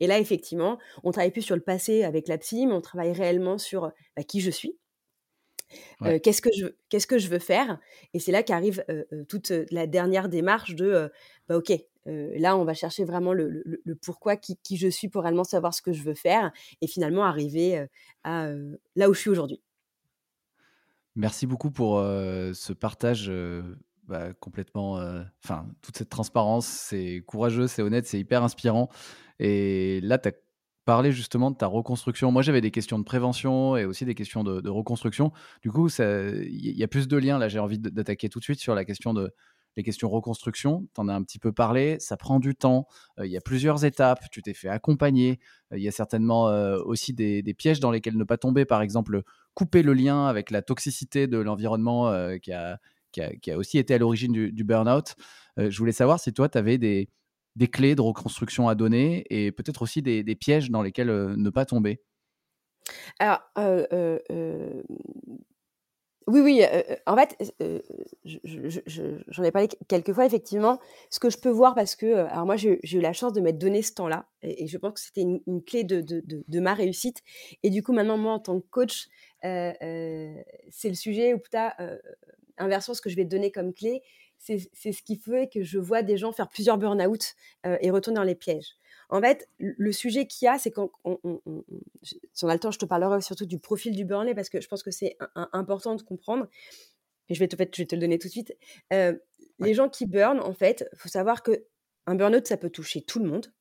Et 0.00 0.06
là, 0.06 0.18
effectivement, 0.18 0.78
on 1.04 1.10
travaille 1.10 1.30
plus 1.30 1.42
sur 1.42 1.56
le 1.56 1.62
passé 1.62 2.04
avec 2.04 2.28
la 2.28 2.38
psy, 2.38 2.66
mais 2.66 2.72
on 2.72 2.80
travaille 2.80 3.12
réellement 3.12 3.58
sur 3.58 3.92
bah, 4.16 4.22
qui 4.22 4.40
je 4.40 4.50
suis. 4.50 4.78
qu'est-ce 6.22 6.42
que 6.42 6.50
je 6.56 6.66
qu'est-ce 6.88 7.06
que 7.06 7.18
je 7.18 7.28
veux 7.28 7.38
faire? 7.38 7.78
Et 8.14 8.20
c'est 8.20 8.32
là 8.32 8.42
qu'arrive 8.42 8.84
toute 9.28 9.52
la 9.70 9.86
dernière 9.86 10.28
démarche 10.28 10.74
de 10.74 11.10
bah, 11.48 11.56
ok 11.56 11.72
là 12.04 12.56
on 12.56 12.64
va 12.64 12.74
chercher 12.74 13.04
vraiment 13.04 13.32
le, 13.32 13.64
pourquoi 14.02 14.36
qui, 14.36 14.56
qui, 14.62 14.76
je 14.76 14.88
suis 14.88 15.08
pour 15.08 15.22
réellement 15.22 15.44
savoir 15.44 15.74
ce 15.74 15.82
que 15.82 15.92
je 15.92 16.02
veux 16.02 16.14
faire 16.14 16.52
et 16.80 16.86
finalement 16.86 17.24
arriver 17.24 17.86
à 18.22 18.48
là 18.94 19.10
où 19.10 19.14
je 19.14 19.20
suis 19.20 19.30
aujourd'hui. 19.30 19.60
Merci 21.16 21.46
beaucoup 21.46 21.70
pour 21.70 21.98
ce 21.98 22.72
partage 22.72 23.32
bah, 24.04 24.32
complètement 24.34 25.00
enfin 25.42 25.66
toute 25.82 25.96
cette 25.96 26.10
transparence. 26.10 26.66
C'est 26.66 27.24
courageux 27.26 27.66
c'est 27.66 27.82
honnête 27.82 28.06
c'est 28.06 28.20
hyper 28.20 28.44
inspirant 28.44 28.88
et 29.38 30.00
là, 30.02 30.18
tu 30.18 30.28
as 30.28 30.32
parlé 30.84 31.12
justement 31.12 31.50
de 31.50 31.56
ta 31.56 31.66
reconstruction. 31.66 32.30
Moi, 32.30 32.42
j'avais 32.42 32.60
des 32.60 32.70
questions 32.70 32.98
de 32.98 33.04
prévention 33.04 33.76
et 33.76 33.84
aussi 33.84 34.04
des 34.04 34.14
questions 34.14 34.44
de, 34.44 34.68
reconstruction. 34.68 35.32
Du 35.62 35.70
coup, 35.70 35.88
il 35.98 36.76
y 36.76 36.84
a 36.84 36.88
plus 36.88 37.08
de 37.08 37.16
liens. 37.16 37.38
Là, 37.38 37.48
j'ai 37.48 37.58
envie 37.58 37.78
d'attaquer 37.78 38.28
tout 38.28 38.38
de 38.38 38.44
suite 38.44 38.60
sur 38.60 38.74
la 38.74 38.84
question 38.84 39.12
de 39.12 39.32
les 39.76 39.82
questions 39.82 40.08
reconstruction. 40.08 40.88
Tu 40.94 41.00
en 41.00 41.08
as 41.08 41.14
un 41.14 41.22
petit 41.22 41.38
peu 41.38 41.52
parlé. 41.52 41.98
Ça 42.00 42.16
prend 42.16 42.38
du 42.40 42.54
temps. 42.54 42.86
Euh, 43.18 43.26
il 43.26 43.32
y 43.32 43.36
a 43.36 43.40
plusieurs 43.40 43.84
étapes. 43.84 44.24
Tu 44.30 44.42
t'es 44.42 44.54
fait 44.54 44.68
accompagner. 44.68 45.38
Euh, 45.72 45.78
il 45.78 45.82
y 45.82 45.88
a 45.88 45.92
certainement 45.92 46.48
euh, 46.48 46.78
aussi 46.84 47.12
des, 47.12 47.42
pièges 47.54 47.80
dans 47.80 47.90
lesquels 47.90 48.16
ne 48.16 48.24
pas 48.24 48.38
tomber. 48.38 48.64
Par 48.64 48.80
exemple, 48.80 49.22
couper 49.54 49.82
le 49.82 49.92
lien 49.92 50.26
avec 50.26 50.50
la 50.50 50.62
toxicité 50.62 51.26
de 51.26 51.38
l'environnement 51.38 52.10
qui 52.38 52.52
a, 52.52 52.78
qui, 53.12 53.50
a, 53.50 53.56
aussi 53.56 53.78
été 53.78 53.94
à 53.94 53.98
l'origine 53.98 54.32
du, 54.32 54.52
du 54.52 54.64
burn-out. 54.64 55.14
je 55.56 55.78
voulais 55.78 55.92
savoir 55.92 56.20
si 56.20 56.32
toi, 56.32 56.48
tu 56.48 56.58
avais 56.58 56.76
des 56.76 57.08
des 57.56 57.68
clés 57.68 57.94
de 57.94 58.02
reconstruction 58.02 58.68
à 58.68 58.74
donner 58.74 59.24
et 59.30 59.50
peut-être 59.50 59.82
aussi 59.82 60.02
des, 60.02 60.36
pièges 60.36 60.70
dans 60.70 60.82
lesquels 60.82 61.08
ne 61.08 61.50
pas 61.50 61.64
tomber 61.64 62.02
Alors, 63.18 63.40
oui, 66.28 66.40
oui, 66.40 66.62
en 67.06 67.16
fait, 67.16 67.54
j'en 68.24 69.44
ai 69.44 69.52
parlé 69.52 69.68
quelques 69.86 70.12
fois, 70.12 70.26
effectivement. 70.26 70.80
Ce 71.08 71.20
que 71.20 71.30
je 71.30 71.38
peux 71.38 71.50
voir, 71.50 71.76
parce 71.76 71.94
que, 71.94 72.14
alors 72.14 72.46
moi, 72.46 72.56
j'ai 72.56 72.80
eu 72.82 73.00
la 73.00 73.12
chance 73.12 73.32
de 73.32 73.40
m'être 73.40 73.58
donné 73.58 73.80
ce 73.80 73.92
temps-là, 73.94 74.26
et, 74.42 74.66
je 74.66 74.76
pense 74.76 74.94
que 74.94 75.00
c'était 75.00 75.22
une, 75.22 75.62
clé 75.64 75.84
de, 75.84 76.00
de, 76.00 76.60
ma 76.60 76.74
réussite. 76.74 77.22
Et 77.62 77.70
du 77.70 77.84
coup, 77.84 77.92
maintenant, 77.92 78.18
moi, 78.18 78.32
en 78.32 78.40
tant 78.40 78.60
que 78.60 78.66
coach, 78.70 79.06
c'est 79.42 80.88
le 80.88 80.94
sujet, 80.94 81.32
ou 81.32 81.38
peut-être, 81.38 81.76
inversement, 82.58 82.94
ce 82.94 83.02
que 83.02 83.10
je 83.10 83.14
vais 83.14 83.24
te 83.24 83.30
donner 83.30 83.52
comme 83.52 83.72
clé, 83.72 84.02
c'est 84.38 84.92
ce 84.92 85.02
qui 85.02 85.16
fait 85.16 85.50
que 85.52 85.62
je 85.62 85.78
vois 85.78 86.02
des 86.02 86.16
gens 86.16 86.32
faire 86.32 86.48
plusieurs 86.48 86.78
burn-out 86.78 87.34
euh, 87.66 87.76
et 87.80 87.90
retourner 87.90 88.16
dans 88.16 88.24
les 88.24 88.34
pièges. 88.34 88.76
En 89.08 89.20
fait, 89.20 89.48
le 89.58 89.92
sujet 89.92 90.26
qu'il 90.26 90.46
y 90.46 90.48
a, 90.48 90.58
c'est 90.58 90.70
quand 90.70 90.90
on, 91.04 91.18
si 92.02 92.44
on 92.44 92.48
a 92.48 92.54
le 92.54 92.58
temps, 92.58 92.72
je 92.72 92.78
te 92.78 92.84
parlerai 92.84 93.20
surtout 93.20 93.46
du 93.46 93.58
profil 93.58 93.94
du 93.94 94.04
burn 94.04 94.34
parce 94.34 94.48
que 94.48 94.60
je 94.60 94.66
pense 94.66 94.82
que 94.82 94.90
c'est 94.90 95.16
important 95.52 95.94
de 95.94 96.02
comprendre. 96.02 96.48
Et 97.28 97.34
je 97.34 97.40
vais, 97.40 97.48
te, 97.48 97.56
je 97.56 97.82
vais 97.82 97.86
te 97.86 97.94
le 97.94 98.00
donner 98.00 98.18
tout 98.18 98.28
de 98.28 98.32
suite. 98.32 98.56
Euh, 98.92 99.16
les 99.58 99.74
gens 99.74 99.88
qui 99.88 100.06
burn, 100.06 100.40
en 100.40 100.52
fait, 100.52 100.88
il 100.92 100.98
faut 100.98 101.08
savoir 101.08 101.42
que 101.42 101.66
un 102.06 102.14
burn-out, 102.14 102.46
ça 102.46 102.56
peut 102.56 102.70
toucher 102.70 103.02
tout 103.02 103.18
le 103.18 103.28
monde. 103.28 103.52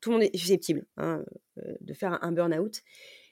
Tout 0.00 0.10
le 0.10 0.16
monde 0.16 0.28
est 0.32 0.36
susceptible 0.36 0.86
hein, 0.96 1.24
euh, 1.58 1.74
de 1.80 1.92
faire 1.92 2.22
un 2.22 2.32
burn-out. 2.32 2.80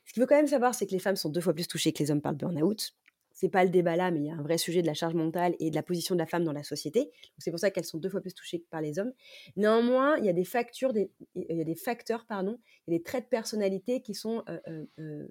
Ce 0.05 0.13
qu'il 0.13 0.23
faut 0.23 0.27
quand 0.27 0.37
même 0.37 0.47
savoir, 0.47 0.75
c'est 0.75 0.87
que 0.87 0.93
les 0.93 0.99
femmes 0.99 1.17
sont 1.17 1.31
deux 1.31 1.41
fois 1.41 1.55
plus 1.55 1.67
touchées 1.67 1.93
que 1.93 2.03
les 2.03 2.11
hommes 2.11 2.23
par 2.23 2.33
le 2.33 2.39
burn-out 2.39 2.95
c'est 3.39 3.49
pas 3.49 3.63
le 3.63 3.71
débat 3.71 3.95
là, 3.95 4.11
mais 4.11 4.19
il 4.19 4.27
y 4.27 4.31
a 4.31 4.35
un 4.35 4.43
vrai 4.43 4.59
sujet 4.59 4.83
de 4.83 4.87
la 4.89 4.95
charge 4.95 5.15
mentale 5.15 5.55
et 5.61 5.71
de 5.71 5.77
la 5.77 5.85
position 5.85 6.17
de 6.17 6.19
la 6.19 6.27
femme 6.27 6.43
dans 6.43 6.53
la 6.53 6.65
société. 6.65 7.13
C'est 7.39 7.53
pour 7.53 7.61
ça 7.61 7.71
qu'elles 7.71 7.85
sont 7.85 7.99
deux 7.99 8.09
fois 8.09 8.21
plus 8.21 8.35
touchées 8.35 8.59
que 8.59 8.67
par 8.69 8.81
les 8.81 8.99
hommes. 8.99 9.13
Néanmoins, 9.55 10.17
il 10.19 10.25
y 10.25 10.29
a 10.29 10.33
des 10.33 10.45
factures, 10.45 10.93
il 10.93 11.09
y 11.37 11.61
a 11.61 11.65
des 11.65 11.77
facteurs, 11.77 12.27
pardon, 12.27 12.59
il 12.87 12.93
y 12.93 12.97
a 12.97 12.99
des 12.99 13.05
traits 13.05 13.27
de 13.27 13.29
personnalité 13.29 14.03
qui 14.03 14.15
sont 14.15 14.43
euh, 14.49 14.59
euh, 14.67 14.87
euh, 14.99 15.29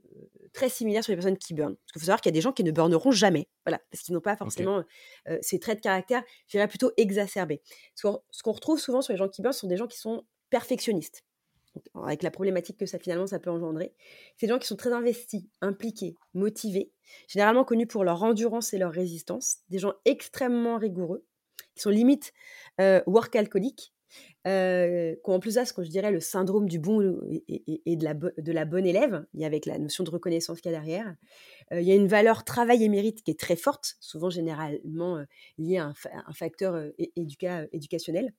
très 0.54 0.70
similaires 0.70 1.04
sur 1.04 1.12
les 1.12 1.18
personnes 1.18 1.38
qui 1.38 1.54
burnent. 1.54 1.76
Parce 1.76 1.92
qu'il 1.92 2.00
faut 2.00 2.06
savoir 2.06 2.22
qu'il 2.22 2.30
y 2.30 2.36
a 2.36 2.38
des 2.38 2.42
gens 2.42 2.54
qui 2.54 2.64
ne 2.64 2.72
burneront 2.72 3.12
jamais, 3.12 3.50
voilà, 3.66 3.82
parce 3.92 4.02
qu'ils 4.02 4.14
n'ont 4.14 4.22
pas 4.22 4.38
forcément 4.38 4.86
ces 5.42 5.60
traits 5.60 5.80
de 5.80 5.84
caractère, 5.84 6.24
je 6.48 6.52
dirais 6.52 6.70
plutôt 6.70 6.94
exacerbés. 6.96 7.62
Ce 7.94 8.08
qu'on 8.42 8.52
retrouve 8.54 8.80
souvent 8.80 9.02
sur 9.02 9.12
les 9.12 9.18
gens 9.18 9.28
qui 9.28 9.42
burnent, 9.42 9.52
sont 9.52 9.68
des 9.68 9.76
gens 9.76 9.88
qui 9.88 9.98
sont 9.98 10.24
perfectionnistes 10.50 11.27
avec 12.04 12.24
la 12.24 12.32
problématique 12.32 12.78
que 12.78 12.86
ça 12.86 13.00
finalement 13.00 13.28
ça 13.28 13.40
peut 13.40 13.50
engendrer. 13.50 13.94
C'est 14.38 14.48
des 14.48 14.54
gens 14.54 14.60
qui 14.60 14.68
sont 14.68 14.76
très 14.76 14.94
investis, 14.94 15.44
impliqués, 15.62 16.16
motivés, 16.34 16.92
généralement 17.28 17.64
connus 17.64 17.88
pour 17.88 18.04
leur 18.04 18.24
endurance 18.24 18.74
et 18.74 18.78
leur 18.78 18.92
résistance, 18.92 19.60
des 19.70 19.80
gens 19.80 19.94
extrêmement 20.06 20.78
rigoureux, 20.78 21.26
qui 21.76 21.82
sont 21.82 21.90
limite 21.90 22.34
euh, 22.82 23.02
work 23.08 23.36
alcooliques, 23.36 23.94
euh, 24.48 25.16
en 25.26 25.40
plus 25.40 25.56
ça, 25.56 25.66
ce 25.66 25.74
que 25.74 25.84
je 25.84 25.90
dirais 25.90 26.12
le 26.12 26.22
syndrome 26.22 26.70
du 26.70 26.80
bon 26.80 27.02
et, 27.48 27.96
de, 27.98 28.04
la 28.04 28.14
de, 28.14 28.52
la 28.52 28.64
bonne 28.64 28.86
élève, 28.86 29.26
a 29.40 29.46
avec 29.46 29.66
la 29.66 29.78
notion 29.78 30.06
de 30.06 30.10
reconnaissance 30.10 30.62
qu'il 30.62 30.72
y 30.72 30.76
a 30.76 30.78
derrière. 30.78 31.16
il 31.72 31.84
y 31.84 31.92
a 31.92 31.96
une 31.96 32.08
valeur 32.08 32.46
travail 32.46 32.84
et 32.84 32.90
mérite 32.90 33.22
qui 33.24 33.32
est 33.32 33.40
très 33.40 33.58
forte, 33.58 33.98
souvent 34.00 34.30
généralement 34.30 35.24
liée 35.58 35.78
à 35.78 35.88
un, 35.88 36.34
facteur 36.34 36.82
éducationnel 37.74 38.34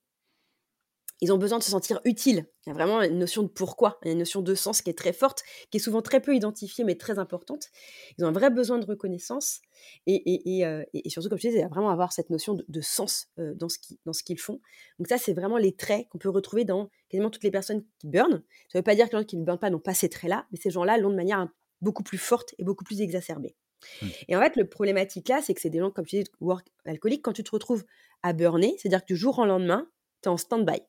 ils 1.20 1.33
ont 1.33 1.38
besoin 1.38 1.59
de 1.59 1.64
se 1.64 1.70
sentir 1.70 2.00
utiles. 2.04 2.46
Il 2.66 2.70
y 2.70 2.72
a 2.72 2.74
vraiment 2.74 3.02
une 3.02 3.18
notion 3.18 3.42
de 3.42 3.48
pourquoi, 3.48 3.98
une 4.04 4.18
notion 4.18 4.40
de 4.40 4.54
sens 4.54 4.83
qui 4.83 4.90
est 4.90 4.98
très 4.98 5.12
forte, 5.12 5.42
qui 5.70 5.78
est 5.78 5.81
souvent 5.81 6.02
très 6.02 6.20
peu 6.20 6.35
identifiée, 6.35 6.85
mais 6.85 6.94
très 6.94 7.18
importante. 7.18 7.68
Ils 8.16 8.24
ont 8.24 8.28
un 8.28 8.33
vrai 8.33 8.50
besoin 8.50 8.78
de 8.78 8.87
reconnaissance. 8.87 9.61
Et, 10.07 10.64
euh, 10.64 10.85
surtout, 11.07 11.28
comme 11.28 11.38
je 11.38 11.48
disais, 11.48 11.59
il 11.59 11.62
y 11.62 11.64
a 11.64 11.68
vraiment 11.68 11.90
avoir 11.90 12.12
cette 12.12 12.31
notion 12.31 12.54
de, 12.54 12.81
sens 12.81 13.28
euh, 13.38 13.54
dans 13.54 13.68
ce 13.68 14.22
qu'ils 14.22 14.38
font. 14.38 14.61
Donc 14.98 15.09
ça, 15.09 15.18
c'est 15.18 15.33
vraiment 15.33 15.59
les 15.59 15.74
traits 15.74 16.09
qu'on 16.09 16.18
peut 16.18 16.31
retrouver 16.31 16.64
dans 16.64 16.88
quasiment 17.09 17.31
toutes 17.31 17.44
les 17.44 17.50
personnes 17.50 17.85
qui 17.98 18.07
burnent. 18.07 18.42
Ça 18.68 18.78
ne 18.78 18.81
veut 18.81 18.85
pas 18.85 18.94
dire 18.94 19.09
que 19.09 19.16
les 19.16 19.22
gens 19.22 19.26
qui 19.26 19.37
ne 19.37 19.44
burnent 19.44 19.59
pas 19.59 19.70
n'ont 19.70 19.81
pas 19.81 19.94
ces 19.94 20.09
traits-là, 20.09 20.46
mais 20.52 20.59
ces 20.59 20.70
gens-là 20.70 20.98
l'ont 20.98 21.11
de 21.11 21.16
manière 21.16 21.48
beaucoup 21.81 22.02
plus 22.02 22.18
forte 22.18 22.54
et 22.59 22.64
beaucoup 22.64 22.85
plus 22.85 23.00
exacerbée. 23.00 23.57
Mmh. 24.02 24.07
Et 24.28 24.37
en 24.37 24.40
fait, 24.40 24.57
le 24.57 24.68
problématique 24.68 25.28
là, 25.28 25.40
c'est 25.42 25.54
que 25.54 25.61
c'est 25.61 25.70
des 25.70 25.78
gens, 25.78 25.90
comme 25.90 26.04
je 26.04 26.16
disais, 26.16 26.31
work 26.40 26.66
alcooliques, 26.85 27.22
quand 27.22 27.33
tu 27.33 27.44
te 27.44 27.50
retrouves 27.50 27.85
à 28.22 28.33
burner, 28.33 28.74
c'est-à-dire 28.78 29.02
que 29.02 29.07
du 29.07 29.16
jour 29.16 29.38
au 29.38 29.46
lendemain, 29.46 29.88
tu 30.22 30.28
es 30.28 30.33
en 30.33 30.37
stand-by 30.37 30.81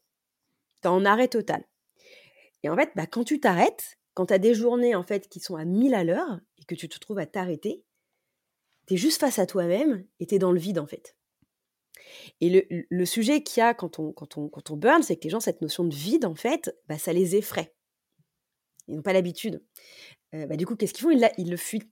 tu 0.82 0.88
es 0.88 0.92
en 0.92 1.06
arrêt 1.06 1.28
total. 1.28 1.64
Et 2.64 2.70
en 2.70 2.76
fait, 2.76 2.92
bah, 2.96 3.06
quand 3.06 3.24
tu 3.24 3.40
t'arrêtes, 3.40 3.98
quand 4.14 4.28
tu 4.28 4.34
as 4.34 4.40
des 4.40 4.54
journées 4.54 4.96
en 4.96 5.04
fait 5.04 5.30
qui 5.30 5.40
sont 5.40 5.56
à 5.56 5.66
1000 5.66 5.94
à 5.94 6.04
l'heure 6.04 6.40
et 6.58 6.66
que 6.66 6.76
tu 6.76 6.90
te 6.90 7.00
trouves 7.00 7.20
à 7.20 7.26
t'arrêter, 7.26 7.84
tu 8.88 8.96
es 8.96 8.98
juste 8.98 9.20
face 9.20 9.40
à 9.40 9.46
toi-même 9.46 10.06
et 10.20 10.26
tu 10.26 10.36
es 10.36 10.40
dans 10.40 10.52
le 10.52 10.60
vide 10.60 10.80
en 10.80 10.88
fait. 10.88 11.16
Et 12.42 12.86
le, 12.90 13.06
sujet 13.06 13.44
qu'il 13.44 13.62
y 13.62 13.64
a 13.64 13.74
quand 13.74 14.00
on, 14.00 14.12
quand 14.12 14.72
burn, 14.76 15.04
c'est 15.04 15.16
que 15.16 15.24
les 15.24 15.30
gens, 15.30 15.40
cette 15.40 15.62
notion 15.62 15.84
de 15.84 15.94
vide, 15.94 16.26
en 16.26 16.36
fait, 16.36 16.76
bah, 16.88 16.98
ça 16.98 17.14
les 17.14 17.36
effraie. 17.36 17.74
Ils 18.88 18.96
n'ont 18.96 19.02
pas 19.02 19.14
l'habitude. 19.14 19.64
Euh, 20.34 20.46
bah, 20.48 20.56
du 20.56 20.66
coup, 20.66 20.76
qu'est-ce 20.76 20.94
qu'ils 20.94 21.04
font? 21.04 21.12
Ils, 21.12 21.30
ils, 21.38 21.50
le 21.50 21.58
fuient. 21.58 21.90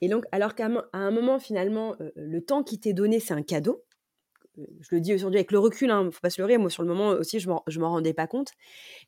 Et 0.00 0.08
donc, 0.08 0.24
alors 0.32 0.54
qu'à 0.54 0.68
un 0.92 1.10
moment, 1.10 1.38
finalement, 1.38 1.94
euh, 2.00 2.10
le 2.16 2.42
temps 2.42 2.62
qui 2.62 2.80
t'est 2.80 2.94
donné, 2.94 3.20
c'est 3.20 3.34
un 3.34 3.42
cadeau, 3.42 3.84
je 4.56 4.88
le 4.94 5.00
dis 5.00 5.14
aujourd'hui 5.14 5.38
avec 5.38 5.52
le 5.52 5.58
recul, 5.58 5.90
hein, 5.90 6.10
faut 6.12 6.20
pas 6.20 6.30
se 6.30 6.40
leurrer, 6.40 6.58
moi 6.58 6.70
sur 6.70 6.82
le 6.82 6.88
moment 6.88 7.10
aussi, 7.10 7.38
je 7.40 7.48
m'en 7.48 7.90
rendais 7.90 8.14
pas 8.14 8.26
compte. 8.26 8.50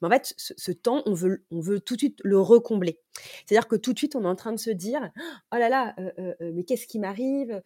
Mais 0.00 0.08
en 0.08 0.10
fait, 0.10 0.34
ce, 0.36 0.72
temps, 0.72 1.02
on 1.06 1.14
veut, 1.14 1.44
on 1.50 1.60
veut 1.60 1.80
tout 1.80 1.94
de 1.94 2.00
suite 2.00 2.18
le 2.22 2.38
recombler. 2.38 2.98
C'est-à-dire 3.46 3.68
que 3.68 3.76
tout 3.76 3.92
de 3.92 3.98
suite, 3.98 4.16
on 4.16 4.24
est 4.24 4.28
en 4.28 4.36
train 4.36 4.52
de 4.52 4.58
se 4.58 4.70
dire, 4.70 5.10
oh 5.52 5.56
là 5.56 5.68
là, 5.68 5.94
euh, 5.98 6.10
euh, 6.18 6.34
euh, 6.40 6.52
mais 6.54 6.64
qu'est-ce 6.64 6.86
qui 6.86 6.98
m'arrive? 6.98 7.60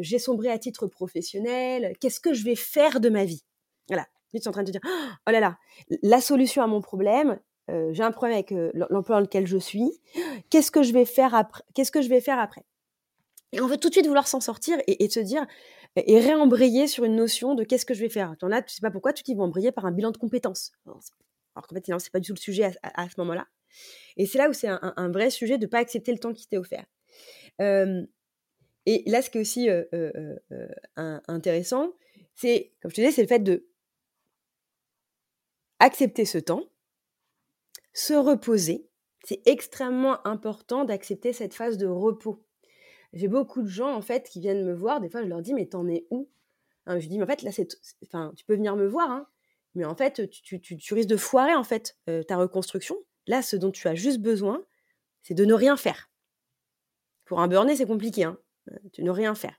J'ai 0.00 0.18
sombré 0.18 0.50
à 0.50 0.58
titre 0.58 0.86
professionnel, 0.86 1.94
qu'est-ce 2.00 2.20
que 2.20 2.32
je 2.32 2.44
vais 2.44 2.56
faire 2.56 3.00
de 3.00 3.08
ma 3.08 3.24
vie? 3.24 3.44
Voilà, 3.88 4.06
tu 4.30 4.36
es 4.36 4.48
en 4.48 4.52
train 4.52 4.62
de 4.62 4.70
te 4.70 4.72
dire, 4.72 4.80
oh 5.26 5.30
là 5.30 5.40
là, 5.40 5.58
la 6.02 6.20
solution 6.20 6.62
à 6.62 6.66
mon 6.66 6.80
problème, 6.80 7.38
j'ai 7.68 8.02
un 8.02 8.12
problème 8.12 8.34
avec 8.34 8.50
l'emploi 8.90 9.16
dans 9.16 9.20
lequel 9.20 9.46
je 9.46 9.58
suis, 9.58 9.90
qu'est-ce 10.50 10.70
que 10.70 10.82
je 10.82 10.92
vais 10.92 11.04
faire 11.04 11.34
après 11.34 11.62
Qu'est-ce 11.74 11.90
que 11.90 12.02
je 12.02 12.08
vais 12.08 12.20
faire 12.20 12.38
après? 12.38 12.64
Et 13.52 13.60
on 13.60 13.68
veut 13.68 13.76
tout 13.76 13.88
de 13.88 13.94
suite 13.94 14.06
vouloir 14.06 14.26
s'en 14.26 14.40
sortir 14.40 14.76
et, 14.88 15.04
et 15.04 15.08
se 15.08 15.20
dire, 15.20 15.46
et 15.96 16.18
réembrayer 16.18 16.86
sur 16.86 17.04
une 17.04 17.16
notion 17.16 17.54
de 17.54 17.64
qu'est-ce 17.64 17.86
que 17.86 17.94
je 17.94 18.00
vais 18.00 18.08
faire. 18.08 18.34
Tu 18.38 18.44
en 18.44 18.50
as, 18.50 18.62
tu 18.62 18.74
sais 18.74 18.80
pas 18.80 18.90
pourquoi, 18.90 19.12
tu 19.12 19.22
dis 19.22 19.34
vont 19.34 19.44
embrayer 19.44 19.72
par 19.72 19.86
un 19.86 19.92
bilan 19.92 20.10
de 20.10 20.16
compétences. 20.16 20.72
Alors 20.86 21.66
qu'en 21.68 21.74
fait, 21.74 21.84
c'est 21.98 22.12
pas 22.12 22.20
du 22.20 22.28
tout 22.28 22.34
le 22.34 22.40
sujet 22.40 22.72
à, 22.82 23.08
ce 23.08 23.14
moment-là. 23.18 23.46
Et 24.16 24.26
c'est 24.26 24.38
là 24.38 24.48
où 24.48 24.52
c'est 24.52 24.68
un, 24.68 25.10
vrai 25.10 25.30
sujet 25.30 25.58
de 25.58 25.66
ne 25.66 25.70
pas 25.70 25.78
accepter 25.78 26.12
le 26.12 26.18
temps 26.18 26.32
qui 26.32 26.48
t'est 26.48 26.58
offert. 26.58 26.86
et 27.60 29.02
là, 29.06 29.22
ce 29.22 29.30
qui 29.30 29.38
est 29.38 29.40
aussi 29.40 29.68
intéressant, 30.96 31.92
c'est, 32.34 32.72
comme 32.82 32.90
je 32.90 32.96
te 32.96 33.10
c'est 33.10 33.22
le 33.22 33.28
fait 33.28 33.38
de 33.38 33.68
accepter 35.78 36.24
ce 36.24 36.38
temps, 36.38 36.64
se 37.92 38.14
reposer. 38.14 38.88
C'est 39.24 39.40
extrêmement 39.46 40.26
important 40.26 40.84
d'accepter 40.84 41.32
cette 41.32 41.54
phase 41.54 41.78
de 41.78 41.86
repos 41.86 42.43
j'ai 43.14 43.28
beaucoup 43.28 43.62
de 43.62 43.68
gens 43.68 43.94
en 43.94 44.02
fait 44.02 44.28
qui 44.28 44.40
viennent 44.40 44.64
me 44.64 44.74
voir. 44.74 45.00
Des 45.00 45.08
fois, 45.08 45.22
je 45.22 45.28
leur 45.28 45.40
dis 45.40 45.54
mais 45.54 45.66
t'en 45.66 45.88
es 45.88 46.06
où? 46.10 46.28
Hein, 46.86 46.98
Je 46.98 47.08
dis 47.08 47.16
mais 47.16 47.24
en 47.24 47.28
fait 47.28 47.42
là 47.42 47.52
c'est, 47.52 47.68
enfin 48.04 48.32
tu 48.36 48.44
peux 48.44 48.54
venir 48.54 48.76
me 48.76 48.86
voir, 48.86 49.10
hein, 49.10 49.26
mais 49.74 49.84
en 49.84 49.94
fait 49.94 50.28
tu, 50.30 50.60
risques 50.94 51.08
de 51.08 51.16
foirer 51.16 51.54
en 51.54 51.64
fait 51.64 51.96
euh, 52.08 52.22
ta 52.22 52.36
reconstruction. 52.36 52.96
Là, 53.26 53.40
ce 53.40 53.56
dont 53.56 53.70
tu 53.70 53.88
as 53.88 53.94
juste 53.94 54.20
besoin, 54.20 54.62
c'est 55.22 55.32
de 55.32 55.46
ne 55.46 55.54
rien 55.54 55.78
faire. 55.78 56.10
Pour 57.24 57.40
un 57.40 57.48
burn 57.48 57.74
c'est 57.74 57.86
compliqué, 57.86 58.24
hein, 58.24 58.38
euh, 58.70 58.76
de 58.98 59.02
ne 59.02 59.10
rien 59.10 59.34
faire. 59.34 59.58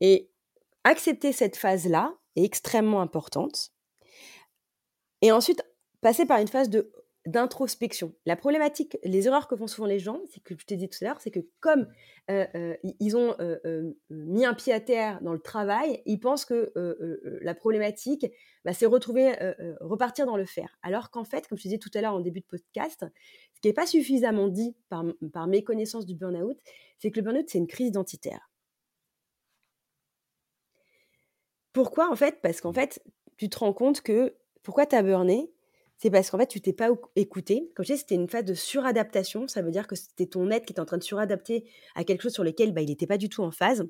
Et 0.00 0.30
accepter 0.84 1.32
cette 1.32 1.56
phase 1.56 1.88
là 1.88 2.14
est 2.36 2.44
extrêmement 2.44 3.00
importante. 3.00 3.72
Et 5.22 5.32
ensuite 5.32 5.62
passer 6.00 6.26
par 6.26 6.38
une 6.38 6.48
phase 6.48 6.70
de 6.70 6.92
d'introspection. 7.28 8.14
La 8.24 8.36
problématique, 8.36 8.96
les 9.04 9.26
erreurs 9.26 9.48
que 9.48 9.56
font 9.56 9.66
souvent 9.66 9.86
les 9.86 9.98
gens, 9.98 10.20
c'est 10.30 10.42
que 10.42 10.54
je 10.58 10.64
t'ai 10.64 10.76
dit 10.76 10.88
tout 10.88 10.98
à 11.02 11.04
l'heure, 11.04 11.20
c'est 11.20 11.30
que 11.30 11.40
comme 11.60 11.86
euh, 12.30 12.46
euh, 12.54 12.76
ils 13.00 13.16
ont 13.16 13.34
euh, 13.40 13.92
mis 14.08 14.46
un 14.46 14.54
pied 14.54 14.72
à 14.72 14.80
terre 14.80 15.20
dans 15.20 15.34
le 15.34 15.38
travail, 15.38 16.02
ils 16.06 16.18
pensent 16.18 16.46
que 16.46 16.72
la 17.42 17.54
problématique, 17.54 18.26
bah, 18.64 18.72
c'est 18.72 18.86
retrouver, 18.86 19.34
repartir 19.80 20.24
dans 20.24 20.36
le 20.36 20.46
faire. 20.46 20.78
Alors 20.82 21.10
qu'en 21.10 21.24
fait, 21.24 21.46
comme 21.46 21.58
je 21.58 21.64
disais 21.64 21.78
tout 21.78 21.90
à 21.94 22.00
l'heure 22.00 22.14
en 22.14 22.20
début 22.20 22.40
de 22.40 22.46
podcast, 22.46 23.04
ce 23.54 23.60
qui 23.60 23.68
n'est 23.68 23.74
pas 23.74 23.86
suffisamment 23.86 24.48
dit 24.48 24.74
par, 24.88 25.04
par 25.32 25.46
mes 25.46 25.62
connaissances 25.62 26.06
du 26.06 26.14
burn-out, 26.14 26.56
c'est 26.98 27.10
que 27.10 27.20
le 27.20 27.24
burn-out, 27.24 27.44
c'est 27.48 27.58
une 27.58 27.66
crise 27.66 27.88
identitaire. 27.88 28.50
Pourquoi 31.74 32.10
en 32.10 32.16
fait? 32.16 32.40
Parce 32.40 32.62
qu'en 32.62 32.72
fait, 32.72 33.02
tu 33.36 33.50
te 33.50 33.58
rends 33.58 33.74
compte 33.74 34.00
que 34.00 34.34
pourquoi 34.62 34.86
tu 34.86 34.96
as 34.96 35.02
burné? 35.02 35.52
C'est 35.98 36.10
parce 36.10 36.30
qu'en 36.30 36.38
fait, 36.38 36.46
tu 36.46 36.60
t'es 36.60 36.72
pas 36.72 36.90
écouté. 37.16 37.72
Comme 37.74 37.84
je 37.84 37.92
disais, 37.92 38.02
c'était 38.02 38.14
une 38.14 38.28
phase 38.28 38.44
de 38.44 38.54
suradaptation. 38.54 39.48
Ça 39.48 39.62
veut 39.62 39.72
dire 39.72 39.88
que 39.88 39.96
c'était 39.96 40.26
ton 40.26 40.48
être 40.50 40.64
qui 40.64 40.72
était 40.72 40.80
en 40.80 40.84
train 40.84 40.96
de 40.96 41.02
suradapter 41.02 41.68
à 41.96 42.04
quelque 42.04 42.22
chose 42.22 42.32
sur 42.32 42.44
lequel 42.44 42.72
bah, 42.72 42.82
il 42.82 42.88
n'était 42.88 43.08
pas 43.08 43.18
du 43.18 43.28
tout 43.28 43.42
en 43.42 43.50
phase. 43.50 43.84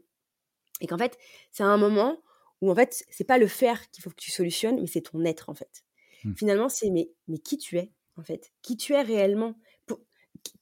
Et 0.80 0.86
qu'en 0.86 0.96
fait, 0.96 1.18
c'est 1.50 1.64
un 1.64 1.76
moment 1.76 2.22
où 2.62 2.70
en 2.70 2.74
fait, 2.74 3.04
c'est 3.10 3.24
pas 3.24 3.36
le 3.36 3.46
faire 3.46 3.90
qu'il 3.90 4.02
faut 4.02 4.08
que 4.08 4.16
tu 4.16 4.30
solutionnes, 4.30 4.80
mais 4.80 4.86
c'est 4.86 5.02
ton 5.02 5.22
être 5.24 5.50
en 5.50 5.54
fait. 5.54 5.84
Mmh. 6.24 6.34
Finalement, 6.34 6.68
c'est 6.70 6.88
mais, 6.88 7.10
mais 7.28 7.38
qui 7.38 7.58
tu 7.58 7.76
es 7.76 7.92
en 8.16 8.22
fait? 8.22 8.52
Qui 8.62 8.78
tu 8.78 8.94
es 8.94 9.02
réellement? 9.02 9.54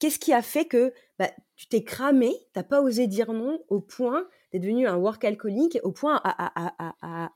Qu'est-ce 0.00 0.18
qui 0.18 0.32
a 0.32 0.42
fait 0.42 0.64
que 0.64 0.92
bah, 1.18 1.30
tu 1.54 1.68
t'es 1.68 1.84
cramé, 1.84 2.34
t'as 2.54 2.64
pas 2.64 2.82
osé 2.82 3.06
dire 3.06 3.32
non 3.32 3.62
au 3.68 3.80
point 3.80 4.26
d'être 4.50 4.62
devenu 4.62 4.88
un 4.88 4.96
work 4.96 5.22
alcoolique, 5.22 5.78
au 5.84 5.92
point 5.92 6.20
à, 6.24 6.90
à 7.02 7.30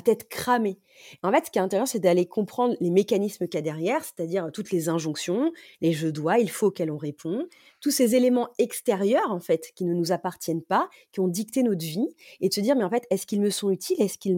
tête 0.00 0.28
cramée. 0.28 0.78
En 1.22 1.32
fait, 1.32 1.46
ce 1.46 1.50
qui 1.50 1.58
est 1.58 1.62
intéressant, 1.62 1.92
c'est 1.92 1.98
d'aller 1.98 2.26
comprendre 2.26 2.76
les 2.80 2.90
mécanismes 2.90 3.46
qu'il 3.46 3.58
y 3.58 3.58
a 3.58 3.62
derrière, 3.62 4.04
c'est-à-dire 4.04 4.50
toutes 4.52 4.70
les 4.70 4.88
injonctions, 4.88 5.52
les 5.80 5.92
je 5.92 6.08
dois, 6.08 6.38
il 6.38 6.50
faut 6.50 6.68
auxquels 6.68 6.90
on 6.90 6.96
répond, 6.96 7.46
tous 7.80 7.90
ces 7.90 8.14
éléments 8.14 8.48
extérieurs, 8.58 9.30
en 9.30 9.40
fait, 9.40 9.72
qui 9.74 9.84
ne 9.84 9.94
nous 9.94 10.12
appartiennent 10.12 10.62
pas, 10.62 10.88
qui 11.12 11.20
ont 11.20 11.28
dicté 11.28 11.62
notre 11.62 11.84
vie, 11.84 12.08
et 12.40 12.48
de 12.48 12.54
se 12.54 12.60
dire, 12.60 12.76
mais 12.76 12.84
en 12.84 12.90
fait, 12.90 13.06
est-ce 13.10 13.26
qu'ils 13.26 13.40
me 13.40 13.50
sont 13.50 13.70
utiles, 13.70 14.00
est-ce 14.00 14.18
qu'ils 14.18 14.36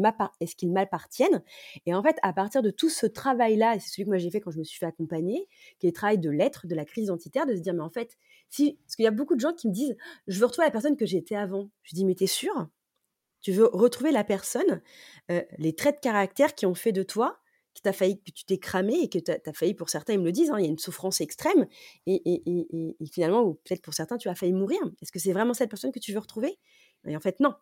m'appartiennent? 0.71 1.43
Et 1.87 1.95
en 1.95 2.03
fait, 2.03 2.17
à 2.23 2.33
partir 2.33 2.63
de 2.63 2.71
tout 2.71 2.91
ce 2.91 3.07
travail-là, 3.07 3.77
et 3.77 3.81
c'est 3.81 3.91
celui 3.91 4.05
que 4.05 4.09
moi 4.11 4.19
j'ai 4.19 4.31
fait 4.31 4.41
quand 4.41 4.51
je 4.51 4.59
me 4.59 4.65
suis 4.65 4.79
fait 4.79 4.87
accompagner, 4.87 5.47
qui 5.79 5.87
est 5.87 5.91
le 5.91 5.95
travail 5.95 6.19
de 6.19 6.31
l'être, 6.31 6.67
de 6.67 6.75
la 6.75 6.85
crise 6.85 7.05
identitaire, 7.05 7.47
de 7.47 7.55
se 7.55 7.61
dire, 7.61 7.75
mais 7.75 7.83
en 7.83 7.91
fait, 7.91 8.17
si, 8.49 8.79
parce 8.85 8.97
qu'il 8.97 9.05
y 9.05 9.09
a 9.09 9.13
beaucoup 9.13 9.35
de 9.35 9.41
gens 9.41 9.53
qui 9.53 9.69
me 9.69 9.73
disent, 9.73 9.97
je 10.27 10.39
veux 10.39 10.47
retrouver 10.47 10.67
la 10.67 10.73
personne 10.73 10.97
que 10.97 11.07
j'étais 11.07 11.37
avant. 11.37 11.71
Je 11.83 11.95
dis, 11.95 12.05
mais 12.05 12.15
t'es 12.15 12.27
sûr 12.27 12.69
tu 13.47 13.53
veux 13.53 13.71
retrouver 13.73 14.11
la 14.11 14.25
personne, 14.25 14.83
euh, 15.31 15.41
les 15.59 15.73
traits 15.73 15.95
de 15.95 16.01
caractère 16.01 16.57
qui 16.57 16.67
ont 16.67 16.75
fait 16.75 16.91
de 16.91 17.05
toi, 17.05 17.39
qui 17.75 17.83
t'a 17.83 17.93
failli, 17.93 18.21
que 18.21 18.33
tu 18.33 18.45
t'es 18.45 18.59
cramé 18.59 18.95
et 19.01 19.09
que 19.09 19.21
tu 19.21 19.31
as, 19.31 19.53
failli, 19.53 19.73
pour 19.73 19.89
certains, 19.89 20.15
ils 20.15 20.19
me 20.19 20.25
le 20.25 20.33
disent, 20.33 20.51
hein, 20.51 20.59
il 20.59 20.65
y 20.65 20.67
a 20.67 20.69
une 20.69 20.81
souffrance 20.81 21.21
extrême 21.21 21.69
et, 22.07 22.43
finalement, 23.13 23.43
ou 23.45 23.55
peut-être 23.55 23.83
pour 23.83 23.95
certains, 23.95 24.17
tu 24.17 24.29
as 24.29 24.35
failli 24.35 24.53
mourir. 24.53 24.81
Est-ce 25.01 25.13
que 25.13 25.21
c'est 25.21 25.33
vraiment 25.33 25.55
cette 25.55 25.71
personne 25.71 25.93
que 25.93 26.01
tu 26.01 26.13
veux 26.13 26.19
retrouver? 26.19 26.59
Et 27.07 27.17
en 27.17 27.21
fait, 27.21 27.39
non. 27.39 27.55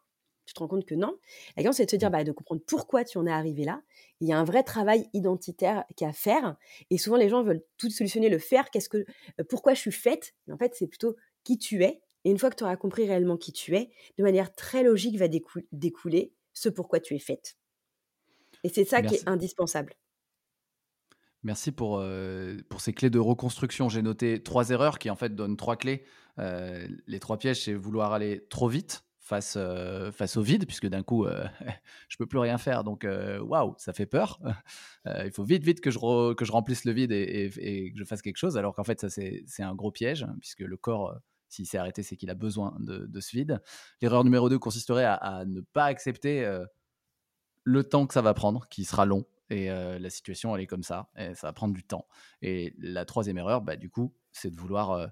Tu 0.46 0.54
te 0.54 0.60
rends 0.60 0.68
compte 0.68 0.86
que 0.86 0.94
non. 0.94 1.18
La 1.54 1.62
question, 1.62 1.72
c'est 1.72 1.84
de 1.84 1.90
se 1.90 1.96
dire, 1.96 2.08
mmh. 2.08 2.12
bah, 2.12 2.24
de 2.24 2.32
comprendre 2.32 2.62
pourquoi 2.66 3.04
tu 3.04 3.18
en 3.18 3.26
es 3.26 3.30
arrivé 3.30 3.64
là. 3.64 3.82
Il 4.20 4.28
y 4.28 4.32
a 4.32 4.38
un 4.38 4.44
vrai 4.44 4.62
travail 4.62 5.10
identitaire 5.12 5.84
qui 5.96 6.06
a 6.06 6.08
à 6.08 6.12
faire. 6.14 6.56
Et 6.88 6.96
souvent, 6.96 7.16
les 7.16 7.28
gens 7.28 7.42
veulent 7.42 7.62
tout 7.76 7.90
solutionner, 7.90 8.30
le 8.30 8.38
faire. 8.38 8.70
Qu'est-ce 8.70 8.88
que, 8.88 9.04
euh, 9.38 9.44
pourquoi 9.50 9.74
je 9.74 9.80
suis 9.80 9.92
faite? 9.92 10.34
En 10.50 10.56
fait, 10.56 10.74
c'est 10.74 10.86
plutôt 10.86 11.14
qui 11.44 11.58
tu 11.58 11.84
es 11.84 12.00
et 12.24 12.30
une 12.30 12.38
fois 12.38 12.50
que 12.50 12.56
tu 12.56 12.64
auras 12.64 12.76
compris 12.76 13.06
réellement 13.06 13.36
qui 13.36 13.52
tu 13.52 13.76
es, 13.76 13.90
de 14.18 14.22
manière 14.22 14.54
très 14.54 14.82
logique 14.82 15.18
va 15.18 15.28
découler 15.72 16.32
ce 16.52 16.68
pourquoi 16.68 17.00
tu 17.00 17.14
es 17.14 17.18
faite. 17.18 17.56
Et 18.62 18.70
c'est 18.70 18.84
ça 18.84 19.02
qui 19.02 19.16
est 19.16 19.28
indispensable. 19.28 19.94
Merci 21.42 21.72
pour, 21.72 21.98
euh, 21.98 22.56
pour 22.70 22.80
ces 22.80 22.94
clés 22.94 23.10
de 23.10 23.18
reconstruction. 23.18 23.90
J'ai 23.90 24.00
noté 24.00 24.42
trois 24.42 24.70
erreurs 24.70 24.98
qui 24.98 25.10
en 25.10 25.16
fait 25.16 25.34
donnent 25.34 25.58
trois 25.58 25.76
clés. 25.76 26.04
Euh, 26.38 26.88
les 27.06 27.20
trois 27.20 27.36
pièges, 27.36 27.64
c'est 27.64 27.74
vouloir 27.74 28.14
aller 28.14 28.46
trop 28.48 28.66
vite 28.66 29.04
face, 29.18 29.56
euh, 29.58 30.10
face 30.10 30.38
au 30.38 30.42
vide, 30.42 30.64
puisque 30.64 30.86
d'un 30.86 31.02
coup, 31.02 31.26
je 32.08 32.16
peux 32.16 32.24
plus 32.24 32.38
rien 32.38 32.56
faire. 32.56 32.82
Donc, 32.82 33.06
waouh, 33.42 33.74
ça 33.76 33.92
fait 33.92 34.06
peur. 34.06 34.40
il 35.04 35.30
faut 35.30 35.44
vite, 35.44 35.62
vite 35.62 35.82
que 35.82 35.90
je, 35.90 36.32
que 36.32 36.46
je 36.46 36.52
remplisse 36.52 36.86
le 36.86 36.92
vide 36.92 37.12
et, 37.12 37.50
et, 37.58 37.92
que 37.92 37.98
je 37.98 38.04
fasse 38.04 38.22
quelque 38.22 38.38
chose, 38.38 38.56
alors 38.56 38.74
qu'en 38.74 38.84
fait, 38.84 38.98
ça, 38.98 39.10
c'est 39.10 39.62
un 39.62 39.74
gros 39.74 39.92
piège, 39.92 40.26
puisque 40.40 40.60
le 40.60 40.78
corps 40.78 41.14
s'il 41.48 41.66
s'est 41.66 41.78
arrêté, 41.78 42.02
c'est 42.02 42.16
qu'il 42.16 42.30
a 42.30 42.34
besoin 42.34 42.76
de, 42.80 43.20
ce 43.20 43.36
vide. 43.36 43.60
L'erreur 44.00 44.24
numéro 44.24 44.48
2 44.48 44.58
consisterait 44.58 45.04
à, 45.04 45.44
ne 45.46 45.60
pas 45.60 45.84
accepter 45.84 46.44
euh, 46.44 46.64
le 47.64 47.84
temps 47.84 48.06
que 48.06 48.14
ça 48.14 48.22
va 48.22 48.34
prendre, 48.34 48.66
qui 48.68 48.84
sera 48.84 49.06
long 49.06 49.26
et 49.50 49.68
la 49.68 50.10
situation, 50.10 50.56
elle 50.56 50.62
est 50.62 50.66
comme 50.66 50.82
ça, 50.82 51.10
et 51.16 51.34
ça 51.34 51.46
va 51.46 51.52
prendre 51.52 51.74
du 51.74 51.84
temps. 51.84 52.08
Et 52.42 52.74
la 52.78 53.04
troisième 53.04 53.38
erreur, 53.38 53.60
bah, 53.60 53.76
du 53.76 53.90
coup, 53.90 54.14
c'est 54.32 54.50
de 54.50 54.56
vouloir 54.58 55.10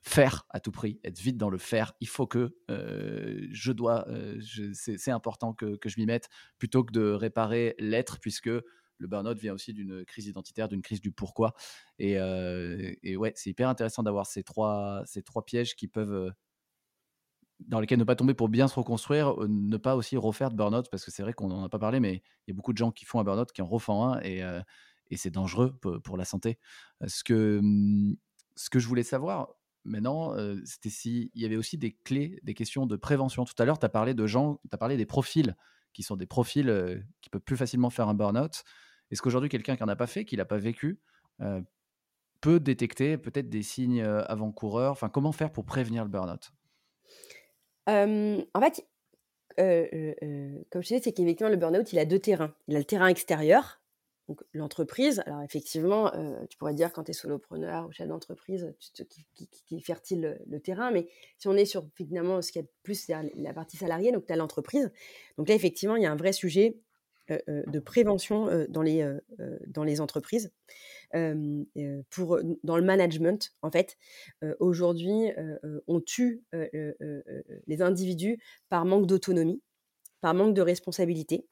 faire 0.00 0.46
à 0.50 0.60
tout 0.60 0.70
prix, 0.70 1.00
être 1.04 1.18
vite 1.18 1.36
dans 1.36 1.50
le 1.50 1.58
faire. 1.58 1.92
Il 2.00 2.08
faut 2.08 2.26
que 2.26 2.56
je 2.68 3.72
dois, 3.72 4.06
c'est 4.72 5.10
important 5.10 5.52
que 5.52 5.76
je 5.84 5.98
m'y 5.98 6.06
mette, 6.06 6.28
plutôt 6.58 6.84
que 6.84 6.92
de 6.92 7.10
réparer 7.10 7.74
l'être, 7.78 8.18
puisque 8.20 8.50
le 8.98 9.06
burn-out 9.06 9.38
vient 9.38 9.54
aussi 9.54 9.72
d'une 9.72 10.04
crise 10.04 10.26
identitaire, 10.26 10.68
d'une 10.68 10.82
crise 10.82 11.00
du 11.00 11.12
pourquoi. 11.12 11.54
Et, 11.98 12.12
et 13.02 13.16
ouais, 13.16 13.32
c'est 13.36 13.50
hyper 13.50 13.68
intéressant 13.68 14.02
d'avoir 14.02 14.26
ces 14.26 14.42
trois, 14.42 15.02
ces 15.06 15.22
trois 15.22 15.44
pièges 15.44 15.76
qui 15.76 15.88
peuvent 15.88 16.32
dans 17.60 17.80
lesquels 17.80 17.98
ne 17.98 18.04
pas 18.04 18.16
tomber 18.16 18.34
pour 18.34 18.48
bien 18.48 18.68
se 18.68 18.74
reconstruire, 18.74 19.34
ne 19.48 19.76
pas 19.76 19.96
aussi 19.96 20.16
refaire 20.16 20.50
de 20.50 20.56
burn-out, 20.56 20.88
parce 20.90 21.04
que 21.04 21.10
c'est 21.10 21.22
vrai 21.22 21.32
qu'on 21.32 21.48
n'en 21.48 21.64
a 21.64 21.68
pas 21.68 21.78
parlé, 21.78 22.00
mais 22.00 22.22
il 22.46 22.50
y 22.50 22.52
a 22.52 22.54
beaucoup 22.54 22.72
de 22.72 22.78
gens 22.78 22.92
qui 22.92 23.04
font 23.04 23.18
un 23.18 23.24
burn-out, 23.24 23.50
qui 23.52 23.62
en 23.62 23.66
refont 23.66 24.04
un, 24.04 24.20
et, 24.20 24.42
et 25.10 25.16
c'est 25.16 25.30
dangereux 25.30 25.76
pour, 25.78 26.16
la 26.16 26.24
santé. 26.24 26.58
Ce 27.06 27.24
que, 27.24 27.60
mmh, 27.62 28.16
ce 28.56 28.70
que 28.70 28.78
je 28.78 28.86
voulais 28.86 29.02
savoir 29.02 29.54
maintenant, 29.84 30.34
c'était 30.64 30.90
s'il 30.90 31.30
y 31.34 31.44
avait 31.44 31.56
aussi 31.56 31.78
des 31.78 31.92
clés, 31.92 32.40
des 32.42 32.54
questions 32.54 32.86
de 32.86 32.96
prévention. 32.96 33.44
Tout 33.44 33.54
à 33.58 33.64
l'heure, 33.64 33.78
tu 33.78 33.86
as 33.86 33.90
parlé 33.90 34.14
de 34.14 34.26
gens, 34.26 34.60
tu 34.68 34.74
as 34.74 34.78
parlé 34.78 34.96
des 34.96 35.06
profils, 35.06 35.56
qui 35.92 36.02
sont 36.02 36.16
des 36.16 36.26
profils 36.26 37.04
qui 37.22 37.30
peuvent 37.30 37.40
plus 37.40 37.56
facilement 37.56 37.90
faire 37.90 38.08
un 38.08 38.14
burn-out. 38.14 38.64
Est-ce 39.10 39.22
qu'aujourd'hui, 39.22 39.48
quelqu'un 39.48 39.76
qui 39.76 39.82
n'en 39.82 39.88
a 39.88 39.96
pas 39.96 40.06
fait, 40.06 40.24
qui 40.24 40.36
l'a 40.36 40.44
pas 40.44 40.58
vécu, 40.58 41.00
peut 42.40 42.60
détecter 42.60 43.18
peut-être 43.18 43.48
des 43.48 43.62
signes 43.62 44.02
avant-coureurs? 44.02 44.92
Enfin, 44.92 45.08
comment 45.08 45.32
faire 45.32 45.52
pour 45.52 45.64
prévenir 45.64 46.04
le 46.04 46.10
burn-out? 46.10 46.52
En 47.88 48.60
fait, 48.60 48.86
comme 49.56 50.82
je 50.82 50.88
disais, 50.88 51.00
c'est 51.00 51.12
qu'effectivement, 51.12 51.50
le 51.50 51.56
burn-out, 51.56 51.92
il 51.92 51.98
a 51.98 52.04
deux 52.04 52.18
terrains. 52.18 52.54
Il 52.68 52.76
a 52.76 52.78
le 52.78 52.84
terrain 52.84 53.08
extérieur, 53.08 53.80
donc 54.28 54.42
l'entreprise. 54.52 55.22
Alors 55.26 55.42
effectivement, 55.42 56.10
tu 56.50 56.58
pourrais 56.58 56.74
dire 56.74 56.92
quand 56.92 57.04
tu 57.04 57.12
es 57.12 57.14
solopreneur 57.14 57.86
ou 57.86 57.92
chef 57.92 58.08
d'entreprise, 58.08 58.74
qui, 59.34 59.48
qui, 59.48 59.80
fertile 59.80 60.38
le, 60.46 60.60
terrain, 60.60 60.90
mais 60.90 61.08
si 61.38 61.48
on 61.48 61.54
est 61.54 61.64
sur 61.64 61.88
finalement 61.94 62.42
ce 62.42 62.50
qui 62.50 62.58
est 62.58 62.68
plus 62.82 63.06
c'est 63.06 63.14
la 63.36 63.54
partie 63.54 63.76
salariée, 63.76 64.10
donc 64.12 64.26
tu 64.26 64.32
as 64.32 64.36
l'entreprise. 64.36 64.90
Donc 65.38 65.48
là, 65.48 65.54
effectivement, 65.54 65.96
il 65.96 66.02
y 66.02 66.06
a 66.06 66.12
un 66.12 66.16
vrai 66.16 66.32
sujet 66.32 66.80
de 67.28 67.78
prévention 67.78 68.66
dans, 68.68 68.82
les, 68.82 69.08
dans 69.66 69.84
les 69.84 70.00
entreprises. 70.00 70.52
pour, 72.10 72.40
dans 72.62 72.76
le 72.76 72.82
management, 72.82 73.52
en 73.62 73.70
fait, 73.70 73.96
aujourd'hui, 74.60 75.30
on 75.86 76.00
tue 76.00 76.42
les 76.52 77.82
individus 77.82 78.38
par 78.68 78.84
manque 78.84 79.06
d'autonomie, 79.06 79.62
par 80.20 80.34
manque 80.34 80.54
de 80.54 80.62
responsabilité. 80.62 81.46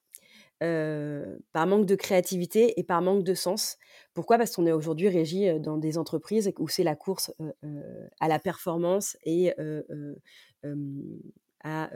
par 0.60 1.66
manque 1.66 1.86
de 1.86 1.94
créativité 1.94 2.78
et 2.78 2.84
par 2.84 3.02
manque 3.02 3.24
de 3.24 3.34
sens. 3.34 3.76
Pourquoi? 4.14 4.38
Parce 4.38 4.54
qu'on 4.54 4.66
est 4.66 4.72
aujourd'hui 4.72 5.08
régi 5.08 5.60
dans 5.60 5.78
des 5.78 5.98
entreprises 5.98 6.52
où 6.58 6.68
c'est 6.68 6.84
la 6.84 6.96
course 6.96 7.32
à 8.20 8.28
la 8.28 8.38
performance 8.38 9.16
et 9.24 9.52
à 11.62 11.90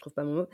trouve 0.00 0.14
pas 0.14 0.24
mon 0.24 0.34
mot, 0.34 0.46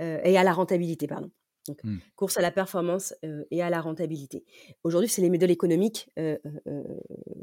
et 0.00 0.36
à 0.36 0.42
la 0.42 0.52
rentabilité, 0.52 1.06
pardon. 1.06 1.30
Donc, 1.68 1.82
mmh. 1.82 1.98
course 2.14 2.36
à 2.36 2.42
la 2.42 2.52
performance 2.52 3.12
et 3.50 3.60
à 3.60 3.70
la 3.70 3.80
rentabilité. 3.80 4.44
Aujourd'hui, 4.84 5.08
c'est 5.08 5.20
les 5.20 5.30
modèles 5.30 5.50
économiques 5.50 6.08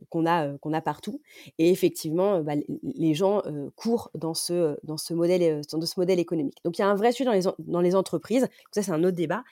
qu'on 0.09 0.25
a, 0.25 0.57
qu'on 0.59 0.73
a 0.73 0.81
partout. 0.81 1.21
Et 1.57 1.69
effectivement, 1.71 2.41
bah, 2.41 2.53
les 2.83 3.13
gens 3.13 3.41
courent 3.75 4.11
dans 4.15 4.33
ce, 4.33 4.77
dans, 4.83 4.95
ce 4.95 5.13
modèle, 5.13 5.61
dans 5.71 5.85
ce 5.85 5.99
modèle 5.99 6.19
économique. 6.19 6.57
Donc, 6.63 6.77
il 6.77 6.81
y 6.81 6.85
a 6.85 6.87
un 6.87 6.95
vrai 6.95 7.11
sujet 7.11 7.25
dans 7.25 7.33
les, 7.33 7.43
dans 7.59 7.81
les 7.81 7.95
entreprises. 7.95 8.47
ça, 8.71 8.81
c'est 8.81 8.91
un 8.91 9.03
autre 9.03 9.17
débat. 9.17 9.43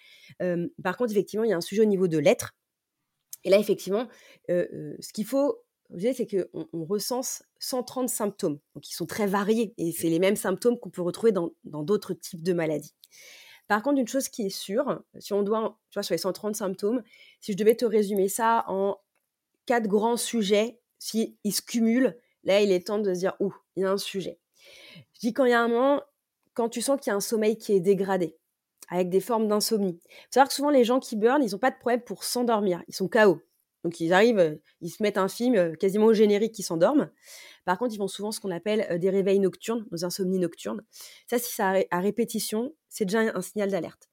par 0.82 0.96
contre, 0.96 1.12
effectivement, 1.12 1.44
il 1.44 1.50
y 1.50 1.54
a 1.54 1.58
un 1.58 1.62
sujet 1.62 1.82
au 1.82 1.86
niveau 1.86 2.08
de 2.08 2.18
l'être. 2.18 2.54
Et 3.44 3.50
là, 3.50 3.58
effectivement, 3.58 4.08
ce 4.48 5.14
qu'il 5.14 5.26
faut 5.26 5.58
c'est 6.00 6.28
qu'on 6.28 6.68
on 6.74 6.86
recense 6.86 7.44
130 7.62 8.10
symptômes, 8.10 8.60
donc 8.76 8.90
ils 8.90 8.94
sont 8.94 9.06
très 9.06 9.28
variés, 9.28 9.74
et 9.78 9.94
c'est 9.94 10.10
les 10.10 10.20
mêmes 10.20 10.36
symptômes 10.36 10.78
qu'on 10.78 10.90
peut 10.90 11.02
retrouver 11.02 11.32
dans 11.32 11.54
d'autres 11.64 12.14
types 12.14 12.44
de 12.44 12.52
maladies. 12.52 12.94
Par 13.68 13.82
contre, 13.84 14.00
une 14.02 14.08
chose 14.08 14.28
qui 14.28 14.46
est 14.46 14.50
sûre, 14.50 15.02
si 15.20 15.32
on 15.32 15.44
doit, 15.44 15.80
tu 15.92 15.96
vois, 15.96 16.04
sur 16.04 16.14
les 16.14 16.18
130 16.18 16.56
symptômes, 16.56 17.04
si 17.40 17.54
je 17.54 17.58
devais 17.58 17.76
te 17.76 17.86
résumer 17.86 18.28
ça 18.28 18.66
en 18.68 18.98
quatre 19.66 19.88
grands 19.88 20.18
sujets, 20.18 20.82
s'ils 21.00 21.38
se 21.46 21.62
cumulent, 21.62 22.18
là, 22.44 22.60
il 22.60 22.72
est 22.72 22.88
temps 22.88 23.00
de 23.00 23.14
se 23.14 23.20
dire, 23.20 23.34
ouh, 23.40 23.56
il 23.78 23.84
y 23.84 23.86
a 23.86 23.92
un 23.92 23.98
sujet. 23.98 24.40
Je 25.14 25.20
dis 25.22 25.34
quand 25.34 25.46
il 25.46 25.52
y 25.52 25.54
a 25.54 25.62
un 25.62 25.70
moment, 25.70 26.02
quand 26.54 26.68
tu 26.68 26.82
sens 26.82 27.00
qu'il 27.00 27.12
y 27.12 27.14
a 27.14 27.16
un 27.16 27.22
sommeil 27.22 27.58
qui 27.58 27.72
est 27.72 27.80
dégradé, 27.80 28.36
avec 28.90 29.10
des 29.10 29.22
formes 29.22 29.48
d'insomnie. 29.48 30.02
Savoir 30.32 30.50
que 30.50 30.54
souvent, 30.54 30.70
les 30.70 30.84
gens 30.84 31.00
qui 31.00 31.16
burn, 31.16 31.42
ils 31.42 31.52
n'ont 31.52 31.60
pas 31.60 31.72
de 31.72 31.78
problème 31.78 32.02
pour 32.02 32.26
s'endormir. 32.26 32.84
Ils 32.90 32.96
sont 32.96 33.08
KO. 33.08 33.42
Donc 33.84 34.00
ils 34.00 34.14
arrivent, 34.14 34.60
ils 34.82 34.90
se 34.90 35.02
mettent 35.02 35.18
un 35.18 35.28
film 35.28 35.76
quasiment 35.78 36.06
au 36.06 36.14
générique, 36.14 36.58
ils 36.60 36.64
s'endorment. 36.64 37.10
Par 37.66 37.78
contre, 37.78 37.94
ils 37.94 37.98
font 37.98 38.08
souvent 38.08 38.32
ce 38.32 38.40
qu'on 38.40 38.52
appelle 38.52 39.00
des 39.00 39.10
réveils 39.10 39.40
nocturnes, 39.40 39.86
nos 39.92 40.06
insomnies 40.06 40.40
nocturnes. 40.40 40.84
Ça, 41.28 41.40
si 41.40 41.54
ça 41.54 41.74
à 41.90 42.00
répétition, 42.00 42.74
c'est 42.90 43.06
déjà 43.06 43.20
un 43.20 43.42
signal 43.42 43.72
d'alerte. 43.72 44.10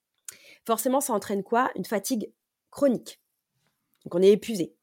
Forcément, 0.66 1.00
ça 1.00 1.12
entraîne 1.12 1.42
quoi? 1.42 1.70
Une 1.76 1.84
fatigue 1.84 2.32
chronique. 2.70 3.20
Donc 4.04 4.14
on 4.14 4.22
est 4.22 4.32
épuisé. 4.32 4.74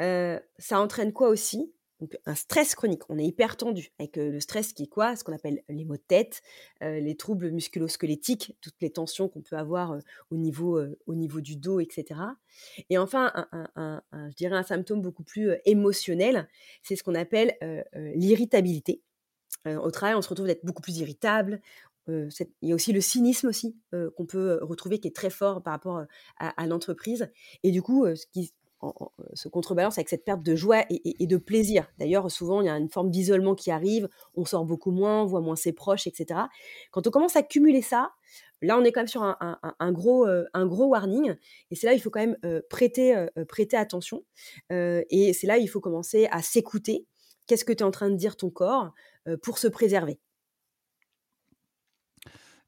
ça 0.00 0.80
entraîne 0.80 1.12
quoi 1.12 1.28
aussi? 1.28 1.72
Donc 2.00 2.16
un 2.26 2.34
stress 2.34 2.74
chronique, 2.74 3.02
on 3.08 3.18
est 3.18 3.24
hyper 3.24 3.56
tendu 3.56 3.90
avec 3.98 4.16
le 4.16 4.38
stress 4.40 4.72
qui 4.72 4.84
est 4.84 4.88
quoi? 4.88 5.16
Ce 5.16 5.24
qu'on 5.24 5.32
appelle 5.32 5.62
les 5.68 5.84
maux 5.84 5.96
de 5.96 6.02
tête, 6.06 6.42
les 6.80 7.16
troubles 7.16 7.50
musculo-squelettiques, 7.50 8.56
toutes 8.60 8.80
les 8.80 8.90
tensions 8.90 9.28
qu'on 9.28 9.42
peut 9.42 9.56
avoir 9.56 9.98
au, 10.30 10.36
niveau, 10.36 10.80
au 11.06 11.14
niveau 11.14 11.40
du 11.40 11.56
dos, 11.56 11.80
etc. 11.80 12.20
Et 12.88 12.98
enfin, 12.98 13.32
je 13.76 14.34
dirais 14.36 14.56
un 14.56 14.62
symptôme 14.62 15.02
beaucoup 15.02 15.24
plus 15.24 15.50
émotionnel, 15.64 16.48
c'est 16.82 16.94
ce 16.94 17.02
qu'on 17.02 17.16
appelle 17.16 17.56
l'irritabilité. 18.14 19.02
au 19.66 19.90
travail, 19.90 20.14
on 20.14 20.22
se 20.22 20.28
retrouve 20.28 20.46
d'être 20.46 20.64
beaucoup 20.64 20.82
plus 20.82 20.98
irritable. 20.98 21.60
il 22.06 22.28
y 22.62 22.72
a 22.72 22.74
aussi 22.76 22.92
le 22.92 23.00
cynisme 23.00 23.48
aussi 23.48 23.76
qu'on 24.16 24.26
peut 24.26 24.60
retrouver 24.62 25.00
qui 25.00 25.08
est 25.08 25.16
très 25.16 25.30
fort 25.30 25.64
par 25.64 25.72
rapport 25.72 26.04
à, 26.38 26.48
à 26.62 26.66
l'entreprise. 26.68 27.28
Et 27.64 27.72
du 27.72 27.82
coup, 27.82 28.06
ce 28.14 28.26
qui, 28.26 28.52
se 29.34 29.48
contrebalance 29.48 29.98
avec 29.98 30.08
cette 30.08 30.24
perte 30.24 30.42
de 30.42 30.54
joie 30.54 30.84
et, 30.90 31.26
de 31.26 31.36
plaisir. 31.36 31.90
D'ailleurs, 31.98 32.30
souvent, 32.30 32.60
il 32.60 32.66
y 32.66 32.68
a 32.68 32.76
une 32.76 32.88
forme 32.88 33.10
d'isolement 33.10 33.54
qui 33.54 33.70
arrive, 33.70 34.08
on 34.34 34.44
sort 34.44 34.64
beaucoup 34.64 34.90
moins, 34.90 35.22
on 35.22 35.26
voit 35.26 35.40
moins 35.40 35.56
ses 35.56 35.72
proches, 35.72 36.06
etc. 36.06 36.40
Quand 36.92 37.06
on 37.06 37.10
commence 37.10 37.36
à 37.36 37.42
cumuler 37.42 37.82
ça, 37.82 38.12
là, 38.62 38.78
on 38.78 38.84
est 38.84 38.92
quand 38.92 39.00
même 39.00 39.08
sur 39.08 39.22
un, 39.22 39.92
gros, 39.92 40.26
euh, 40.26 40.44
un 40.54 40.66
gros 40.66 40.86
warning. 40.86 41.34
Et 41.70 41.74
c'est 41.74 41.86
là 41.86 41.92
il 41.94 42.00
faut 42.00 42.10
quand 42.10 42.20
même 42.20 42.36
euh, 42.44 42.60
prêter, 42.70 43.16
euh, 43.16 43.28
prêter 43.48 43.76
attention. 43.76 44.24
et 44.70 45.32
c'est 45.32 45.46
là 45.46 45.58
il 45.58 45.68
faut 45.68 45.80
commencer 45.80 46.28
à 46.30 46.42
s'écouter. 46.42 47.06
Qu'est-ce 47.46 47.64
que 47.64 47.72
tu 47.72 47.78
es 47.78 47.86
en 47.86 47.90
train 47.90 48.10
de 48.10 48.16
dire 48.16 48.36
ton 48.36 48.50
corps 48.50 48.92
pour 49.42 49.58
se 49.58 49.68
préserver? 49.68 50.20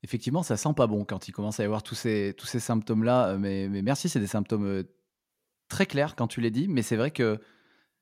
Effectivement, 0.02 0.42
ça 0.42 0.56
sent 0.56 0.72
pas 0.74 0.86
bon 0.86 1.04
quand 1.04 1.28
il 1.28 1.32
commence 1.32 1.60
à 1.60 1.62
y 1.62 1.66
avoir 1.66 1.82
tous 1.82 1.94
ces, 1.94 2.34
tous 2.38 2.46
ces 2.46 2.60
symptômes-là. 2.60 3.36
Mais 3.36 3.68
merci, 3.68 4.08
c'est 4.08 4.20
des 4.20 4.26
symptômes 4.26 4.82
très 5.70 5.86
clair 5.86 6.16
quand 6.16 6.26
tu 6.26 6.42
l'as 6.42 6.50
dit, 6.50 6.68
mais 6.68 6.82
c'est 6.82 6.96
vrai 6.96 7.10
que 7.10 7.40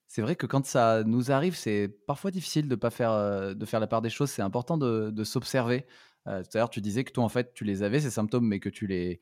c'est 0.08 0.22
vrai 0.22 0.36
que 0.36 0.46
quand 0.46 0.64
ça 0.64 1.04
nous 1.04 1.30
arrive, 1.30 1.54
c'est 1.54 1.88
parfois 2.06 2.30
difficile 2.30 2.66
de 2.66 2.74
pas 2.74 2.90
faire 2.90 3.12
euh, 3.12 3.54
de 3.54 3.64
faire 3.66 3.78
la 3.78 3.86
part 3.86 4.02
des 4.02 4.10
choses. 4.10 4.30
C'est 4.30 4.42
important 4.42 4.78
de, 4.78 5.24
s'observer. 5.24 5.86
Euh, 6.26 6.42
tout 6.42 6.56
à 6.56 6.58
l'heure, 6.58 6.70
tu 6.70 6.80
disais 6.80 7.04
que 7.04 7.12
toi, 7.12 7.24
en 7.24 7.28
fait, 7.28 7.52
tu 7.54 7.64
les 7.64 7.82
avais 7.82 8.00
ces 8.00 8.10
symptômes, 8.10 8.46
mais 8.48 8.58
que 8.58 8.70
tu 8.70 8.86
les 8.86 9.20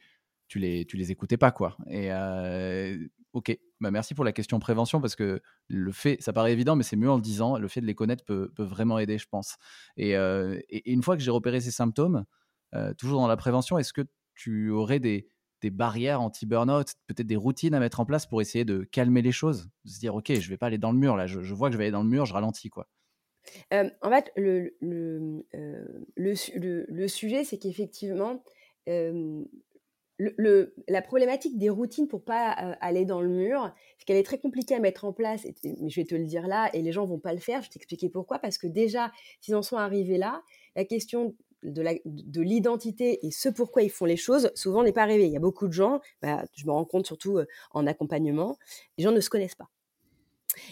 tu 0.48 0.60
les 0.60 0.86
tu 0.86 0.96
les 0.96 1.10
écoutais 1.10 1.36
pas, 1.36 1.50
quoi. 1.50 1.76
Et 1.88 2.12
euh, 2.12 2.96
ok, 3.32 3.58
bah 3.80 3.90
merci 3.90 4.14
pour 4.14 4.24
la 4.24 4.32
question 4.32 4.60
prévention 4.60 5.00
parce 5.00 5.16
que 5.16 5.42
le 5.68 5.92
fait, 5.92 6.18
ça 6.22 6.32
paraît 6.32 6.52
évident, 6.52 6.76
mais 6.76 6.84
c'est 6.84 6.96
mieux 6.96 7.10
en 7.10 7.16
le 7.16 7.22
disant. 7.22 7.58
Le 7.58 7.68
fait 7.68 7.80
de 7.80 7.86
les 7.86 7.96
connaître 7.96 8.24
peut, 8.24 8.52
peut 8.54 8.64
vraiment 8.64 8.98
aider, 9.00 9.18
je 9.18 9.26
pense. 9.28 9.56
Et, 9.96 10.12
et, 10.12 10.92
une 10.92 11.02
fois 11.02 11.16
que 11.16 11.22
j'ai 11.22 11.32
repéré 11.32 11.60
ces 11.60 11.72
symptômes, 11.72 12.24
toujours 12.98 13.20
dans 13.20 13.28
la 13.28 13.36
prévention, 13.36 13.78
est-ce 13.78 13.92
que 13.92 14.02
tu 14.34 14.70
aurais 14.70 15.00
des 15.00 15.28
des 15.62 15.70
barrières 15.70 16.20
anti-burnout, 16.20 16.94
peut-être 17.06 17.26
des 17.26 17.36
routines 17.36 17.74
à 17.74 17.80
mettre 17.80 18.00
en 18.00 18.04
place 18.04 18.26
pour 18.26 18.40
essayer 18.40 18.64
de 18.64 18.84
calmer 18.84 19.22
les 19.22 19.32
choses, 19.32 19.68
de 19.84 19.90
se 19.90 19.98
dire 19.98 20.14
ok, 20.14 20.32
je 20.34 20.48
vais 20.48 20.56
pas 20.56 20.66
aller 20.66 20.78
dans 20.78 20.92
le 20.92 20.98
mur 20.98 21.16
là, 21.16 21.26
je, 21.26 21.38
vois 21.54 21.68
que 21.68 21.72
je 21.72 21.78
vais 21.78 21.84
aller 21.84 21.92
dans 21.92 22.02
le 22.02 22.08
mur, 22.08 22.26
je 22.26 22.34
ralentis 22.34 22.70
quoi. 22.70 22.88
en 23.72 24.10
fait, 24.10 24.30
le, 24.36 24.76
le, 24.80 25.44
le, 26.16 27.08
sujet, 27.08 27.44
c'est 27.44 27.58
qu'effectivement, 27.58 28.42
la 30.18 31.02
problématique 31.02 31.58
des 31.58 31.70
routines 31.70 32.08
pour 32.08 32.24
pas 32.24 32.50
aller 32.80 33.04
dans 33.04 33.20
le 33.20 33.28
mur, 33.28 33.72
c'est 33.98 34.04
qu'elle 34.04 34.16
est 34.16 34.22
très 34.22 34.38
compliquée 34.38 34.74
à 34.74 34.80
mettre 34.80 35.04
en 35.04 35.12
place. 35.12 35.46
mais 35.64 35.88
je 35.88 36.00
vais 36.00 36.06
te 36.06 36.14
le 36.14 36.24
dire 36.24 36.46
là, 36.46 36.70
et 36.72 36.82
les 36.82 36.92
gens 36.92 37.04
vont 37.06 37.18
pas 37.18 37.32
le 37.32 37.40
faire. 37.40 37.60
Je 37.62 37.68
vais 37.68 37.72
t'expliquer 37.72 38.08
pourquoi. 38.08 38.38
Parce 38.38 38.58
que 38.58 38.66
déjà, 38.66 39.12
s'ils 39.40 39.54
en 39.54 39.62
sont 39.62 39.76
arrivés 39.76 40.18
là, 40.18 40.42
la 40.74 40.84
question 40.84 41.34
de 41.66 42.40
l'identité 42.40 43.26
et 43.26 43.30
ce 43.30 43.48
pourquoi 43.48 43.82
ils 43.82 43.90
font 43.90 44.04
les 44.04 44.16
choses, 44.16 44.50
souvent 44.54 44.82
n'est 44.82 44.92
pas 44.92 45.02
arrivé. 45.02 45.26
Il 45.26 45.32
y 45.32 45.36
a 45.36 45.40
beaucoup 45.40 45.66
de 45.66 45.72
gens, 45.72 46.00
bah, 46.22 46.44
je 46.54 46.66
me 46.66 46.72
rends 46.72 46.84
compte 46.84 47.06
surtout 47.06 47.38
en 47.72 47.86
accompagnement, 47.86 48.58
les 48.96 49.04
gens 49.04 49.12
ne 49.12 49.20
se 49.20 49.30
connaissent 49.30 49.54
pas. 49.54 49.68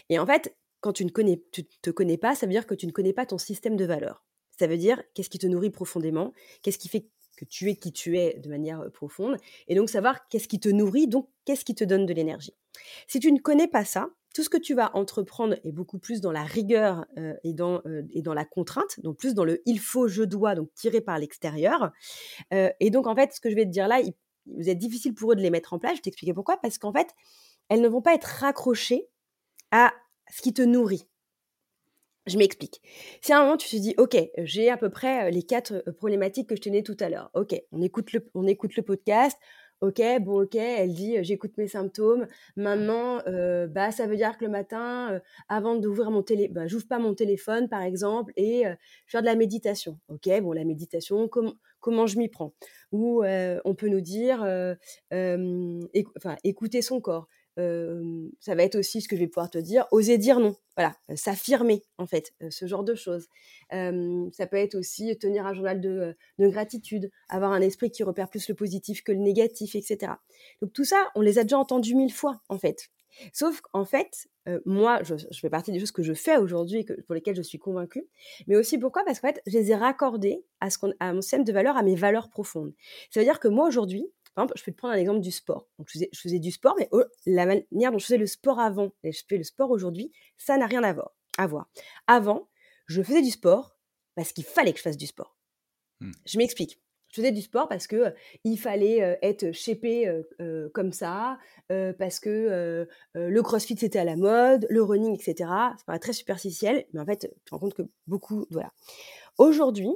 Et 0.09 0.18
en 0.18 0.26
fait, 0.26 0.57
quand 0.80 0.92
tu 0.92 1.05
ne 1.05 1.11
connais, 1.11 1.42
tu 1.51 1.64
te 1.64 1.90
connais 1.90 2.18
pas, 2.18 2.34
ça 2.34 2.47
veut 2.47 2.53
dire 2.53 2.66
que 2.66 2.74
tu 2.74 2.86
ne 2.86 2.92
connais 2.92 3.12
pas 3.12 3.26
ton 3.26 3.38
système 3.38 3.76
de 3.76 3.84
valeurs. 3.84 4.24
Ça 4.59 4.66
veut 4.66 4.76
dire 4.76 5.03
qu'est-ce 5.14 5.30
qui 5.30 5.38
te 5.38 5.47
nourrit 5.47 5.70
profondément, 5.70 6.32
qu'est-ce 6.62 6.78
qui 6.78 6.88
fait 6.88 7.09
que 7.36 7.45
tu 7.45 7.68
es 7.68 7.74
qui 7.74 7.92
tu 7.92 8.16
es 8.16 8.38
de 8.38 8.49
manière 8.49 8.90
profonde, 8.92 9.36
et 9.66 9.74
donc 9.74 9.90
savoir 9.90 10.28
qu'est-ce 10.28 10.47
qui 10.47 10.61
te 10.61 10.68
nourrit, 10.68 11.09
donc 11.09 11.28
qu'est-ce 11.45 11.64
qui 11.64 11.74
te 11.74 11.82
donne 11.82 12.07
de 12.07 12.14
l'énergie. 12.14 12.55
Si 13.09 13.18
tu 13.18 13.32
ne 13.32 13.40
connais 13.40 13.66
pas 13.66 13.84
ça, 13.84 14.11
tout 14.35 14.43
ce 14.43 14.51
que 14.51 14.59
tu 14.59 14.74
vas 14.74 14.95
entreprendre 14.95 15.57
est 15.64 15.72
beaucoup 15.72 15.99
plus 15.99 16.20
dans 16.20 16.32
la 16.32 16.43
rigueur 16.43 17.07
et, 17.45 17.55
dans, 17.55 17.80
et 18.12 18.20
dans 18.20 18.35
la 18.35 18.45
contrainte, 18.45 19.01
donc 19.01 19.16
plus 19.16 19.32
dans 19.32 19.45
le 19.45 19.62
il 19.64 19.78
faut, 19.78 20.09
je 20.09 20.22
dois, 20.22 20.55
donc 20.55 20.68
tiré 20.74 21.01
par 21.01 21.18
l'extérieur. 21.18 21.93
et 22.51 22.91
donc, 22.91 23.07
en 23.07 23.14
fait, 23.14 23.32
ce 23.32 23.41
que 23.41 23.49
je 23.49 23.55
vais 23.55 23.64
te 23.64 23.70
dire 23.70 23.89
là, 23.89 24.01
il, 24.01 24.12
vous 24.47 24.68
êtes 24.68 24.78
difficile 24.78 25.14
pour 25.14 25.32
eux 25.32 25.37
de 25.37 25.41
les 25.41 25.51
mettre 25.51 25.72
en 25.72 25.78
place. 25.78 25.93
Je 25.93 25.99
vais 25.99 26.03
t'expliquer 26.03 26.35
pourquoi. 26.35 26.57
Parce 26.59 26.78
qu'en 26.78 26.93
fait, 26.93 27.09
elles 27.68 27.80
ne 27.80 27.89
vont 27.89 28.03
pas 28.03 28.14
être 28.14 28.24
raccrochées 28.24 29.09
à 29.70 29.93
ce 30.30 30.43
qui 30.43 30.53
te 30.53 30.62
nourrit. 30.62 31.09
Je 32.26 32.39
m'explique. 32.39 32.80
Si 33.20 33.32
à 33.32 33.39
un 33.39 33.45
moment 33.45 33.59
tu 33.59 33.68
te 33.68 33.76
dis, 33.76 33.95
OK, 33.99 34.16
j'ai 34.39 34.70
à 34.70 34.78
peu 34.78 34.89
près 34.89 35.30
les 35.30 35.43
quatre 35.43 35.85
problématiques 35.99 36.49
que 36.49 36.57
je 36.57 36.62
tenais 36.62 36.82
tout 36.82 36.97
à 37.01 37.11
l'heure. 37.11 37.30
OK, 37.35 37.55
on 37.70 37.82
écoute 37.82 38.12
le 38.12 38.82
podcast, 38.82 39.39
Ok, 39.85 40.01
bon, 40.22 40.45
ok, 40.45 40.55
elle 40.55 40.95
dit 40.95 41.22
j'écoute 41.22 41.53
mes 41.59 41.68
symptômes. 41.68 42.26
Maintenant, 42.57 43.18
bah, 43.68 43.91
ça 43.91 44.07
veut 44.07 44.16
dire 44.16 44.39
que 44.39 44.45
le 44.47 44.51
matin, 44.51 45.20
avant 45.51 45.76
d'ouvrir 45.76 46.11
mon 46.11 46.22
téléphone, 46.22 46.55
bah, 46.55 46.66
j'ouvre 46.66 46.89
pas 46.89 46.99
mon 46.99 47.14
téléphone, 47.14 47.68
par 47.68 47.82
exemple, 47.82 48.32
et 48.37 48.64
faire 49.07 49.20
de 49.20 49.26
la 49.26 49.35
méditation. 49.35 49.99
Ok, 50.09 50.26
bon, 50.41 50.53
la 50.53 50.64
méditation, 50.64 51.28
comment 51.28 52.07
je 52.07 52.16
m'y 52.16 52.30
prends? 52.30 52.55
Ou 52.93 53.24
on 53.26 53.74
peut 53.74 53.89
nous 53.89 54.01
dire, 54.01 54.43
écouter 56.45 56.80
son 56.80 57.01
corps 57.03 57.28
ça 57.57 58.55
va 58.55 58.62
être 58.62 58.76
aussi 58.76 59.00
ce 59.00 59.09
que 59.09 59.16
je 59.16 59.20
vais 59.20 59.28
pouvoir 59.28 59.50
te 59.50 59.59
dire, 59.59 59.86
oser 59.90 60.18
dire 60.18 60.40
non. 60.40 60.57
Voilà, 60.76 60.96
s'affirmer 61.14 61.84
en 61.98 62.07
fait, 62.07 62.32
ce 62.50 62.66
genre 62.66 62.82
de 62.82 62.94
choses. 62.94 63.28
ça 63.70 64.46
peut 64.46 64.57
être 64.57 64.74
aussi 64.74 65.16
tenir 65.18 65.46
un 65.46 65.55
journal 65.55 65.80
de, 65.80 66.16
gratitude, 66.38 67.11
avoir 67.28 67.52
un 67.52 67.61
esprit 67.61 67.90
qui 67.90 68.02
repère 68.02 68.28
plus 68.28 68.48
le 68.48 68.55
positif 68.55 69.05
que 69.05 69.12
le 69.12 69.18
négatif, 69.18 69.76
etc. 69.76 70.12
Donc 70.61 70.72
tout 70.72 70.84
ça, 70.84 71.11
on 71.14 71.20
les 71.20 71.38
a 71.38 71.44
déjà 71.44 71.59
entendus 71.59 71.94
mille 71.94 72.12
fois 72.12 72.40
en 72.48 72.59
fait. 72.59 72.90
Sauf 73.32 73.61
qu'en 73.61 73.84
fait, 73.84 74.28
moi, 74.64 75.00
je, 75.02 75.14
fais 75.40 75.50
partie 75.50 75.72
des 75.72 75.78
choses 75.78 75.92
que 75.92 76.02
je 76.02 76.12
fais 76.12 76.36
aujourd'hui 76.36 76.80
et 76.80 76.84
pour 76.84 77.14
lesquelles 77.14 77.36
je 77.36 77.42
suis 77.42 77.59
convaincue. 77.59 78.07
Mais 78.46 78.57
aussi 78.57 78.78
pourquoi? 78.78 79.05
Parce 79.05 79.20
qu'en 79.20 79.28
fait, 79.28 79.40
je 79.46 79.57
les 79.59 79.70
ai 79.70 79.74
raccordées 79.74 80.44
à, 80.61 80.70
ce 80.70 80.78
à 81.00 81.12
mon 81.12 81.22
système 81.22 81.44
de 81.44 81.52
valeurs, 81.52 81.76
à 81.76 81.82
mes 81.82 81.94
valeurs 81.94 82.28
profondes. 82.28 82.72
Ça 83.11 83.20
veut 83.20 83.26
dire 83.26 83.40
que 83.40 83.48
moi, 83.48 83.66
aujourd'hui, 83.66 84.07
par 84.35 84.45
exemple, 84.45 84.59
je 84.59 84.64
peux 84.64 84.72
te 84.72 84.76
prendre 84.76 84.95
un 84.95 84.99
exemple 84.99 85.20
du 85.20 85.30
sport. 85.30 85.68
Donc, 85.78 85.89
je 85.93 86.07
faisais, 86.14 86.39
du 86.39 86.51
sport, 86.51 86.74
mais 86.78 86.89
la 87.26 87.47
manière 87.47 87.93
dont 87.93 87.99
je 87.99 88.05
faisais 88.05 88.18
le 88.18 88.26
sport 88.26 88.59
avant 88.59 88.93
et 89.03 89.12
je 89.12 89.22
fais 89.28 89.39
le 89.39 89.45
sport 89.45 89.70
aujourd'hui, 89.70 90.12
ça 90.37 90.57
n'a 90.57 90.66
rien 90.66 90.82
à 90.82 90.93
voir, 90.93 91.14
à 91.39 91.47
voir. 91.47 91.68
Avant, 92.07 92.49
je 92.87 93.03
faisais 93.03 93.22
du 93.22 93.30
sport 93.30 93.76
parce 94.14 94.32
qu'il 94.32 94.45
fallait 94.45 94.72
que 94.72 94.78
je 94.78 94.82
fasse 94.82 94.97
du 94.97 95.07
sport. 95.07 95.37
Mmh. 96.01 96.12
Je 96.26 96.39
m'explique. 96.39 96.80
Je 97.11 97.20
faisais 97.20 97.30
du 97.30 97.43
sport 97.43 97.68
parce 97.68 97.87
que 97.87 98.12
il 98.43 98.59
fallait 98.59 99.18
être 99.22 99.53
shapé 99.53 100.12
comme 100.74 100.91
ça, 100.91 101.39
parce 101.68 102.18
que 102.18 102.89
le 103.14 103.43
crossfit 103.43 103.76
c'était 103.76 104.01
à 104.01 104.05
la 104.05 104.16
mode, 104.16 104.66
le 104.68 104.82
running, 104.82 105.14
etc. 105.14 105.49
Ça 105.49 105.85
paraît 105.87 106.01
très 106.01 106.12
superficiel, 106.12 106.85
mais 106.93 106.99
en 106.99 107.07
fait, 107.07 107.18
tu 107.18 107.45
te 107.45 107.51
rends 107.53 107.61
compte 107.61 107.74
que 107.74 107.82
beaucoup, 108.09 108.49
voilà. 108.51 108.72
Aujourd'hui, 109.39 109.93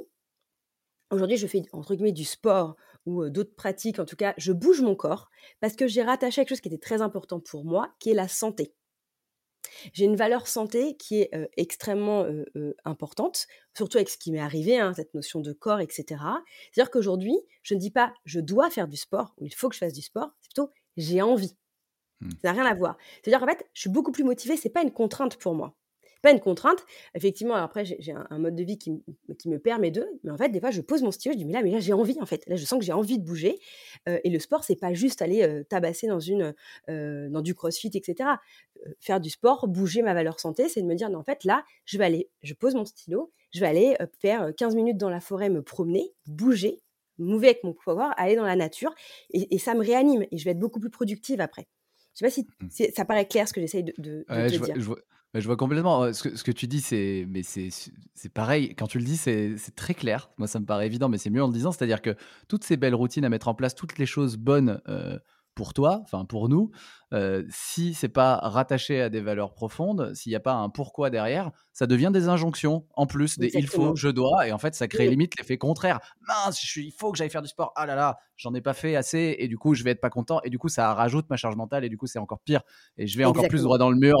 aujourd'hui, 1.11 1.35
je 1.35 1.45
fais 1.45 1.61
entre 1.73 1.93
guillemets 1.93 2.13
du 2.13 2.23
sport 2.23 2.77
ou 3.05 3.29
d'autres 3.29 3.55
pratiques, 3.55 3.99
en 3.99 4.05
tout 4.05 4.15
cas, 4.15 4.33
je 4.37 4.51
bouge 4.51 4.81
mon 4.81 4.95
corps 4.95 5.29
parce 5.59 5.75
que 5.75 5.87
j'ai 5.87 6.03
rattaché 6.03 6.41
quelque 6.41 6.49
chose 6.49 6.61
qui 6.61 6.67
était 6.67 6.77
très 6.77 7.01
important 7.01 7.39
pour 7.39 7.65
moi, 7.65 7.93
qui 7.99 8.11
est 8.11 8.15
la 8.15 8.27
santé. 8.27 8.73
J'ai 9.93 10.05
une 10.05 10.15
valeur 10.15 10.47
santé 10.47 10.95
qui 10.97 11.21
est 11.21 11.31
extrêmement 11.57 12.25
importante, 12.85 13.47
surtout 13.75 13.97
avec 13.97 14.09
ce 14.09 14.17
qui 14.17 14.31
m'est 14.31 14.39
arrivé, 14.39 14.79
hein, 14.79 14.93
cette 14.93 15.13
notion 15.13 15.41
de 15.41 15.53
corps, 15.53 15.79
etc. 15.79 16.05
C'est-à-dire 16.71 16.91
qu'aujourd'hui, 16.91 17.37
je 17.63 17.75
ne 17.75 17.79
dis 17.79 17.91
pas 17.91 18.13
je 18.25 18.39
dois 18.39 18.69
faire 18.69 18.87
du 18.87 18.97
sport 18.97 19.33
ou 19.37 19.45
il 19.45 19.53
faut 19.53 19.69
que 19.69 19.75
je 19.75 19.79
fasse 19.79 19.93
du 19.93 20.01
sport, 20.01 20.31
c'est 20.39 20.49
plutôt 20.49 20.71
j'ai 20.97 21.21
envie. 21.21 21.55
Mmh. 22.21 22.29
Ça 22.41 22.51
n'a 22.51 22.61
rien 22.61 22.65
à 22.65 22.75
voir. 22.75 22.97
C'est-à-dire 23.21 23.39
qu'en 23.39 23.47
fait, 23.47 23.69
je 23.73 23.81
suis 23.81 23.89
beaucoup 23.89 24.11
plus 24.11 24.23
motivée, 24.23 24.57
c'est 24.57 24.69
pas 24.69 24.81
une 24.81 24.91
contrainte 24.91 25.37
pour 25.37 25.53
moi 25.55 25.75
pas 26.21 26.31
une 26.31 26.39
contrainte. 26.39 26.85
Effectivement, 27.15 27.55
après, 27.55 27.85
j'ai 27.85 28.11
un, 28.11 28.39
mode 28.39 28.55
de 28.55 28.63
vie 28.63 28.77
qui, 28.77 28.91
me 29.45 29.57
permet 29.57 29.91
de, 29.91 30.05
mais 30.23 30.31
en 30.31 30.37
fait, 30.37 30.49
des 30.49 30.59
fois, 30.59 30.71
je 30.71 30.81
pose 30.81 31.01
mon 31.01 31.11
stylo, 31.11 31.33
je 31.33 31.37
dis, 31.37 31.45
mais 31.45 31.53
là, 31.53 31.61
mais 31.63 31.71
là, 31.71 31.79
j'ai 31.79 31.93
envie, 31.93 32.17
en 32.21 32.25
fait. 32.25 32.43
Là, 32.47 32.55
je 32.55 32.65
sens 32.65 32.79
que 32.79 32.85
j'ai 32.85 32.93
envie 32.93 33.19
de 33.19 33.23
bouger. 33.23 33.59
Euh, 34.07 34.19
et 34.23 34.29
le 34.29 34.39
sport, 34.39 34.63
c'est 34.63 34.75
pas 34.75 34.93
juste 34.93 35.21
aller 35.21 35.43
euh, 35.43 35.63
tabasser 35.63 36.07
dans, 36.07 36.19
une, 36.19 36.53
euh, 36.89 37.29
dans 37.29 37.41
du 37.41 37.55
crossfit, 37.55 37.91
etc. 37.93 38.29
faire 38.99 39.19
du 39.19 39.29
sport, 39.29 39.67
bouger 39.67 40.01
ma 40.01 40.13
valeur 40.13 40.39
santé, 40.39 40.69
c'est 40.69 40.81
de 40.81 40.87
me 40.87 40.95
dire, 40.95 41.09
non, 41.09 41.19
en 41.19 41.23
fait, 41.23 41.43
là, 41.43 41.63
je 41.85 41.97
vais 41.97 42.05
aller, 42.05 42.29
je 42.43 42.53
pose 42.53 42.75
mon 42.75 42.85
stylo, 42.85 43.31
je 43.51 43.59
vais 43.59 43.67
aller 43.67 43.97
faire 44.19 44.53
15 44.55 44.75
minutes 44.75 44.97
dans 44.97 45.09
la 45.09 45.19
forêt, 45.19 45.49
me 45.49 45.61
promener, 45.61 46.13
bouger, 46.27 46.81
mouver 47.17 47.47
avec 47.47 47.63
mon 47.63 47.73
pouvoir, 47.73 48.13
aller 48.17 48.35
dans 48.35 48.45
la 48.45 48.55
nature, 48.55 48.93
et, 49.31 49.57
ça 49.57 49.73
me 49.73 49.81
réanime, 49.81 50.25
et 50.31 50.37
je 50.37 50.45
vais 50.45 50.51
être 50.51 50.59
beaucoup 50.59 50.79
plus 50.79 50.89
productive 50.89 51.41
après. 51.41 51.67
Je 52.13 52.19
sais 52.19 52.25
pas 52.25 52.31
si, 52.31 52.47
mmh. 52.61 52.93
ça 52.95 53.05
paraît 53.05 53.27
clair 53.27 53.47
ce 53.47 53.53
que 53.53 53.61
j'essaye 53.61 53.83
de, 53.83 53.93
de, 53.97 54.23
te 54.27 54.63
dire. 54.63 54.75
Je 54.75 54.85
vois 54.85 54.99
complètement. 55.57 56.11
Ce 56.13 56.23
que, 56.23 56.35
ce 56.35 56.43
que 56.43 56.51
tu 56.51 56.67
dis, 56.67 56.81
c'est 56.81 57.25
mais 57.29 57.43
c'est 57.43 57.69
pareil. 58.33 58.75
Quand 58.75 58.87
tu 58.87 58.99
le 58.99 59.05
dis, 59.05 59.17
c'est 59.17 59.57
c'est 59.57 59.75
très 59.75 59.93
clair. 59.93 60.29
Moi, 60.37 60.47
ça 60.47 60.59
me 60.59 60.65
paraît 60.65 60.85
évident, 60.85 61.09
mais 61.09 61.17
c'est 61.17 61.29
mieux 61.29 61.43
en 61.43 61.47
le 61.47 61.53
disant. 61.53 61.71
C'est-à-dire 61.71 62.01
que 62.01 62.15
toutes 62.47 62.63
ces 62.63 62.77
belles 62.77 62.95
routines 62.95 63.25
à 63.25 63.29
mettre 63.29 63.47
en 63.47 63.53
place, 63.53 63.75
toutes 63.75 63.97
les 63.97 64.05
choses 64.05 64.37
bonnes 64.37 64.81
pour 65.59 65.73
toi, 65.73 65.99
enfin 66.05 66.23
pour 66.23 66.47
nous, 66.47 66.71
euh, 67.11 67.43
si 67.49 67.93
c'est 67.93 68.07
pas 68.07 68.37
rattaché 68.37 69.01
à 69.01 69.09
des 69.09 69.19
valeurs 69.19 69.53
profondes, 69.53 70.13
s'il 70.15 70.29
n'y 70.29 70.37
a 70.37 70.39
pas 70.39 70.53
un 70.53 70.69
pourquoi 70.69 71.09
derrière, 71.09 71.51
ça 71.73 71.85
devient 71.85 72.11
des 72.13 72.29
injonctions 72.29 72.85
en 72.93 73.05
plus 73.05 73.37
des 73.37 73.51
il 73.53 73.67
faut, 73.67 73.93
je 73.93 74.07
dois, 74.07 74.47
et 74.47 74.53
en 74.53 74.57
fait 74.57 74.73
ça 74.73 74.87
crée 74.87 75.09
limite 75.09 75.37
l'effet 75.37 75.57
contraire. 75.57 75.99
Mince, 76.25 76.63
il 76.77 76.93
faut 76.93 77.11
que 77.11 77.17
j'aille 77.17 77.29
faire 77.29 77.41
du 77.41 77.49
sport. 77.49 77.73
Ah 77.75 77.85
là 77.85 77.95
là, 77.95 78.19
j'en 78.37 78.53
ai 78.53 78.61
pas 78.61 78.73
fait 78.73 78.95
assez, 78.95 79.35
et 79.37 79.49
du 79.49 79.57
coup 79.57 79.73
je 79.73 79.83
vais 79.83 79.91
être 79.91 79.99
pas 79.99 80.09
content, 80.09 80.39
et 80.45 80.49
du 80.49 80.57
coup 80.57 80.69
ça 80.69 80.93
rajoute 80.93 81.29
ma 81.29 81.35
charge 81.35 81.57
mentale, 81.57 81.83
et 81.83 81.89
du 81.89 81.97
coup 81.97 82.07
c'est 82.07 82.19
encore 82.19 82.39
pire, 82.39 82.61
et 82.97 83.05
je 83.05 83.17
vais 83.17 83.25
encore 83.25 83.49
plus 83.49 83.63
droit 83.63 83.77
dans 83.77 83.89
le 83.89 83.97
mur 83.97 84.19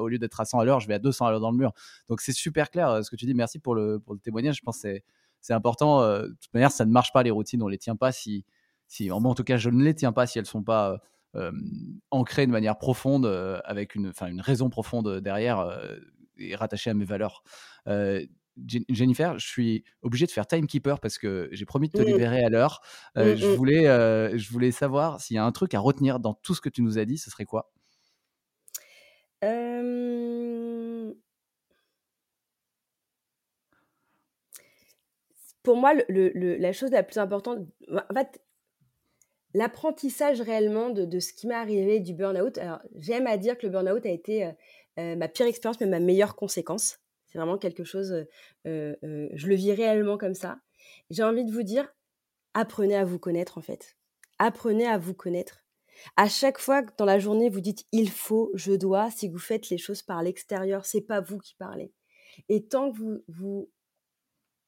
au 0.00 0.08
lieu 0.08 0.18
d'être 0.18 0.40
à 0.40 0.44
100 0.44 0.58
à 0.58 0.64
l'heure, 0.64 0.80
je 0.80 0.88
vais 0.88 0.94
à 0.94 0.98
200 0.98 1.26
à 1.26 1.30
l'heure 1.30 1.38
dans 1.38 1.52
le 1.52 1.58
mur. 1.58 1.70
Donc 2.08 2.22
c'est 2.22 2.32
super 2.32 2.70
clair 2.70 2.88
euh, 2.88 3.02
ce 3.02 3.10
que 3.10 3.14
tu 3.14 3.24
dis. 3.24 3.34
Merci 3.34 3.60
pour 3.60 3.76
le 3.76 4.00
pour 4.00 4.14
le 4.14 4.20
témoignage. 4.20 4.56
Je 4.56 4.62
pense 4.62 4.82
que 4.82 4.98
c'est 5.40 5.52
important. 5.52 6.02
Euh, 6.02 6.22
de 6.22 6.36
toute 6.40 6.52
manière, 6.52 6.72
ça 6.72 6.84
ne 6.84 6.90
marche 6.90 7.12
pas 7.12 7.22
les 7.22 7.30
routines, 7.30 7.62
on 7.62 7.68
les 7.68 7.78
tient 7.78 7.94
pas 7.94 8.10
si 8.10 8.44
si, 8.90 9.10
en 9.12 9.34
tout 9.34 9.44
cas, 9.44 9.56
je 9.56 9.70
ne 9.70 9.84
les 9.84 9.94
tiens 9.94 10.12
pas 10.12 10.26
si 10.26 10.38
elles 10.38 10.42
ne 10.42 10.48
sont 10.48 10.64
pas 10.64 11.00
ancrées 12.10 12.46
de 12.46 12.50
manière 12.50 12.76
profonde, 12.76 13.24
avec 13.64 13.94
une, 13.94 14.12
une 14.20 14.40
raison 14.40 14.68
profonde 14.68 15.20
derrière 15.20 15.80
et 16.36 16.56
rattachée 16.56 16.90
à 16.90 16.94
mes 16.94 17.04
valeurs. 17.04 17.44
Jennifer, 18.88 19.38
je 19.38 19.46
suis 19.46 19.84
obligé 20.02 20.26
de 20.26 20.32
faire 20.32 20.44
timekeeper 20.46 20.98
parce 20.98 21.18
que 21.18 21.48
j'ai 21.52 21.64
promis 21.64 21.88
de 21.88 21.98
te 21.98 22.02
mmh. 22.02 22.06
libérer 22.06 22.44
à 22.44 22.48
l'heure. 22.48 22.80
Mmh, 23.14 23.34
je, 23.36 23.46
mmh. 23.46 23.54
voulais, 23.54 23.84
je 24.36 24.50
voulais 24.50 24.72
savoir 24.72 25.20
s'il 25.20 25.36
y 25.36 25.38
a 25.38 25.44
un 25.44 25.52
truc 25.52 25.72
à 25.72 25.78
retenir 25.78 26.18
dans 26.18 26.34
tout 26.34 26.54
ce 26.54 26.60
que 26.60 26.68
tu 26.68 26.82
nous 26.82 26.98
as 26.98 27.04
dit, 27.04 27.16
ce 27.16 27.30
serait 27.30 27.44
quoi? 27.44 27.70
Pour 35.62 35.76
moi, 35.76 35.92
le, 36.08 36.56
la 36.56 36.72
chose 36.72 36.90
la 36.90 37.04
plus 37.04 37.18
importante, 37.18 37.60
en 37.88 38.14
fait, 38.14 38.42
l'apprentissage 39.54 40.40
réellement 40.40 40.90
de, 40.90 41.20
ce 41.20 41.32
qui 41.32 41.46
m'est 41.46 41.54
arrivé 41.54 42.00
du 42.00 42.14
burn-out. 42.14 42.58
Alors, 42.58 42.80
j'aime 42.96 43.26
à 43.26 43.36
dire 43.36 43.58
que 43.58 43.66
le 43.66 43.72
burn-out 43.72 44.04
a 44.06 44.10
été 44.10 44.44
euh, 44.44 44.52
euh, 44.98 45.16
ma 45.16 45.28
pire 45.28 45.46
expérience, 45.46 45.80
mais 45.80 45.86
ma 45.86 46.00
meilleure 46.00 46.36
conséquence. 46.36 46.98
C'est 47.26 47.38
vraiment 47.38 47.58
quelque 47.58 47.84
chose, 47.84 48.26
euh, 48.66 48.96
je 49.02 49.46
le 49.46 49.54
vis 49.54 49.72
réellement 49.72 50.18
comme 50.18 50.34
ça. 50.34 50.58
J'ai 51.10 51.22
envie 51.22 51.44
de 51.44 51.52
vous 51.52 51.62
dire, 51.62 51.94
apprenez 52.54 52.96
à 52.96 53.04
vous 53.04 53.18
connaître 53.18 53.58
en 53.58 53.60
fait. 53.60 53.96
Apprenez 54.38 54.86
à 54.86 54.98
vous 54.98 55.14
connaître. 55.14 55.64
À 56.16 56.28
chaque 56.28 56.58
fois 56.58 56.82
que 56.82 56.90
dans 56.96 57.04
la 57.04 57.18
journée 57.18 57.48
vous 57.48 57.60
dites 57.60 57.84
il 57.92 58.10
faut, 58.10 58.50
je 58.54 58.72
dois, 58.72 59.10
si 59.10 59.28
vous 59.28 59.38
faites 59.38 59.70
les 59.70 59.78
choses 59.78 60.02
par 60.02 60.22
l'extérieur, 60.22 60.86
c'est 60.86 61.02
pas 61.02 61.20
vous 61.20 61.38
qui 61.38 61.54
parlez. 61.54 61.92
Et 62.48 62.64
tant 62.64 62.90
que 62.90 62.98
vous, 62.98 63.24
vous 63.28 63.70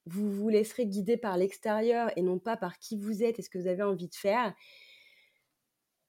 vous 0.06 0.30
vous 0.30 0.48
laisserez 0.48 0.86
guider 0.86 1.16
par 1.16 1.36
l'extérieur 1.36 2.10
et 2.16 2.22
non 2.22 2.38
pas 2.38 2.56
par 2.56 2.78
qui 2.78 2.96
vous 2.96 3.22
êtes 3.22 3.38
et 3.38 3.42
ce 3.42 3.50
que 3.50 3.58
vous 3.58 3.68
avez 3.68 3.82
envie 3.82 4.08
de 4.08 4.14
faire, 4.14 4.54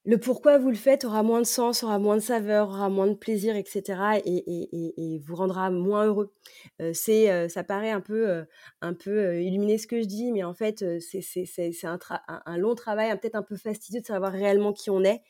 le 0.06 0.18
pourquoi 0.18 0.58
vous 0.58 0.70
le 0.70 0.76
faites 0.76 1.06
aura 1.06 1.24
moins 1.24 1.40
de 1.40 1.46
sens, 1.46 1.82
aura 1.82 1.98
moins 1.98 2.18
de 2.18 2.22
saveur, 2.22 2.68
aura 2.68 2.90
moins 2.90 3.08
de 3.08 3.14
plaisir, 3.14 3.56
etc. 3.56 4.20
et, 4.26 5.22
vous 5.24 5.36
rendra 5.36 5.70
moins 5.72 6.08
heureux. 6.08 6.34
Euh, 6.82 6.92
c'est, 6.94 7.32
euh, 7.32 7.48
ça 7.48 7.64
paraît 7.64 7.92
un 7.92 8.02
peu, 8.02 8.30
euh, 8.30 8.44
un 8.82 8.94
peu 8.94 9.42
illuminé 9.42 9.78
ce 9.78 9.88
que 9.88 10.02
je 10.02 10.06
dis, 10.06 10.34
mais 10.34 10.44
en 10.44 10.54
fait, 10.54 10.84
c'est, 11.00 11.86
un, 11.86 11.98
un, 12.46 12.58
long 12.58 12.76
travail, 12.76 13.18
peut-être 13.18 13.36
un 13.36 13.44
peu 13.44 13.56
fastidieux 13.56 14.02
de 14.02 14.06
savoir 14.06 14.34
réellement 14.34 14.74
qui 14.74 14.90
on 14.90 15.06
est. 15.06 15.22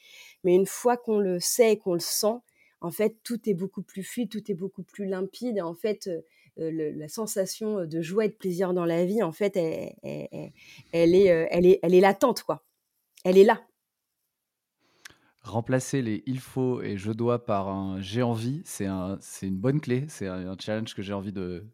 Mais 0.44 0.56
une 0.56 0.66
fois 0.66 0.98
qu'on 0.98 1.20
le 1.20 1.40
sait 1.40 1.74
et 1.74 1.78
qu'on 1.78 1.94
le 1.94 2.00
sent, 2.00 2.40
en 2.82 2.90
fait, 2.90 3.18
tout 3.24 3.48
est 3.48 3.54
beaucoup 3.54 3.84
plus 3.84 4.04
fluide, 4.04 4.30
tout 4.30 4.52
est 4.52 4.56
beaucoup 4.56 4.84
plus 4.84 5.06
limpide. 5.06 5.58
Et 5.58 5.62
en 5.62 5.76
fait, 5.76 6.10
la 6.58 7.08
sensation 7.08 7.86
de 7.86 8.02
joie 8.02 8.26
et 8.26 8.30
de 8.30 8.34
plaisir 8.34 8.74
dans 8.74 8.86
la 8.86 9.06
vie, 9.06 9.24
en 9.24 9.32
fait, 9.32 9.56
elle, 9.56 9.94
elle, 10.04 11.16
est, 11.16 11.26
elle, 11.26 11.66
est, 11.66 11.80
elle 11.82 11.96
est 11.96 12.02
latente, 12.02 12.44
quoi. 12.44 12.66
Elle 13.24 13.38
est 13.38 13.44
là. 13.44 13.62
Remplacer 15.42 16.02
les 16.02 16.24
il 16.26 16.40
faut 16.40 16.82
et 16.82 16.96
je 16.98 17.12
dois 17.12 17.44
par 17.44 17.68
un 17.68 18.00
j'ai 18.00 18.22
envie, 18.22 18.62
c'est 18.66 18.86
un, 18.86 19.20
une 19.42 19.58
bonne 19.58 19.82
clé. 19.82 20.06
C'est 20.08 20.28
un, 20.28 20.56
challenge 20.58 20.94
que 20.94 21.02
j'ai 21.02 21.14
envie 21.14 21.34
de. 21.34 21.68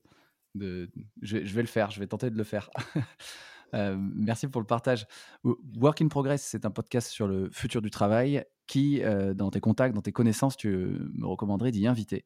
de 0.56 0.90
je, 1.22 1.38
vais 1.38 1.62
le 1.62 1.68
faire, 1.68 1.92
je 1.92 2.00
vais 2.00 2.08
tenter 2.08 2.30
de 2.32 2.38
le 2.38 2.44
faire. 2.44 2.70
merci 3.74 4.48
pour 4.48 4.62
le 4.62 4.68
partage. 4.68 5.06
Work 5.44 6.02
in 6.02 6.08
Progress, 6.08 6.42
c'est 6.42 6.66
un 6.66 6.72
podcast 6.72 7.10
sur 7.10 7.28
le 7.28 7.50
futur 7.52 7.82
du 7.82 7.92
travail. 7.92 8.44
Qui, 8.66 9.02
dans 9.36 9.50
tes 9.50 9.60
contacts, 9.60 9.96
dans 9.96 10.02
tes 10.02 10.12
connaissances, 10.12 10.56
tu 10.56 10.70
me 10.70 11.26
recommanderais 11.26 11.72
d'y 11.72 11.88
inviter 11.88 12.26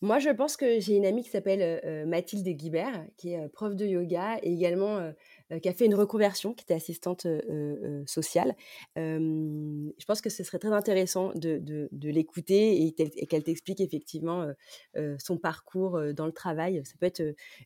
moi, 0.00 0.18
je 0.18 0.30
pense 0.30 0.56
que 0.56 0.80
j'ai 0.80 0.96
une 0.96 1.04
amie 1.06 1.22
qui 1.22 1.30
s'appelle 1.30 2.06
Mathilde 2.06 2.48
Guibert, 2.56 3.06
qui 3.16 3.34
est 3.34 3.48
prof 3.48 3.74
de 3.76 3.86
yoga 3.86 4.38
et 4.42 4.52
également 4.52 5.12
qui 5.60 5.68
a 5.68 5.72
fait 5.72 5.86
une 5.86 5.94
reconversion, 5.94 6.54
qui 6.54 6.64
était 6.64 6.74
assistante 6.74 7.26
sociale. 8.06 8.56
je 8.96 10.04
pense 10.06 10.20
que 10.20 10.30
ce 10.30 10.42
serait 10.44 10.58
très 10.58 10.72
intéressant 10.72 11.32
de, 11.34 11.88
l'écouter 12.08 12.84
et, 12.84 12.92
qu'elle 13.26 13.44
t'explique 13.44 13.80
effectivement 13.80 14.46
son 15.18 15.38
parcours 15.38 16.00
dans 16.14 16.26
le 16.26 16.32
travail. 16.32 16.82
Ça 16.84 16.94
peut 16.98 17.06
être 17.06 17.22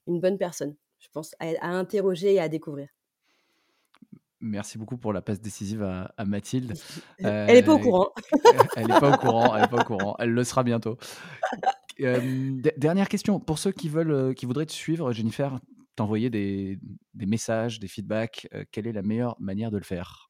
une 0.06 0.20
bonne 0.20 0.38
personne, 0.38 0.76
je 0.98 1.08
pense, 1.12 1.34
à 1.40 1.68
interroger 1.68 2.34
et 2.34 2.40
à 2.40 2.48
découvrir. 2.48 2.88
Merci 4.40 4.78
beaucoup 4.78 4.98
pour 4.98 5.12
la 5.12 5.22
passe 5.22 5.40
décisive 5.40 5.82
à, 5.82 6.24
Mathilde. 6.24 6.74
elle 7.18 7.46
n'est 7.46 7.62
pas 7.62 7.74
au 7.74 7.78
courant. 7.78 8.10
elle 8.76 8.86
n'est 8.86 9.00
pas 9.00 9.14
au 9.14 9.16
courant. 9.16 9.54
Elle 9.54 9.62
n'est 9.62 9.68
pas 9.68 9.80
au 9.80 9.84
courant. 9.84 10.16
Elle 10.18 10.30
le 10.30 10.44
sera 10.44 10.62
bientôt. 10.62 10.98
dernière 11.98 13.08
question 13.08 13.40
pour 13.40 13.58
ceux 13.58 13.72
qui 13.72 13.88
veulent, 13.88 14.34
qui 14.34 14.46
voudraient 14.46 14.66
te 14.66 14.72
suivre, 14.72 15.12
Jennifer, 15.12 15.58
t'envoyer 15.96 16.28
des, 16.30 16.78
des 17.14 17.26
messages, 17.26 17.80
des 17.80 17.88
feedbacks. 17.88 18.48
quelle 18.72 18.86
est 18.86 18.92
la 18.92 19.02
meilleure 19.02 19.36
manière 19.40 19.70
de 19.70 19.78
le 19.78 19.84
faire? 19.84 20.25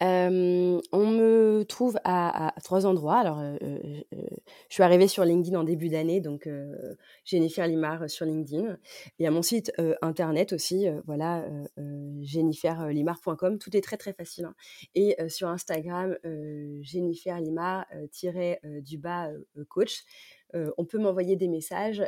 On 0.00 1.10
me 1.10 1.64
trouve 1.64 1.98
à, 2.04 2.52
trois 2.62 2.86
endroits. 2.86 3.18
Alors, 3.18 3.40
je 3.60 4.74
suis 4.74 4.82
arrivée 4.82 5.08
sur 5.08 5.24
LinkedIn 5.24 5.58
en 5.58 5.64
début 5.64 5.88
d'année, 5.88 6.20
donc 6.20 6.48
Jennifer 7.24 7.66
Limar 7.66 8.08
sur 8.10 8.26
LinkedIn. 8.26 8.76
Il 9.18 9.22
y 9.22 9.26
a 9.26 9.30
mon 9.30 9.42
site 9.42 9.72
internet 10.02 10.52
aussi, 10.52 10.86
voilà, 11.06 11.44
jenniferlimar.com. 12.22 13.58
Tout 13.58 13.76
est 13.76 13.80
très 13.80 13.96
très 13.96 14.12
facile. 14.12 14.46
Hein. 14.46 14.54
Et 14.94 15.16
sur 15.28 15.48
Instagram, 15.48 16.16
Jennifer 16.82 17.40
Limar-du 17.40 18.98
bas 18.98 19.30
coach 19.68 20.04
on 20.54 20.84
peut 20.84 20.98
m'envoyer 20.98 21.36
des 21.36 21.48
messages. 21.48 22.02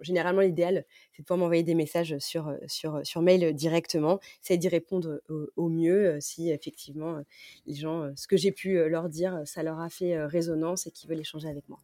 généralement, 0.00 0.40
l'idéal, 0.40 0.84
c'est 1.12 1.22
de 1.22 1.26
pouvoir 1.26 1.38
m'envoyer 1.38 1.62
des 1.62 1.74
messages 1.74 2.16
sur, 2.18 2.54
sur, 2.66 3.00
sur 3.04 3.22
mail 3.22 3.54
directement. 3.54 4.20
C'est 4.42 4.56
d'y 4.56 4.68
répondre 4.68 5.20
au, 5.56 5.68
mieux 5.68 6.18
si 6.20 6.50
effectivement 6.50 7.20
les 7.66 7.74
gens, 7.74 8.10
ce 8.16 8.26
que 8.26 8.36
j'ai 8.36 8.52
pu 8.52 8.88
leur 8.88 9.08
dire, 9.08 9.42
ça 9.44 9.62
leur 9.62 9.80
a 9.80 9.88
fait 9.88 10.24
résonance 10.24 10.86
et 10.86 10.90
qu'ils 10.90 11.08
veulent 11.08 11.20
échanger 11.20 11.48
avec 11.48 11.68
moi. 11.68 11.78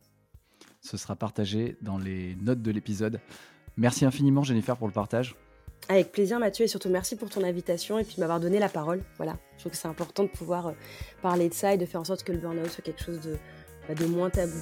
Ce 0.80 0.96
sera 0.96 1.16
partagé 1.16 1.76
dans 1.82 1.98
les 1.98 2.34
notes 2.36 2.62
de 2.62 2.70
l'épisode. 2.70 3.20
Merci 3.76 4.04
infiniment, 4.04 4.42
Jennifer, 4.42 4.76
pour 4.76 4.86
le 4.86 4.92
partage. 4.92 5.36
Avec 5.88 6.12
plaisir, 6.12 6.38
Mathieu, 6.38 6.64
et 6.64 6.68
surtout 6.68 6.88
merci 6.88 7.16
pour 7.16 7.30
ton 7.30 7.42
invitation 7.42 7.98
et 7.98 8.04
puis 8.04 8.16
m'avoir 8.18 8.40
donné 8.40 8.58
la 8.58 8.68
parole. 8.68 9.02
Voilà, 9.16 9.38
je 9.56 9.60
trouve 9.60 9.72
que 9.72 9.78
c'est 9.78 9.88
important 9.88 10.22
de 10.22 10.28
pouvoir 10.28 10.74
parler 11.22 11.48
de 11.48 11.54
ça 11.54 11.74
et 11.74 11.78
de 11.78 11.86
faire 11.86 12.00
en 12.00 12.04
sorte 12.04 12.22
que 12.22 12.32
le 12.32 12.38
burn-out 12.38 12.68
soit 12.68 12.84
quelque 12.84 13.02
chose 13.02 13.20
de, 13.20 13.36
bah, 13.88 13.94
de 13.94 14.04
moins 14.04 14.30
tabou. 14.30 14.52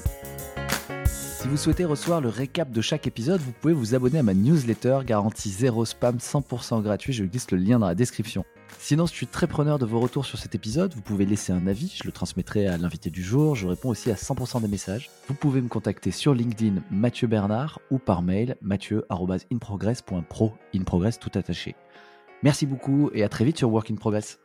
Si 1.38 1.46
vous 1.46 1.56
souhaitez 1.56 1.84
recevoir 1.84 2.20
le 2.20 2.30
récap 2.30 2.72
de 2.72 2.80
chaque 2.80 3.06
épisode, 3.06 3.40
vous 3.40 3.52
pouvez 3.52 3.72
vous 3.72 3.94
abonner 3.94 4.18
à 4.18 4.24
ma 4.24 4.34
newsletter 4.34 5.02
garantie 5.06 5.50
0 5.50 5.84
spam 5.84 6.16
100% 6.16 6.82
gratuit, 6.82 7.12
je 7.12 7.22
glisse 7.22 7.52
le 7.52 7.58
lien 7.58 7.78
dans 7.78 7.86
la 7.86 7.94
description. 7.94 8.44
Sinon, 8.80 9.06
je 9.06 9.12
suis 9.12 9.28
très 9.28 9.46
preneur 9.46 9.78
de 9.78 9.86
vos 9.86 10.00
retours 10.00 10.26
sur 10.26 10.36
cet 10.36 10.56
épisode, 10.56 10.92
vous 10.94 11.00
pouvez 11.00 11.26
laisser 11.26 11.52
un 11.52 11.68
avis, 11.68 11.96
je 11.96 12.08
le 12.08 12.10
transmettrai 12.10 12.66
à 12.66 12.76
l'invité 12.76 13.10
du 13.10 13.22
jour, 13.22 13.54
je 13.54 13.68
réponds 13.68 13.90
aussi 13.90 14.10
à 14.10 14.14
100% 14.14 14.62
des 14.62 14.66
messages. 14.66 15.10
Vous 15.28 15.34
pouvez 15.34 15.60
me 15.60 15.68
contacter 15.68 16.10
sur 16.10 16.34
LinkedIn 16.34 16.82
Mathieu 16.90 17.28
Bernard 17.28 17.78
ou 17.92 17.98
par 17.98 18.20
mail 18.20 18.56
mathieu.inprogress.pro, 18.60 20.54
in 20.74 20.82
progress 20.82 21.20
tout 21.20 21.30
attaché. 21.36 21.76
Merci 22.42 22.66
beaucoup 22.66 23.10
et 23.14 23.22
à 23.22 23.28
très 23.28 23.44
vite 23.44 23.58
sur 23.58 23.70
Work 23.70 23.92
in 23.92 23.94
Progress. 23.94 24.40